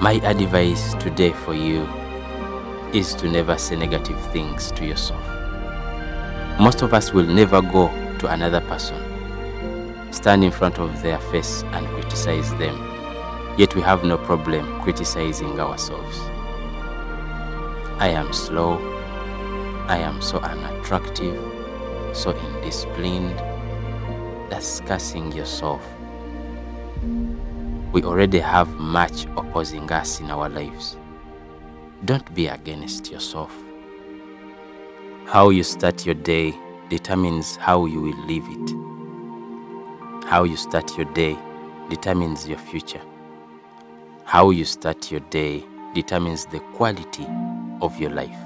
My 0.00 0.14
advice 0.24 0.94
today 0.94 1.32
for 1.32 1.54
you 1.54 1.88
is 2.92 3.14
to 3.14 3.28
never 3.28 3.56
say 3.58 3.76
negative 3.76 4.20
things 4.32 4.72
to 4.72 4.84
yourself. 4.84 5.41
Most 6.60 6.82
of 6.82 6.94
us 6.94 7.12
will 7.12 7.26
never 7.26 7.60
go 7.60 7.88
to 8.18 8.28
another 8.28 8.60
person, 8.60 8.96
stand 10.12 10.44
in 10.44 10.50
front 10.50 10.78
of 10.78 11.02
their 11.02 11.18
face 11.18 11.62
and 11.72 11.86
criticize 11.88 12.50
them, 12.56 12.76
yet 13.58 13.74
we 13.74 13.82
have 13.82 14.04
no 14.04 14.16
problem 14.18 14.80
criticizing 14.80 15.58
ourselves. 15.58 16.18
I 17.98 18.08
am 18.08 18.32
slow, 18.32 18.78
I 19.88 19.98
am 19.98 20.20
so 20.22 20.38
unattractive, 20.38 21.36
so 22.12 22.32
indisciplined. 22.32 23.36
That's 24.50 24.80
cursing 24.80 25.32
yourself. 25.32 25.82
We 27.92 28.02
already 28.04 28.38
have 28.38 28.68
much 28.76 29.26
opposing 29.36 29.90
us 29.90 30.20
in 30.20 30.30
our 30.30 30.48
lives. 30.48 30.96
Don't 32.04 32.34
be 32.34 32.46
against 32.46 33.10
yourself. 33.10 33.52
How 35.26 35.48
you 35.48 35.62
start 35.62 36.04
your 36.04 36.14
day 36.14 36.54
determines 36.90 37.56
how 37.56 37.86
you 37.86 38.02
will 38.02 38.26
live 38.26 38.44
it. 38.48 40.26
How 40.28 40.44
you 40.44 40.56
start 40.56 40.96
your 40.98 41.06
day 41.14 41.38
determines 41.88 42.46
your 42.46 42.58
future. 42.58 43.00
How 44.24 44.50
you 44.50 44.66
start 44.66 45.10
your 45.10 45.20
day 45.20 45.64
determines 45.94 46.44
the 46.46 46.60
quality 46.74 47.26
of 47.80 47.98
your 47.98 48.10
life. 48.10 48.36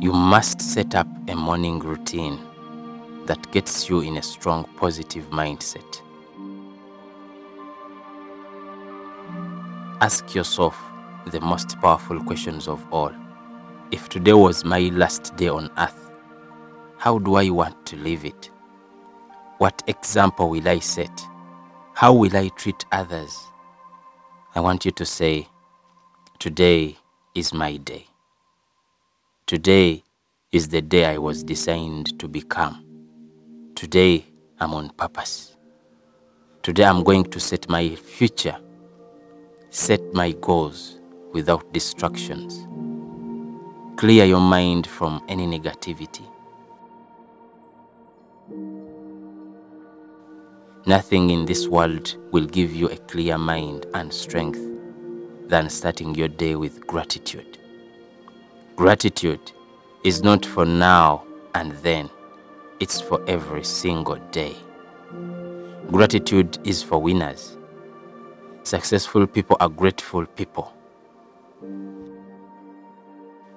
You 0.00 0.12
must 0.12 0.62
set 0.62 0.94
up 0.94 1.08
a 1.28 1.34
morning 1.34 1.78
routine 1.80 2.38
that 3.26 3.50
gets 3.52 3.88
you 3.88 4.00
in 4.00 4.16
a 4.16 4.22
strong 4.22 4.64
positive 4.76 5.28
mindset. 5.30 6.00
Ask 10.00 10.34
yourself 10.34 10.80
the 11.26 11.40
most 11.40 11.78
powerful 11.80 12.22
questions 12.22 12.66
of 12.68 12.82
all. 12.92 13.12
If 13.92 14.08
today 14.08 14.32
was 14.32 14.64
my 14.64 14.80
last 14.92 15.36
day 15.36 15.46
on 15.46 15.70
earth, 15.78 16.10
how 16.98 17.20
do 17.20 17.36
I 17.36 17.50
want 17.50 17.86
to 17.86 17.96
live 17.96 18.24
it? 18.24 18.50
What 19.58 19.80
example 19.86 20.50
will 20.50 20.68
I 20.68 20.80
set? 20.80 21.24
How 21.94 22.12
will 22.12 22.36
I 22.36 22.48
treat 22.48 22.84
others? 22.90 23.38
I 24.56 24.60
want 24.60 24.84
you 24.84 24.90
to 24.90 25.04
say, 25.06 25.46
Today 26.40 26.96
is 27.36 27.54
my 27.54 27.76
day. 27.76 28.08
Today 29.46 30.02
is 30.50 30.66
the 30.66 30.82
day 30.82 31.04
I 31.04 31.18
was 31.18 31.44
designed 31.44 32.18
to 32.18 32.26
become. 32.26 32.84
Today 33.76 34.26
I'm 34.58 34.74
on 34.74 34.90
purpose. 34.90 35.54
Today 36.64 36.84
I'm 36.84 37.04
going 37.04 37.24
to 37.24 37.38
set 37.38 37.68
my 37.68 37.94
future, 37.94 38.56
set 39.70 40.02
my 40.12 40.32
goals 40.32 40.98
without 41.32 41.72
distractions. 41.72 42.66
Clear 43.96 44.26
your 44.26 44.40
mind 44.42 44.86
from 44.86 45.24
any 45.26 45.46
negativity. 45.46 46.28
Nothing 50.84 51.30
in 51.30 51.46
this 51.46 51.66
world 51.66 52.14
will 52.30 52.44
give 52.44 52.74
you 52.74 52.90
a 52.90 52.96
clear 52.98 53.38
mind 53.38 53.86
and 53.94 54.12
strength 54.12 54.60
than 55.48 55.70
starting 55.70 56.14
your 56.14 56.28
day 56.28 56.56
with 56.56 56.86
gratitude. 56.86 57.56
Gratitude 58.76 59.52
is 60.04 60.22
not 60.22 60.44
for 60.44 60.66
now 60.66 61.24
and 61.54 61.72
then, 61.78 62.10
it's 62.80 63.00
for 63.00 63.24
every 63.26 63.64
single 63.64 64.16
day. 64.30 64.54
Gratitude 65.90 66.58
is 66.64 66.82
for 66.82 67.00
winners. 67.00 67.56
Successful 68.62 69.26
people 69.26 69.56
are 69.58 69.70
grateful 69.70 70.26
people. 70.26 70.74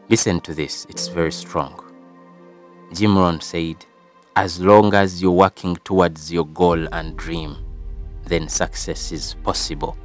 Listen 0.10 0.42
to 0.42 0.56
this, 0.56 0.88
it's 0.90 1.08
very 1.08 1.32
strong. 1.32 1.80
Jim 2.94 3.16
Rohn 3.16 3.40
said, 3.42 3.86
as 4.36 4.60
long 4.60 4.96
as 4.96 5.22
you're 5.22 5.32
working 5.32 5.76
towards 5.84 6.34
your 6.34 6.48
goal 6.48 6.88
and 6.92 7.16
dream, 7.16 7.56
then 8.26 8.50
success 8.50 9.12
is 9.12 9.36
possible. 9.44 9.96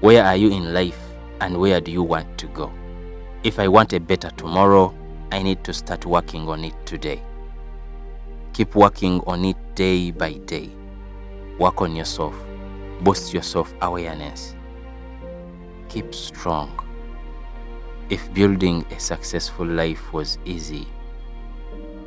Where 0.00 0.24
are 0.24 0.34
you 0.34 0.50
in 0.50 0.74
life 0.74 0.98
and 1.40 1.56
where 1.56 1.80
do 1.80 1.92
you 1.92 2.02
want 2.02 2.36
to 2.38 2.48
go? 2.48 2.72
If 3.44 3.60
I 3.60 3.68
want 3.68 3.92
a 3.92 4.00
better 4.00 4.30
tomorrow, 4.30 4.92
I 5.30 5.40
need 5.40 5.62
to 5.62 5.72
start 5.72 6.04
working 6.04 6.48
on 6.48 6.64
it 6.64 6.74
today. 6.84 7.22
Keep 8.54 8.74
working 8.74 9.20
on 9.28 9.44
it 9.44 9.56
day 9.76 10.10
by 10.10 10.32
day. 10.32 10.70
Work 11.60 11.80
on 11.80 11.94
yourself. 11.94 12.34
Boost 13.02 13.32
your 13.32 13.44
self 13.44 13.72
awareness. 13.82 14.56
Keep 15.88 16.14
strong. 16.14 16.78
If 18.10 18.32
building 18.34 18.84
a 18.90 19.00
successful 19.00 19.64
life 19.64 20.12
was 20.12 20.38
easy, 20.44 20.86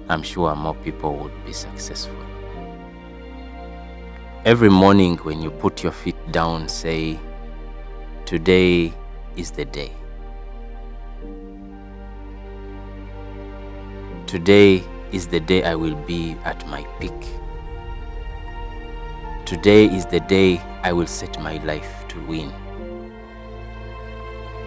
I'm 0.07 0.21
sure 0.21 0.55
more 0.55 0.75
people 0.75 1.15
would 1.17 1.45
be 1.45 1.51
successful. 1.51 2.15
Every 4.45 4.69
morning 4.69 5.17
when 5.17 5.41
you 5.41 5.49
put 5.49 5.81
your 5.81 5.91
feet 5.91 6.31
down, 6.31 6.69
say, 6.69 7.19
Today 8.25 8.93
is 9.35 9.49
the 9.49 9.65
day. 9.65 9.91
Today 14.27 14.83
is 15.11 15.27
the 15.27 15.39
day 15.39 15.63
I 15.63 15.73
will 15.73 15.95
be 16.05 16.35
at 16.43 16.67
my 16.67 16.83
peak. 16.99 17.19
Today 19.45 19.85
is 19.85 20.05
the 20.05 20.19
day 20.19 20.59
I 20.83 20.93
will 20.93 21.07
set 21.07 21.41
my 21.41 21.57
life 21.65 22.05
to 22.09 22.19
win. 22.27 22.53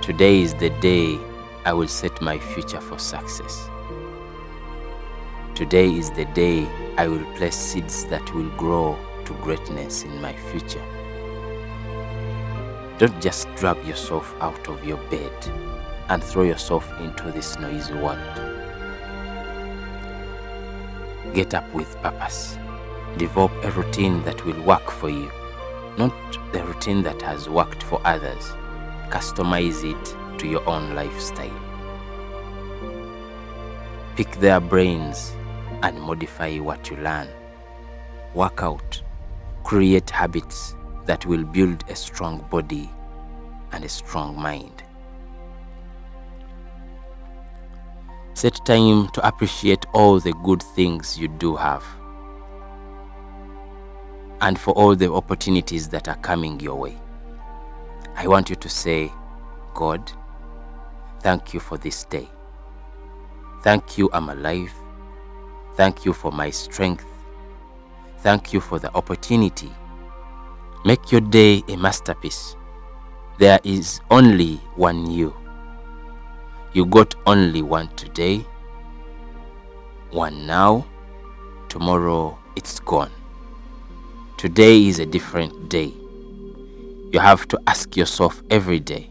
Today 0.04 0.42
is 0.42 0.52
the 0.52 0.68
day 0.68 1.18
I 1.64 1.72
will 1.72 1.88
set 1.88 2.20
my 2.20 2.38
future 2.38 2.78
for 2.82 2.98
success. 2.98 3.70
Today 5.54 5.90
is 5.90 6.10
the 6.10 6.26
day 6.26 6.68
I 6.98 7.08
will 7.08 7.24
place 7.36 7.56
seeds 7.56 8.04
that 8.08 8.34
will 8.34 8.50
grow 8.50 8.98
to 9.24 9.32
greatness 9.36 10.02
in 10.02 10.20
my 10.20 10.34
future. 10.34 10.84
Don't 12.98 13.18
just 13.18 13.48
drag 13.54 13.82
yourself 13.86 14.34
out 14.42 14.68
of 14.68 14.84
your 14.84 14.98
bed 15.08 15.32
and 16.10 16.22
throw 16.22 16.42
yourself 16.42 16.86
into 17.00 17.32
this 17.32 17.58
noisy 17.58 17.94
world. 17.94 18.18
Get 21.32 21.54
up 21.54 21.72
with 21.72 21.96
purpose. 22.02 22.58
Develop 23.16 23.52
a 23.64 23.70
routine 23.70 24.22
that 24.24 24.44
will 24.44 24.60
work 24.64 24.90
for 24.90 25.08
you, 25.08 25.32
not 25.96 26.12
the 26.52 26.62
routine 26.62 27.02
that 27.04 27.22
has 27.22 27.48
worked 27.48 27.82
for 27.82 28.02
others. 28.04 28.52
Customize 29.10 29.84
it 29.84 30.38
to 30.38 30.46
your 30.46 30.68
own 30.68 30.94
lifestyle. 30.94 31.60
Pick 34.16 34.30
their 34.36 34.60
brains 34.60 35.34
and 35.82 36.00
modify 36.00 36.58
what 36.58 36.90
you 36.90 36.96
learn. 36.96 37.28
Work 38.34 38.62
out, 38.62 39.02
create 39.62 40.10
habits 40.10 40.74
that 41.06 41.26
will 41.26 41.44
build 41.44 41.84
a 41.88 41.96
strong 41.96 42.46
body 42.50 42.90
and 43.72 43.84
a 43.84 43.88
strong 43.88 44.36
mind. 44.36 44.82
Set 48.34 48.58
time 48.66 49.08
to 49.08 49.26
appreciate 49.26 49.84
all 49.92 50.18
the 50.18 50.32
good 50.44 50.62
things 50.62 51.18
you 51.18 51.28
do 51.28 51.54
have 51.54 51.84
and 54.40 54.58
for 54.58 54.72
all 54.74 54.94
the 54.94 55.10
opportunities 55.10 55.88
that 55.88 56.08
are 56.08 56.16
coming 56.16 56.58
your 56.60 56.74
way. 56.74 56.98
I 58.16 58.26
want 58.26 58.48
you 58.48 58.56
to 58.56 58.68
say, 58.68 59.12
God, 59.74 60.10
thank 61.20 61.52
you 61.52 61.60
for 61.60 61.76
this 61.76 62.04
day. 62.04 62.28
Thank 63.62 63.98
you, 63.98 64.08
I'm 64.12 64.28
alive. 64.28 64.72
Thank 65.74 66.04
you 66.04 66.12
for 66.12 66.30
my 66.30 66.50
strength. 66.50 67.04
Thank 68.18 68.52
you 68.52 68.60
for 68.60 68.78
the 68.78 68.94
opportunity. 68.94 69.70
Make 70.84 71.10
your 71.10 71.20
day 71.22 71.62
a 71.68 71.76
masterpiece. 71.76 72.56
There 73.38 73.58
is 73.64 74.00
only 74.10 74.56
one 74.76 75.10
you. 75.10 75.34
You 76.72 76.86
got 76.86 77.14
only 77.26 77.62
one 77.62 77.88
today, 77.96 78.44
one 80.10 80.46
now, 80.46 80.86
tomorrow 81.68 82.38
it's 82.54 82.78
gone. 82.80 83.10
Today 84.36 84.86
is 84.86 84.98
a 85.00 85.06
different 85.06 85.68
day. 85.68 85.92
You 87.14 87.20
have 87.20 87.46
to 87.46 87.60
ask 87.68 87.96
yourself 87.96 88.42
every 88.50 88.80
day 88.80 89.08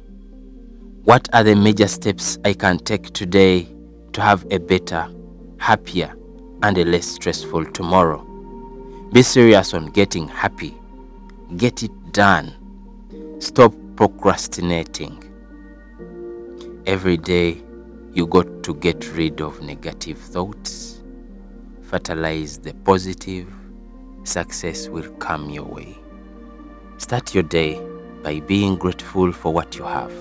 what 1.06 1.30
are 1.32 1.42
the 1.42 1.56
major 1.56 1.88
steps 1.88 2.38
I 2.44 2.52
can 2.52 2.80
take 2.80 3.14
today 3.14 3.66
to 4.12 4.22
have 4.22 4.46
a 4.52 4.58
better, 4.58 5.08
happier, 5.58 6.14
and 6.64 6.78
a 6.78 6.84
less 6.84 7.06
stressful 7.06 7.64
tomorrow? 7.72 8.22
Be 9.14 9.22
serious 9.22 9.74
on 9.74 9.86
getting 9.86 10.28
happy. 10.28 10.76
Get 11.56 11.82
it 11.82 12.12
done. 12.12 12.54
Stop 13.40 13.74
procrastinating. 13.96 15.24
Every 16.86 17.16
day, 17.16 17.64
you 18.12 18.28
got 18.28 18.64
to 18.64 18.74
get 18.74 19.14
rid 19.14 19.40
of 19.40 19.62
negative 19.62 20.18
thoughts, 20.18 21.02
fertilize 21.84 22.58
the 22.58 22.74
positive, 22.84 23.48
success 24.26 24.90
will 24.90 25.10
come 25.20 25.50
your 25.50 25.64
way. 25.64 26.03
Start 27.04 27.34
your 27.34 27.44
day 27.44 27.82
by 28.24 28.40
being 28.40 28.78
grateful 28.78 29.34
for 29.34 29.52
what 29.52 29.76
you 29.76 29.84
have. 29.84 30.14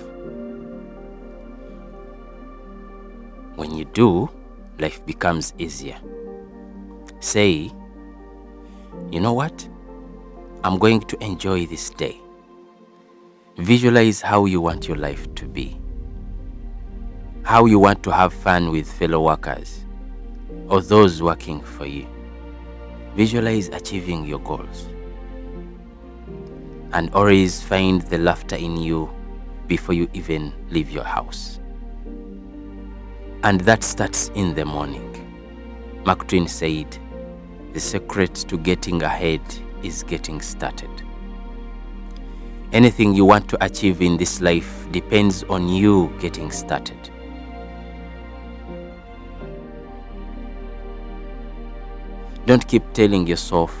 When 3.55 3.71
you 3.71 3.85
do, 3.85 4.29
life 4.79 5.03
becomes 5.05 5.53
easier. 5.57 5.95
Say, 7.21 7.71
you 9.11 9.21
know 9.21 9.31
what? 9.31 9.65
I'm 10.65 10.77
going 10.77 10.99
to 11.03 11.23
enjoy 11.23 11.67
this 11.67 11.89
day. 11.89 12.19
Visualize 13.55 14.19
how 14.19 14.43
you 14.43 14.59
want 14.59 14.85
your 14.85 14.97
life 14.97 15.33
to 15.35 15.45
be. 15.45 15.79
How 17.43 17.63
you 17.65 17.79
want 17.79 18.03
to 18.03 18.11
have 18.11 18.33
fun 18.33 18.71
with 18.71 18.91
fellow 18.91 19.21
workers 19.21 19.85
or 20.67 20.81
those 20.81 21.21
working 21.23 21.61
for 21.61 21.85
you. 21.85 22.05
Visualize 23.15 23.69
achieving 23.69 24.25
your 24.25 24.39
goals. 24.39 24.89
And 26.93 27.13
always 27.13 27.61
find 27.61 28.01
the 28.03 28.19
laughter 28.19 28.55
in 28.55 28.77
you 28.77 29.11
before 29.67 29.93
you 29.95 30.07
even 30.13 30.53
leave 30.69 30.91
your 30.91 31.03
house. 31.03 31.59
And 33.43 33.59
that 33.61 33.83
starts 33.83 34.29
in 34.35 34.53
the 34.53 34.63
morning. 34.63 35.19
Mark 36.05 36.27
Twain 36.27 36.47
said, 36.47 36.97
The 37.73 37.79
secret 37.79 38.35
to 38.35 38.57
getting 38.57 39.01
ahead 39.01 39.41
is 39.81 40.03
getting 40.03 40.39
started. 40.39 40.89
Anything 42.73 43.13
you 43.13 43.25
want 43.25 43.49
to 43.49 43.65
achieve 43.65 44.01
in 44.01 44.17
this 44.17 44.39
life 44.41 44.87
depends 44.91 45.43
on 45.43 45.69
you 45.69 46.15
getting 46.19 46.51
started. 46.51 47.09
Don't 52.45 52.67
keep 52.67 52.83
telling 52.93 53.25
yourself, 53.25 53.73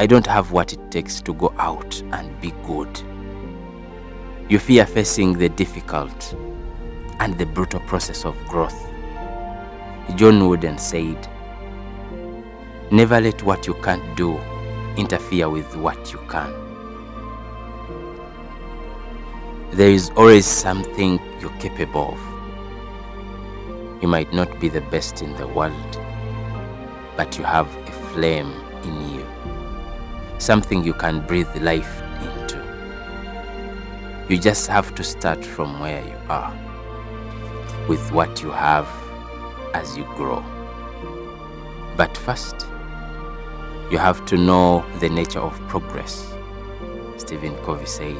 I 0.00 0.06
don't 0.06 0.26
have 0.26 0.52
what 0.52 0.72
it 0.72 0.90
takes 0.90 1.20
to 1.22 1.34
go 1.34 1.52
out 1.58 2.00
and 2.12 2.40
be 2.40 2.52
good. 2.64 3.00
You 4.48 4.58
fear 4.58 4.86
facing 4.86 5.36
the 5.36 5.48
difficult 5.48 6.34
and 7.20 7.36
the 7.36 7.46
brutal 7.46 7.80
process 7.80 8.24
of 8.24 8.36
growth. 8.46 8.78
John 10.14 10.48
Wooden 10.48 10.78
said, 10.78 11.28
Never 12.90 13.20
let 13.20 13.42
what 13.42 13.66
you 13.66 13.74
can't 13.74 14.16
do 14.16 14.38
interfere 14.96 15.48
with 15.48 15.76
what 15.76 16.12
you 16.12 16.18
can. 16.28 16.52
There 19.72 19.90
is 19.90 20.10
always 20.16 20.46
something 20.46 21.20
you're 21.40 21.50
capable 21.58 22.12
of. 22.14 22.20
You 24.02 24.08
might 24.08 24.32
not 24.32 24.58
be 24.60 24.68
the 24.68 24.80
best 24.80 25.22
in 25.22 25.34
the 25.36 25.46
world, 25.46 26.00
but 27.16 27.36
you 27.36 27.44
have 27.44 27.66
a 27.76 27.92
flame 28.12 28.52
in 28.84 29.10
you, 29.14 29.17
something 30.38 30.84
you 30.84 30.94
can 30.94 31.20
breathe 31.26 31.54
life 31.56 32.02
into. 32.20 32.58
You 34.28 34.38
just 34.38 34.66
have 34.68 34.94
to 34.94 35.04
start 35.04 35.44
from 35.44 35.80
where 35.80 36.04
you 36.04 36.16
are, 36.28 36.52
with 37.88 38.12
what 38.12 38.42
you 38.42 38.50
have 38.50 38.88
as 39.74 39.96
you 39.96 40.04
grow. 40.16 40.44
But 41.96 42.16
first, 42.16 42.66
you 43.90 43.98
have 43.98 44.24
to 44.26 44.36
know 44.36 44.84
the 45.00 45.08
nature 45.08 45.40
of 45.40 45.58
progress. 45.68 46.32
Stephen 47.16 47.56
Covey 47.64 47.86
said, 47.86 48.16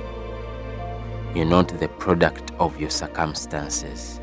You're 1.34 1.44
not 1.44 1.68
the 1.78 1.88
product 1.88 2.52
of 2.58 2.80
your 2.80 2.90
circumstances, 2.90 4.20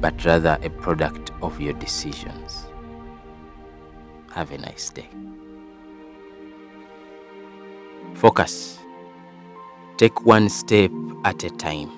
but 0.00 0.24
rather 0.24 0.58
a 0.62 0.70
product 0.70 1.30
of 1.42 1.60
your 1.60 1.72
decisions. 1.74 2.66
Have 4.32 4.52
a 4.52 4.58
nice 4.58 4.90
day. 4.90 5.08
Focus. 8.14 8.78
Take 9.96 10.24
one 10.24 10.48
step 10.48 10.90
at 11.24 11.42
a 11.44 11.50
time. 11.50 11.90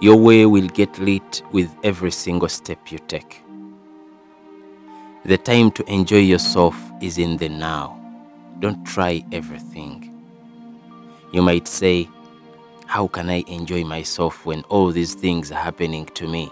Your 0.00 0.16
way 0.16 0.46
will 0.46 0.68
get 0.68 0.98
lit 0.98 1.42
with 1.52 1.74
every 1.82 2.10
single 2.10 2.48
step 2.48 2.90
you 2.92 2.98
take. 3.08 3.42
The 5.24 5.38
time 5.38 5.70
to 5.72 5.92
enjoy 5.92 6.18
yourself 6.20 6.76
is 7.00 7.18
in 7.18 7.36
the 7.36 7.48
now. 7.48 8.00
Don't 8.60 8.84
try 8.86 9.24
everything. 9.32 10.12
You 11.32 11.42
might 11.42 11.66
say, 11.66 12.08
How 12.86 13.08
can 13.08 13.28
I 13.28 13.42
enjoy 13.48 13.84
myself 13.84 14.46
when 14.46 14.62
all 14.64 14.92
these 14.92 15.14
things 15.14 15.50
are 15.50 15.62
happening 15.62 16.06
to 16.14 16.28
me? 16.28 16.50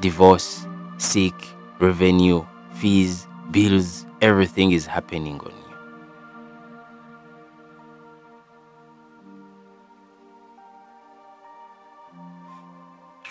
Divorce, 0.00 0.66
sick, 0.98 1.34
revenue, 1.80 2.44
fees, 2.74 3.26
bills, 3.50 4.04
everything 4.20 4.72
is 4.72 4.86
happening 4.86 5.40
on 5.40 5.57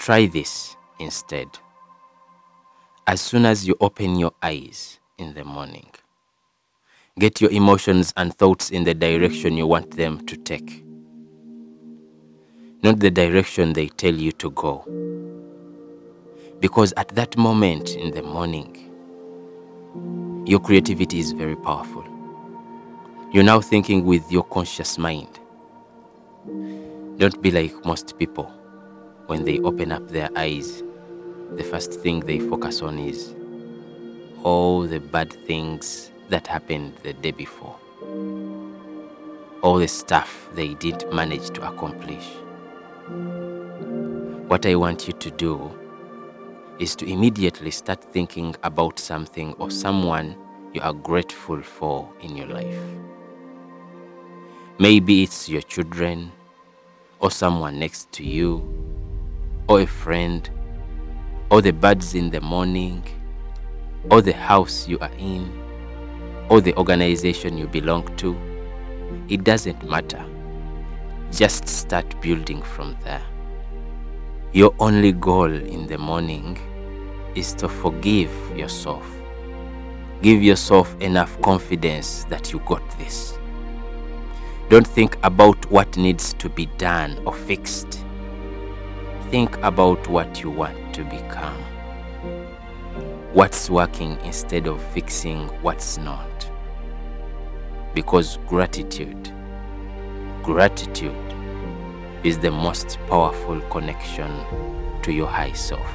Try 0.07 0.25
this 0.27 0.77
instead. 0.99 1.49
As 3.05 3.19
soon 3.19 3.45
as 3.45 3.67
you 3.67 3.75
open 3.81 4.17
your 4.17 4.31
eyes 4.41 5.01
in 5.17 5.33
the 5.33 5.43
morning, 5.43 5.91
get 7.19 7.41
your 7.41 7.51
emotions 7.51 8.13
and 8.15 8.33
thoughts 8.33 8.69
in 8.69 8.85
the 8.85 8.93
direction 8.93 9.57
you 9.57 9.67
want 9.67 9.97
them 9.97 10.25
to 10.27 10.37
take, 10.37 10.85
not 12.83 13.01
the 13.01 13.11
direction 13.11 13.73
they 13.73 13.89
tell 13.89 14.13
you 14.13 14.31
to 14.31 14.49
go. 14.51 14.85
Because 16.61 16.93
at 16.95 17.09
that 17.09 17.35
moment 17.35 17.89
in 17.97 18.11
the 18.11 18.23
morning, 18.23 18.77
your 20.47 20.61
creativity 20.61 21.19
is 21.19 21.33
very 21.33 21.57
powerful. 21.57 22.05
You're 23.33 23.43
now 23.43 23.59
thinking 23.59 24.05
with 24.05 24.31
your 24.31 24.43
conscious 24.43 24.97
mind. 24.97 25.37
Don't 27.17 27.41
be 27.41 27.51
like 27.51 27.85
most 27.85 28.17
people. 28.17 28.49
When 29.27 29.43
they 29.43 29.59
open 29.59 29.91
up 29.91 30.07
their 30.07 30.29
eyes, 30.37 30.83
the 31.55 31.63
first 31.63 31.99
thing 31.99 32.21
they 32.21 32.39
focus 32.39 32.81
on 32.81 32.97
is 32.97 33.35
all 34.43 34.83
the 34.83 34.99
bad 34.99 35.33
things 35.45 36.11
that 36.29 36.47
happened 36.47 36.93
the 37.03 37.11
day 37.11 37.31
before, 37.31 37.75
all 39.61 39.79
the 39.79 39.87
stuff 39.89 40.47
they 40.53 40.75
didn't 40.75 41.13
manage 41.13 41.49
to 41.49 41.67
accomplish. 41.67 42.25
What 44.47 44.65
I 44.65 44.75
want 44.75 45.07
you 45.07 45.13
to 45.13 45.31
do 45.31 45.77
is 46.79 46.95
to 46.95 47.05
immediately 47.05 47.71
start 47.71 48.01
thinking 48.01 48.55
about 48.63 48.97
something 48.97 49.53
or 49.55 49.69
someone 49.69 50.37
you 50.73 50.79
are 50.81 50.93
grateful 50.93 51.61
for 51.61 52.07
in 52.21 52.37
your 52.37 52.47
life. 52.47 52.79
Maybe 54.79 55.23
it's 55.23 55.49
your 55.49 55.63
children, 55.63 56.31
or 57.19 57.29
someone 57.29 57.77
next 57.77 58.11
to 58.13 58.23
you, 58.23 58.61
or 59.67 59.81
a 59.81 59.85
friend, 59.85 60.49
or 61.51 61.61
the 61.61 61.71
birds 61.71 62.15
in 62.15 62.29
the 62.29 62.41
morning, 62.41 63.03
or 64.09 64.21
the 64.21 64.33
house 64.33 64.87
you 64.87 64.97
are 64.99 65.11
in, 65.17 65.51
or 66.49 66.61
the 66.61 66.75
organization 66.77 67.57
you 67.57 67.67
belong 67.67 68.03
to, 68.17 68.37
It 69.29 69.43
doesn't 69.43 69.83
matter. 69.89 70.23
Just 71.31 71.67
start 71.67 72.19
building 72.21 72.61
from 72.61 72.95
there. 73.03 73.23
Your 74.53 74.73
only 74.79 75.11
goal 75.11 75.51
in 75.51 75.87
the 75.87 75.97
morning 75.97 76.57
is 77.35 77.53
to 77.55 77.67
forgive 77.67 78.31
yourself. 78.55 79.05
Give 80.21 80.41
yourself 80.41 80.95
enough 81.01 81.39
confidence 81.41 82.23
that 82.29 82.51
you 82.51 82.59
got 82.65 82.81
this. 82.97 83.37
Don't 84.69 84.87
think 84.87 85.17
about 85.23 85.69
what 85.71 85.95
needs 85.97 86.33
to 86.33 86.49
be 86.49 86.65
done 86.77 87.21
or 87.25 87.33
fixed. 87.33 88.03
Think 89.29 89.57
about 89.57 90.07
what 90.07 90.41
you 90.41 90.49
want 90.49 90.93
to 90.93 91.03
become. 91.03 91.61
What's 93.33 93.69
working 93.69 94.17
instead 94.23 94.67
of 94.67 94.81
fixing 94.93 95.49
what's 95.61 95.97
not. 95.97 96.49
Because 97.93 98.37
gratitude, 98.47 99.33
gratitude 100.43 101.13
is 102.23 102.39
the 102.39 102.51
most 102.51 102.97
powerful 103.09 103.59
connection 103.69 104.31
to 105.01 105.11
your 105.11 105.27
high 105.27 105.51
self. 105.51 105.85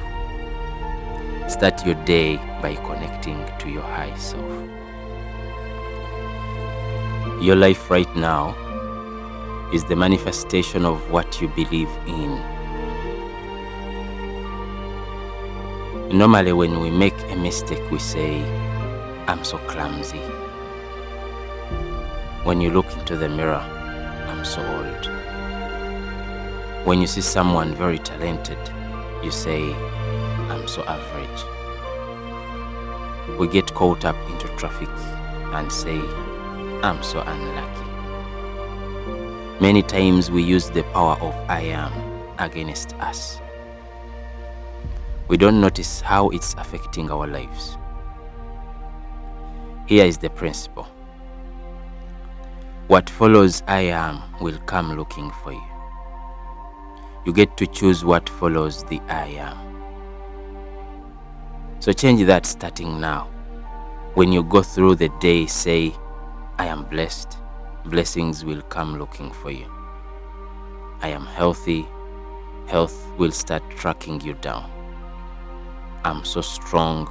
Start 1.49 1.83
your 1.87 1.95
day 2.05 2.37
by 2.61 2.75
connecting 2.85 3.43
to 3.57 3.67
your 3.67 3.81
high 3.81 4.15
self. 4.15 4.69
Your 7.41 7.55
life 7.55 7.89
right 7.89 8.15
now 8.15 8.55
is 9.73 9.83
the 9.85 9.95
manifestation 9.95 10.85
of 10.85 11.09
what 11.09 11.41
you 11.41 11.47
believe 11.47 11.89
in. 12.05 12.52
Normally, 16.13 16.53
when 16.53 16.79
we 16.79 16.91
make 16.91 17.19
a 17.31 17.35
mistake, 17.35 17.89
we 17.89 17.97
say, 17.97 18.43
I'm 19.25 19.43
so 19.43 19.57
clumsy. 19.57 20.19
When 22.43 22.61
you 22.61 22.69
look 22.69 22.85
into 22.93 23.17
the 23.17 23.27
mirror, 23.27 23.55
I'm 24.27 24.45
so 24.45 24.61
old. 24.61 25.07
When 26.85 27.01
you 27.01 27.07
see 27.07 27.21
someone 27.21 27.73
very 27.73 27.97
talented, 27.97 28.59
you 29.23 29.31
say, 29.31 29.73
I'm 29.73 30.67
so 30.67 30.83
average. 30.83 31.43
We 33.39 33.47
get 33.47 33.73
caught 33.73 34.05
up 34.05 34.15
into 34.29 34.47
traffic 34.55 34.89
and 35.55 35.71
say, 35.71 35.99
I'm 36.83 37.01
so 37.01 37.21
unlucky. 37.21 37.89
Many 39.59 39.81
times 39.81 40.29
we 40.29 40.43
use 40.43 40.69
the 40.69 40.83
power 40.93 41.17
of 41.21 41.33
I 41.49 41.61
am 41.61 41.91
against 42.37 42.93
us. 42.97 43.41
We 45.33 45.37
don't 45.37 45.59
notice 45.59 45.99
how 45.99 46.29
it's 46.29 46.53
affecting 46.59 47.09
our 47.09 47.25
lives. 47.25 47.79
Here 49.87 50.05
is 50.05 50.19
the 50.19 50.29
principle 50.29 50.87
what 52.85 53.09
follows 53.09 53.63
I 53.67 53.79
am 53.79 54.21
will 54.41 54.59
come 54.67 54.95
looking 54.95 55.31
for 55.43 55.51
you. 55.51 55.67
You 57.25 57.33
get 57.33 57.57
to 57.57 57.65
choose 57.65 58.05
what 58.05 58.29
follows 58.29 58.83
the 58.83 59.01
I 59.09 59.25
am. 59.29 59.57
So 61.79 61.93
change 61.93 62.23
that 62.27 62.45
starting 62.45 63.01
now. 63.01 63.27
When 64.13 64.31
you 64.31 64.43
go 64.43 64.61
through 64.61 64.97
the 64.97 65.09
day, 65.19 65.47
say, 65.47 65.95
I 66.59 66.67
am 66.67 66.83
blessed. 66.83 67.39
Blessings 67.85 68.45
will 68.45 68.61
come 68.61 68.99
looking 68.99 69.31
for 69.31 69.49
you. 69.49 69.65
I 71.01 71.07
am 71.07 71.25
healthy. 71.25 71.87
Health 72.67 73.11
will 73.17 73.31
start 73.31 73.67
tracking 73.71 74.21
you 74.21 74.35
down. 74.35 74.72
I'm 76.05 76.25
so 76.25 76.41
strong. 76.41 77.07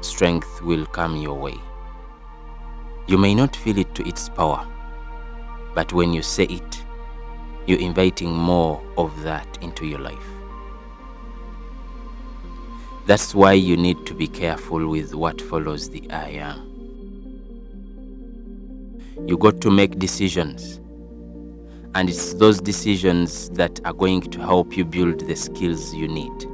Strength 0.00 0.62
will 0.62 0.86
come 0.86 1.16
your 1.16 1.34
way. 1.34 1.60
You 3.06 3.18
may 3.18 3.34
not 3.34 3.54
feel 3.54 3.76
it 3.78 3.94
to 3.94 4.08
its 4.08 4.28
power, 4.30 4.66
but 5.74 5.92
when 5.92 6.12
you 6.12 6.22
say 6.22 6.44
it, 6.44 6.84
you're 7.66 7.78
inviting 7.80 8.32
more 8.32 8.82
of 8.96 9.22
that 9.22 9.58
into 9.60 9.86
your 9.86 9.98
life. 9.98 10.26
That's 13.06 13.34
why 13.34 13.52
you 13.52 13.76
need 13.76 14.06
to 14.06 14.14
be 14.14 14.28
careful 14.28 14.86
with 14.88 15.14
what 15.14 15.40
follows 15.40 15.90
the 15.90 16.08
I 16.10 16.28
am. 16.28 16.68
You 19.26 19.36
got 19.36 19.60
to 19.60 19.70
make 19.70 19.98
decisions, 19.98 20.80
and 21.94 22.08
it's 22.08 22.34
those 22.34 22.60
decisions 22.60 23.50
that 23.50 23.80
are 23.84 23.92
going 23.92 24.22
to 24.22 24.40
help 24.40 24.76
you 24.76 24.84
build 24.84 25.20
the 25.20 25.36
skills 25.36 25.92
you 25.94 26.08
need. 26.08 26.51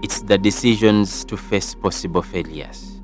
It's 0.00 0.22
the 0.22 0.38
decisions 0.38 1.24
to 1.24 1.36
face 1.36 1.74
possible 1.74 2.22
failures. 2.22 3.00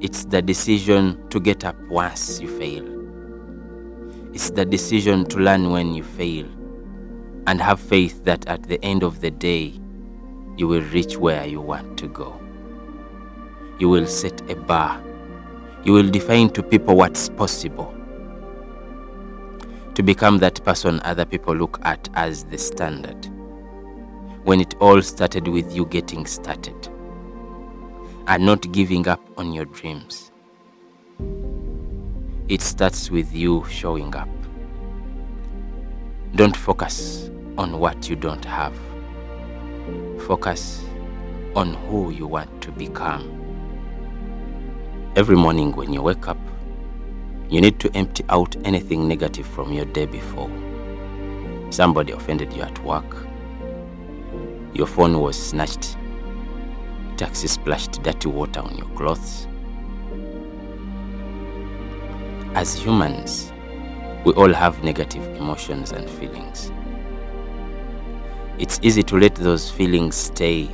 It's 0.00 0.24
the 0.24 0.40
decision 0.40 1.18
to 1.30 1.40
get 1.40 1.64
up 1.64 1.76
once 1.88 2.40
you 2.40 2.46
fail. 2.46 2.84
It's 4.32 4.50
the 4.50 4.64
decision 4.64 5.24
to 5.26 5.38
learn 5.38 5.70
when 5.70 5.94
you 5.94 6.04
fail 6.04 6.46
and 7.48 7.60
have 7.60 7.80
faith 7.80 8.22
that 8.22 8.46
at 8.46 8.62
the 8.64 8.82
end 8.84 9.02
of 9.02 9.20
the 9.20 9.32
day, 9.32 9.80
you 10.56 10.68
will 10.68 10.82
reach 10.82 11.16
where 11.16 11.44
you 11.44 11.60
want 11.60 11.98
to 11.98 12.06
go. 12.06 12.40
You 13.80 13.88
will 13.88 14.06
set 14.06 14.48
a 14.48 14.54
bar. 14.54 15.02
You 15.82 15.92
will 15.92 16.08
define 16.08 16.50
to 16.50 16.62
people 16.62 16.96
what's 16.96 17.28
possible. 17.30 17.92
To 19.94 20.02
become 20.04 20.38
that 20.38 20.62
person 20.62 21.00
other 21.04 21.24
people 21.24 21.56
look 21.56 21.80
at 21.82 22.08
as 22.14 22.44
the 22.44 22.58
standard. 22.58 23.28
When 24.46 24.60
it 24.60 24.76
all 24.78 25.02
started 25.02 25.48
with 25.48 25.74
you 25.74 25.86
getting 25.86 26.24
started 26.24 26.88
and 28.28 28.46
not 28.46 28.70
giving 28.70 29.08
up 29.08 29.20
on 29.36 29.52
your 29.52 29.64
dreams. 29.64 30.30
It 32.46 32.62
starts 32.62 33.10
with 33.10 33.34
you 33.34 33.64
showing 33.68 34.14
up. 34.14 34.28
Don't 36.36 36.56
focus 36.56 37.28
on 37.58 37.80
what 37.80 38.08
you 38.08 38.14
don't 38.14 38.44
have. 38.44 38.72
Focus 40.28 40.84
on 41.56 41.74
who 41.88 42.10
you 42.10 42.28
want 42.28 42.62
to 42.62 42.70
become. 42.70 43.24
Every 45.16 45.34
morning 45.34 45.72
when 45.72 45.92
you 45.92 46.02
wake 46.02 46.28
up, 46.28 46.38
you 47.48 47.60
need 47.60 47.80
to 47.80 47.90
empty 47.96 48.24
out 48.28 48.54
anything 48.64 49.08
negative 49.08 49.44
from 49.48 49.72
your 49.72 49.86
day 49.86 50.06
before. 50.06 50.52
Somebody 51.70 52.12
offended 52.12 52.52
you 52.52 52.62
at 52.62 52.78
work. 52.84 53.26
Your 54.74 54.86
phone 54.86 55.20
was 55.20 55.36
snatched. 55.36 55.96
Taxi 57.16 57.48
splashed 57.48 58.02
dirty 58.02 58.28
water 58.28 58.60
on 58.60 58.76
your 58.76 58.88
clothes. 58.88 59.46
As 62.54 62.74
humans, 62.74 63.52
we 64.24 64.32
all 64.32 64.52
have 64.52 64.82
negative 64.82 65.24
emotions 65.36 65.92
and 65.92 66.08
feelings. 66.08 66.72
It's 68.58 68.78
easy 68.82 69.02
to 69.04 69.18
let 69.18 69.34
those 69.34 69.70
feelings 69.70 70.14
stay. 70.16 70.68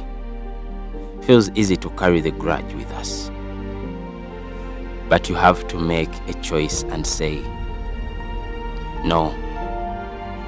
Feels 1.22 1.50
easy 1.50 1.76
to 1.76 1.90
carry 1.90 2.20
the 2.20 2.30
grudge 2.30 2.72
with 2.74 2.90
us. 2.92 3.30
But 5.08 5.28
you 5.28 5.34
have 5.34 5.68
to 5.68 5.78
make 5.78 6.10
a 6.28 6.32
choice 6.40 6.84
and 6.84 7.06
say, 7.06 7.40
No, 9.04 9.30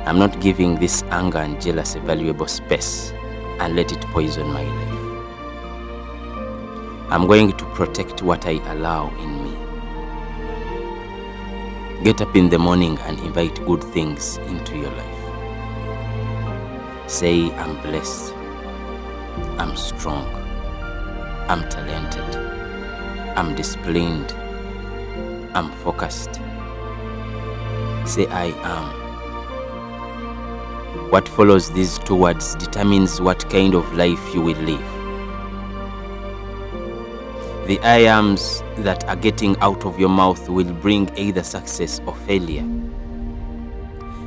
I'm 0.07 0.19
not 0.19 0.41
giving 0.41 0.77
this 0.77 1.03
anger 1.11 1.39
and 1.39 1.61
jealousy 1.61 2.01
valuable 2.01 2.47
space 2.47 3.13
and 3.61 3.77
let 3.77 3.93
it 3.93 4.01
poison 4.13 4.47
my 4.49 4.65
life. 4.65 5.05
I'm 7.11 7.27
going 7.27 7.53
to 7.57 7.65
protect 7.75 8.23
what 8.23 8.47
I 8.47 8.53
allow 8.73 9.09
in 9.19 9.45
me. 9.45 9.57
Get 12.05 12.21
up 12.21 12.35
in 12.37 12.49
the 12.51 12.59
morning 12.59 12.99
and 13.01 13.19
invite 13.21 13.65
good 13.67 13.83
things 13.85 14.39
into 14.39 14.77
your 14.77 14.91
life. 14.91 15.45
Say, 17.07 17.53
I'm 17.53 17.81
blessed. 17.83 18.35
I'm 19.59 19.77
strong. 19.77 20.27
I'm 21.49 21.69
talented. 21.69 22.37
I'm 23.37 23.55
disciplined. 23.55 24.33
I'm 25.55 25.71
focused. 25.85 26.41
Say, 28.07 28.27
I 28.29 28.47
am. 28.65 29.04
What 31.15 31.29
follows 31.29 31.71
these 31.71 32.01
two 32.01 32.17
words 32.17 32.57
determines 32.57 33.21
what 33.21 33.49
kind 33.49 33.77
of 33.77 33.95
life 33.95 34.35
you 34.35 34.41
will 34.41 34.57
live. 34.57 34.85
The 37.69 37.79
I 37.85 37.99
ams 37.99 38.65
that 38.79 39.05
are 39.05 39.15
getting 39.15 39.57
out 39.61 39.85
of 39.87 40.01
your 40.01 40.09
mouth 40.09 40.49
will 40.49 40.73
bring 40.73 41.17
either 41.17 41.45
success 41.45 42.01
or 42.05 42.17
failure. 42.27 42.65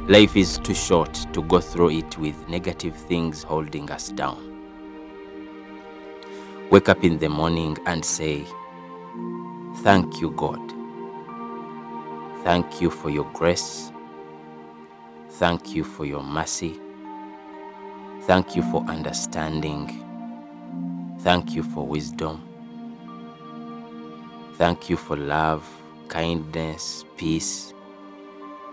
Life 0.08 0.38
is 0.38 0.60
too 0.60 0.74
short 0.74 1.14
to 1.34 1.42
go 1.42 1.60
through 1.60 1.90
it 1.90 2.18
with 2.18 2.48
negative 2.48 2.96
things 2.96 3.44
holding 3.44 3.92
us 3.92 4.08
down. 4.08 4.40
Wake 6.72 6.88
up 6.88 7.04
in 7.04 7.18
the 7.18 7.28
morning 7.28 7.78
and 7.86 8.06
say, 8.06 8.46
Thank 9.80 10.22
you, 10.22 10.32
God. 10.32 10.62
Thank 12.46 12.80
you 12.80 12.90
for 12.90 13.10
your 13.10 13.30
grace. 13.34 13.92
Thank 15.38 15.76
you 15.76 15.84
for 15.84 16.06
your 16.06 16.24
mercy. 16.24 16.80
Thank 18.24 18.56
you 18.56 18.64
for 18.72 18.84
understanding. 18.86 20.04
Thank 21.20 21.56
you 21.56 21.64
for 21.64 21.86
wisdom. 21.86 22.44
Thank 24.56 24.90
you 24.90 24.98
for 24.98 25.16
love, 25.18 25.64
kindness, 26.10 27.06
peace. 27.18 27.74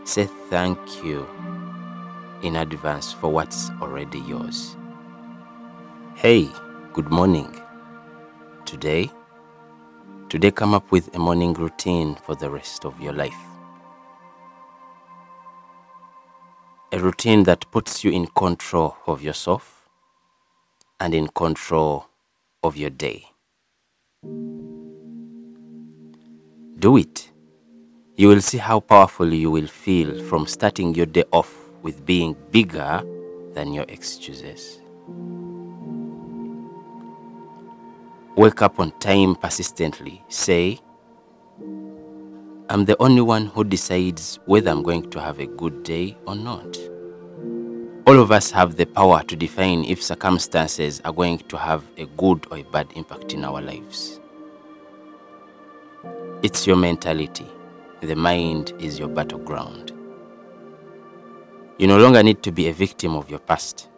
say 0.05 0.27
thank 0.51 0.78
you 1.05 1.27
in 2.43 2.57
advance 2.57 3.12
for 3.12 3.28
what's 3.32 3.70
already 3.82 4.20
yours. 4.20 4.77
Hey, 6.16 6.49
good 6.93 7.11
morning. 7.11 7.61
Today, 8.66 9.11
today 10.28 10.51
come 10.51 10.74
up 10.74 10.91
with 10.93 11.15
a 11.16 11.19
morning 11.19 11.55
routine 11.55 12.15
for 12.16 12.35
the 12.35 12.51
rest 12.51 12.85
of 12.85 13.01
your 13.01 13.12
life. 13.15 13.53
A 16.94 16.98
routine 17.00 17.42
that 17.42 17.68
puts 17.72 18.04
you 18.04 18.12
in 18.12 18.28
control 18.28 18.96
of 19.08 19.20
yourself 19.20 19.88
and 21.00 21.12
in 21.12 21.26
control 21.26 22.06
of 22.62 22.76
your 22.76 22.90
day. 22.90 23.32
Do 26.78 26.96
it. 26.96 27.32
You 28.14 28.28
will 28.28 28.40
see 28.40 28.58
how 28.58 28.78
powerful 28.78 29.34
you 29.34 29.50
will 29.50 29.66
feel 29.66 30.22
from 30.26 30.46
starting 30.46 30.94
your 30.94 31.06
day 31.06 31.24
off 31.32 31.52
with 31.82 32.06
being 32.06 32.36
bigger 32.52 33.02
than 33.54 33.72
your 33.72 33.86
excuses. 33.88 34.80
Wake 38.36 38.62
up 38.62 38.78
on 38.78 38.92
time 39.00 39.34
persistently. 39.34 40.22
Say, 40.28 40.78
I'm 42.74 42.86
the 42.86 43.01
only 43.01 43.20
one 43.20 43.46
who 43.46 43.62
decides 43.62 44.40
whether 44.46 44.68
I'm 44.68 44.82
going 44.82 45.09
to 45.10 45.20
have 45.20 45.38
a 45.38 45.46
good 45.46 45.84
day 45.84 46.16
or 46.26 46.34
not. 46.34 46.76
All 48.05 48.18
of 48.18 48.32
us 48.32 48.51
have 48.51 48.74
the 48.74 48.84
power 48.84 49.22
to 49.22 49.36
define 49.36 49.84
if 49.84 50.02
circumstances 50.02 51.01
are 51.05 51.12
going 51.12 51.38
to 51.38 51.56
have 51.56 51.84
a 51.98 52.06
good 52.06 52.44
or 52.51 52.59
a 52.59 52.64
bad 52.64 52.88
impact 52.96 53.32
in 53.32 53.44
our 53.44 53.62
lives. 53.62 54.18
It's 56.42 56.66
your 56.66 56.74
mentality. 56.74 57.46
The 58.01 58.16
mind 58.16 58.72
is 58.80 58.98
your 58.98 59.06
battleground. 59.09 59.92
You 61.78 61.86
no 61.86 61.98
longer 61.98 62.24
need 62.24 62.42
to 62.42 62.51
be 62.51 62.66
a 62.70 62.72
victim 62.72 63.14
of 63.14 63.30
your 63.30 63.38
past. 63.38 63.88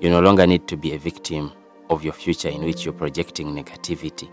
You 0.00 0.08
no 0.08 0.20
longer 0.20 0.46
need 0.46 0.66
to 0.68 0.78
be 0.78 0.94
a 0.94 0.98
victim 0.98 1.52
of 1.90 2.04
your 2.04 2.14
future 2.14 2.48
in 2.48 2.64
which 2.64 2.86
you're 2.86 2.94
projecting 2.94 3.48
negativity. 3.48 4.30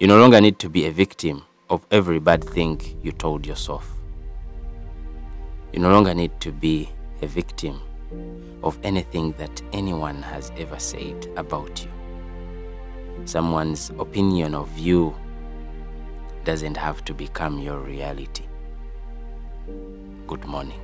You 0.00 0.06
no 0.06 0.18
longer 0.18 0.40
need 0.40 0.58
to 0.60 0.70
be 0.70 0.86
a 0.86 0.90
victim 0.90 1.44
of 1.70 1.86
every 1.90 2.18
bad 2.18 2.42
thing 2.42 2.80
you 3.02 3.12
told 3.12 3.46
yourself. 3.46 3.90
You 5.72 5.80
no 5.80 5.90
longer 5.90 6.14
need 6.14 6.40
to 6.40 6.52
be 6.52 6.88
a 7.20 7.26
victim 7.26 7.80
of 8.62 8.78
anything 8.82 9.32
that 9.32 9.60
anyone 9.72 10.22
has 10.22 10.50
ever 10.56 10.78
said 10.78 11.26
about 11.36 11.84
you. 11.84 11.90
Someone's 13.26 13.90
opinion 13.98 14.54
of 14.54 14.78
you 14.78 15.14
doesn't 16.44 16.76
have 16.76 17.04
to 17.04 17.12
become 17.12 17.58
your 17.58 17.78
reality. 17.78 18.44
Good 20.26 20.44
morning. 20.46 20.80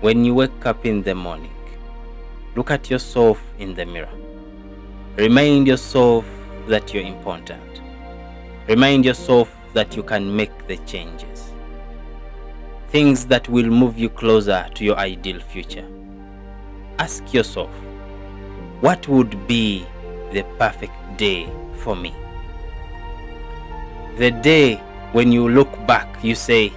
When 0.00 0.24
you 0.24 0.34
wake 0.34 0.64
up 0.64 0.86
in 0.86 1.02
the 1.02 1.14
morning, 1.14 1.54
look 2.54 2.70
at 2.70 2.88
yourself 2.88 3.42
in 3.58 3.74
the 3.74 3.84
mirror. 3.84 4.25
Remind 5.16 5.66
yourself 5.66 6.26
that 6.68 6.92
you're 6.92 7.02
important. 7.02 7.80
Remind 8.68 9.02
yourself 9.02 9.50
that 9.72 9.96
you 9.96 10.02
can 10.02 10.36
make 10.36 10.66
the 10.66 10.76
changes. 10.78 11.52
Things 12.88 13.24
that 13.26 13.48
will 13.48 13.68
move 13.70 13.96
you 13.96 14.10
closer 14.10 14.68
to 14.74 14.84
your 14.84 14.98
ideal 14.98 15.40
future. 15.40 15.86
Ask 16.98 17.32
yourself, 17.32 17.70
what 18.82 19.08
would 19.08 19.46
be 19.46 19.86
the 20.32 20.44
perfect 20.58 20.92
day 21.16 21.48
for 21.78 21.96
me? 21.96 22.14
The 24.18 24.32
day 24.32 24.76
when 25.12 25.32
you 25.32 25.48
look 25.48 25.70
back, 25.86 26.22
you 26.22 26.34
say, 26.34 26.74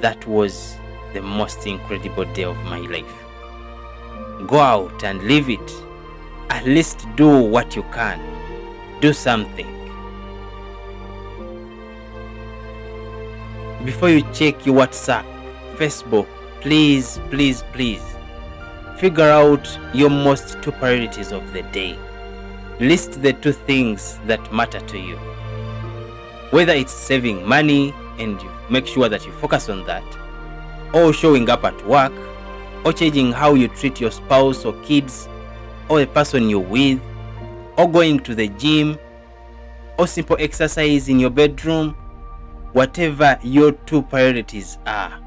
that 0.00 0.26
was 0.26 0.76
the 1.14 1.22
most 1.22 1.66
incredible 1.66 2.26
day 2.34 2.44
of 2.44 2.56
my 2.64 2.80
life. 2.80 3.14
Go 4.46 4.58
out 4.58 5.04
and 5.04 5.22
live 5.22 5.48
it. 5.48 5.72
At 6.52 6.66
least 6.66 7.06
do 7.16 7.44
what 7.44 7.74
you 7.74 7.82
can. 7.94 8.20
Do 9.00 9.14
something. 9.14 9.66
Before 13.86 14.10
you 14.10 14.20
check 14.34 14.66
your 14.66 14.76
WhatsApp, 14.76 15.24
Facebook, 15.76 16.26
please, 16.60 17.18
please, 17.30 17.64
please 17.72 18.02
figure 18.98 19.30
out 19.30 19.66
your 19.94 20.10
most 20.10 20.62
two 20.62 20.72
priorities 20.72 21.32
of 21.32 21.54
the 21.54 21.62
day. 21.62 21.98
List 22.80 23.22
the 23.22 23.32
two 23.32 23.52
things 23.52 24.18
that 24.26 24.52
matter 24.52 24.80
to 24.80 24.98
you. 24.98 25.16
Whether 26.50 26.74
it's 26.74 26.92
saving 26.92 27.48
money 27.48 27.94
and 28.18 28.40
you 28.42 28.50
make 28.68 28.86
sure 28.86 29.08
that 29.08 29.24
you 29.24 29.32
focus 29.40 29.70
on 29.70 29.86
that, 29.86 30.04
or 30.92 31.14
showing 31.14 31.48
up 31.48 31.64
at 31.64 31.86
work, 31.86 32.12
or 32.84 32.92
changing 32.92 33.32
how 33.32 33.54
you 33.54 33.68
treat 33.68 34.02
your 34.02 34.10
spouse 34.10 34.66
or 34.66 34.74
kids, 34.82 35.28
or 35.88 36.00
a 36.00 36.06
person 36.06 36.48
you're 36.48 36.60
with, 36.60 37.00
or 37.76 37.90
going 37.90 38.20
to 38.20 38.34
the 38.34 38.48
gym, 38.48 38.98
or 39.98 40.06
simple 40.06 40.36
exercise 40.40 41.08
in 41.08 41.18
your 41.18 41.30
bedroom, 41.30 41.92
whatever 42.72 43.38
your 43.42 43.72
two 43.72 44.02
priorities 44.02 44.78
are 44.86 45.22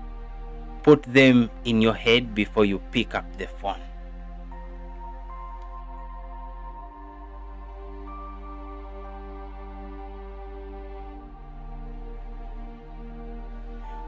put 0.85 1.01
them 1.01 1.49
in 1.65 1.81
your 1.81 1.95
head 1.95 2.35
before 2.35 2.63
you 2.63 2.77
pick 2.91 3.15
up 3.15 3.25
the 3.39 3.47
phone. 3.47 3.81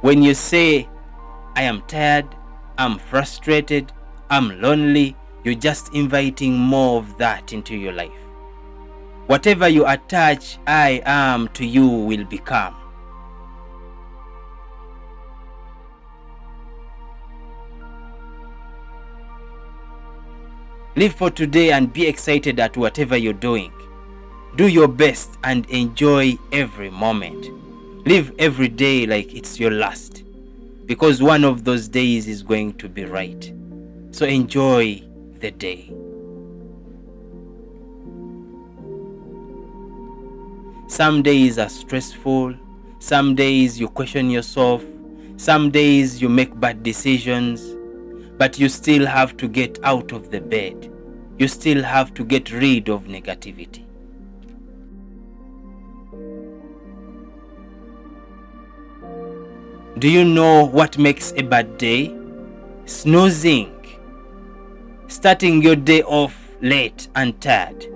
When 0.01 0.21
you 0.21 0.35
say, 0.35 0.87
I 1.55 1.63
am 1.63 1.81
tired, 1.87 2.27
I'm 2.77 2.99
frustrated, 2.99 3.91
I'm 4.29 4.61
lonely, 4.61 5.15
you're 5.47 5.55
just 5.55 5.93
inviting 5.93 6.59
more 6.59 6.99
of 6.99 7.17
that 7.17 7.53
into 7.53 7.73
your 7.73 7.93
life. 7.93 8.11
Whatever 9.27 9.69
you 9.69 9.87
attach 9.87 10.57
I 10.67 11.01
am 11.05 11.47
to 11.53 11.65
you 11.65 11.87
will 11.87 12.25
become. 12.25 12.75
Live 20.97 21.15
for 21.15 21.29
today 21.29 21.71
and 21.71 21.93
be 21.93 22.05
excited 22.05 22.59
at 22.59 22.75
whatever 22.75 23.15
you're 23.15 23.31
doing. 23.31 23.71
Do 24.57 24.67
your 24.67 24.89
best 24.89 25.37
and 25.45 25.65
enjoy 25.69 26.37
every 26.51 26.89
moment. 26.89 27.47
Live 28.05 28.33
every 28.37 28.67
day 28.67 29.05
like 29.05 29.33
it's 29.33 29.61
your 29.61 29.71
last 29.71 30.25
because 30.87 31.23
one 31.23 31.45
of 31.45 31.63
those 31.63 31.87
days 31.87 32.27
is 32.27 32.43
going 32.43 32.73
to 32.79 32.89
be 32.89 33.05
right. 33.05 33.53
So 34.11 34.25
enjoy 34.25 35.06
the 35.39 35.51
day. 35.51 35.93
Some 40.87 41.21
days 41.21 41.57
are 41.59 41.69
stressful, 41.69 42.55
some 42.99 43.35
days 43.35 43.79
you 43.79 43.87
question 43.87 44.29
yourself, 44.29 44.83
some 45.37 45.69
days 45.71 46.21
you 46.21 46.29
make 46.29 46.59
bad 46.59 46.83
decisions 46.83 47.77
but 48.37 48.59
you 48.59 48.69
still 48.69 49.05
have 49.05 49.35
to 49.37 49.47
get 49.47 49.79
out 49.83 50.11
of 50.11 50.29
the 50.29 50.39
bed. 50.39 50.91
You 51.37 51.47
still 51.47 51.83
have 51.83 52.13
to 52.15 52.23
get 52.23 52.51
rid 52.51 52.89
of 52.89 53.03
negativity. 53.03 53.83
Do 59.99 60.09
you 60.09 60.23
know 60.23 60.65
what 60.65 60.97
makes 60.99 61.33
a 61.35 61.41
bad 61.41 61.77
day? 61.77 62.15
Snoozing. 62.85 63.73
Starting 65.07 65.61
your 65.61 65.75
day 65.75 66.03
off 66.03 66.35
late 66.61 67.07
and 67.15 67.39
tired. 67.41 67.87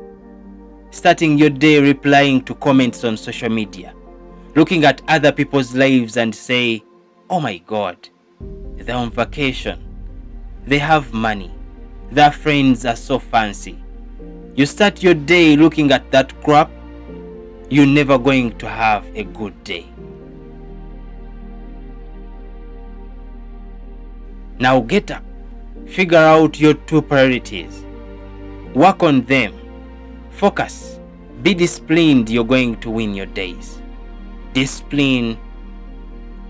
Starting 0.92 1.38
your 1.38 1.50
day 1.50 1.82
replying 1.82 2.42
to 2.44 2.56
comments 2.56 3.04
on 3.04 3.18
social 3.18 3.50
media. 3.50 3.94
Looking 4.56 4.86
at 4.86 5.02
other 5.08 5.32
people's 5.32 5.74
lives 5.76 6.18
and 6.18 6.34
say, 6.34 6.84
oh 7.30 7.40
my 7.40 7.58
god, 7.60 8.10
they're 8.78 8.96
on 8.96 9.12
vacation 9.12 9.92
they 10.66 10.78
have 10.78 11.14
money. 11.14 11.52
Their 12.12 12.32
friends 12.32 12.86
are 12.86 12.96
so 12.96 13.20
fancy. 13.20 13.82
You 14.56 14.66
start 14.66 15.02
your 15.02 15.14
day 15.14 15.56
looking 15.56 15.92
at 15.92 16.12
that 16.12 16.40
crap, 16.44 16.70
you're 17.70 17.86
never 17.86 18.18
going 18.18 18.58
to 18.58 18.68
have 18.68 19.06
a 19.16 19.24
good 19.24 19.64
day. 19.64 19.88
Now 24.60 24.82
get 24.82 25.10
up, 25.10 25.24
figure 25.92 26.18
out 26.18 26.58
your 26.58 26.74
two 26.74 27.02
priorities, 27.02 27.84
work 28.74 29.04
on 29.04 29.26
them, 29.26 29.54
focus, 30.30 31.00
be 31.42 31.54
disciplined, 31.54 32.30
you're 32.30 32.46
going 32.46 32.80
to 32.80 32.90
win 32.90 33.14
your 33.14 33.26
days. 33.26 33.82
Discipline 34.54 35.38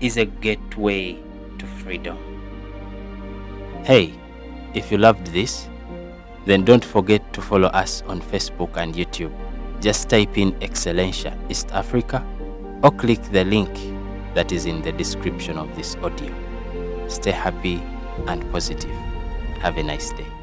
is 0.00 0.16
a 0.16 0.26
gateway 0.26 1.18
to 1.58 1.66
freedom. 1.66 2.16
Hey, 3.82 4.14
if 4.74 4.92
you 4.92 4.98
loved 4.98 5.26
this, 5.28 5.68
then 6.46 6.64
don't 6.64 6.84
forget 6.84 7.32
to 7.32 7.42
follow 7.42 7.68
us 7.68 8.02
on 8.06 8.20
Facebook 8.20 8.76
and 8.76 8.94
YouTube. 8.94 9.32
Just 9.80 10.08
type 10.08 10.38
in 10.38 10.52
Excellencia 10.60 11.36
East 11.50 11.68
Africa 11.72 12.24
or 12.84 12.92
click 12.92 13.20
the 13.32 13.44
link 13.44 13.72
that 14.34 14.52
is 14.52 14.66
in 14.66 14.82
the 14.82 14.92
description 14.92 15.58
of 15.58 15.74
this 15.74 15.96
audio. 15.96 16.32
Stay 17.08 17.32
happy 17.32 17.82
and 18.28 18.48
positive. 18.52 19.01
Have 19.62 19.78
a 19.78 19.82
nice 19.84 20.10
day. 20.10 20.41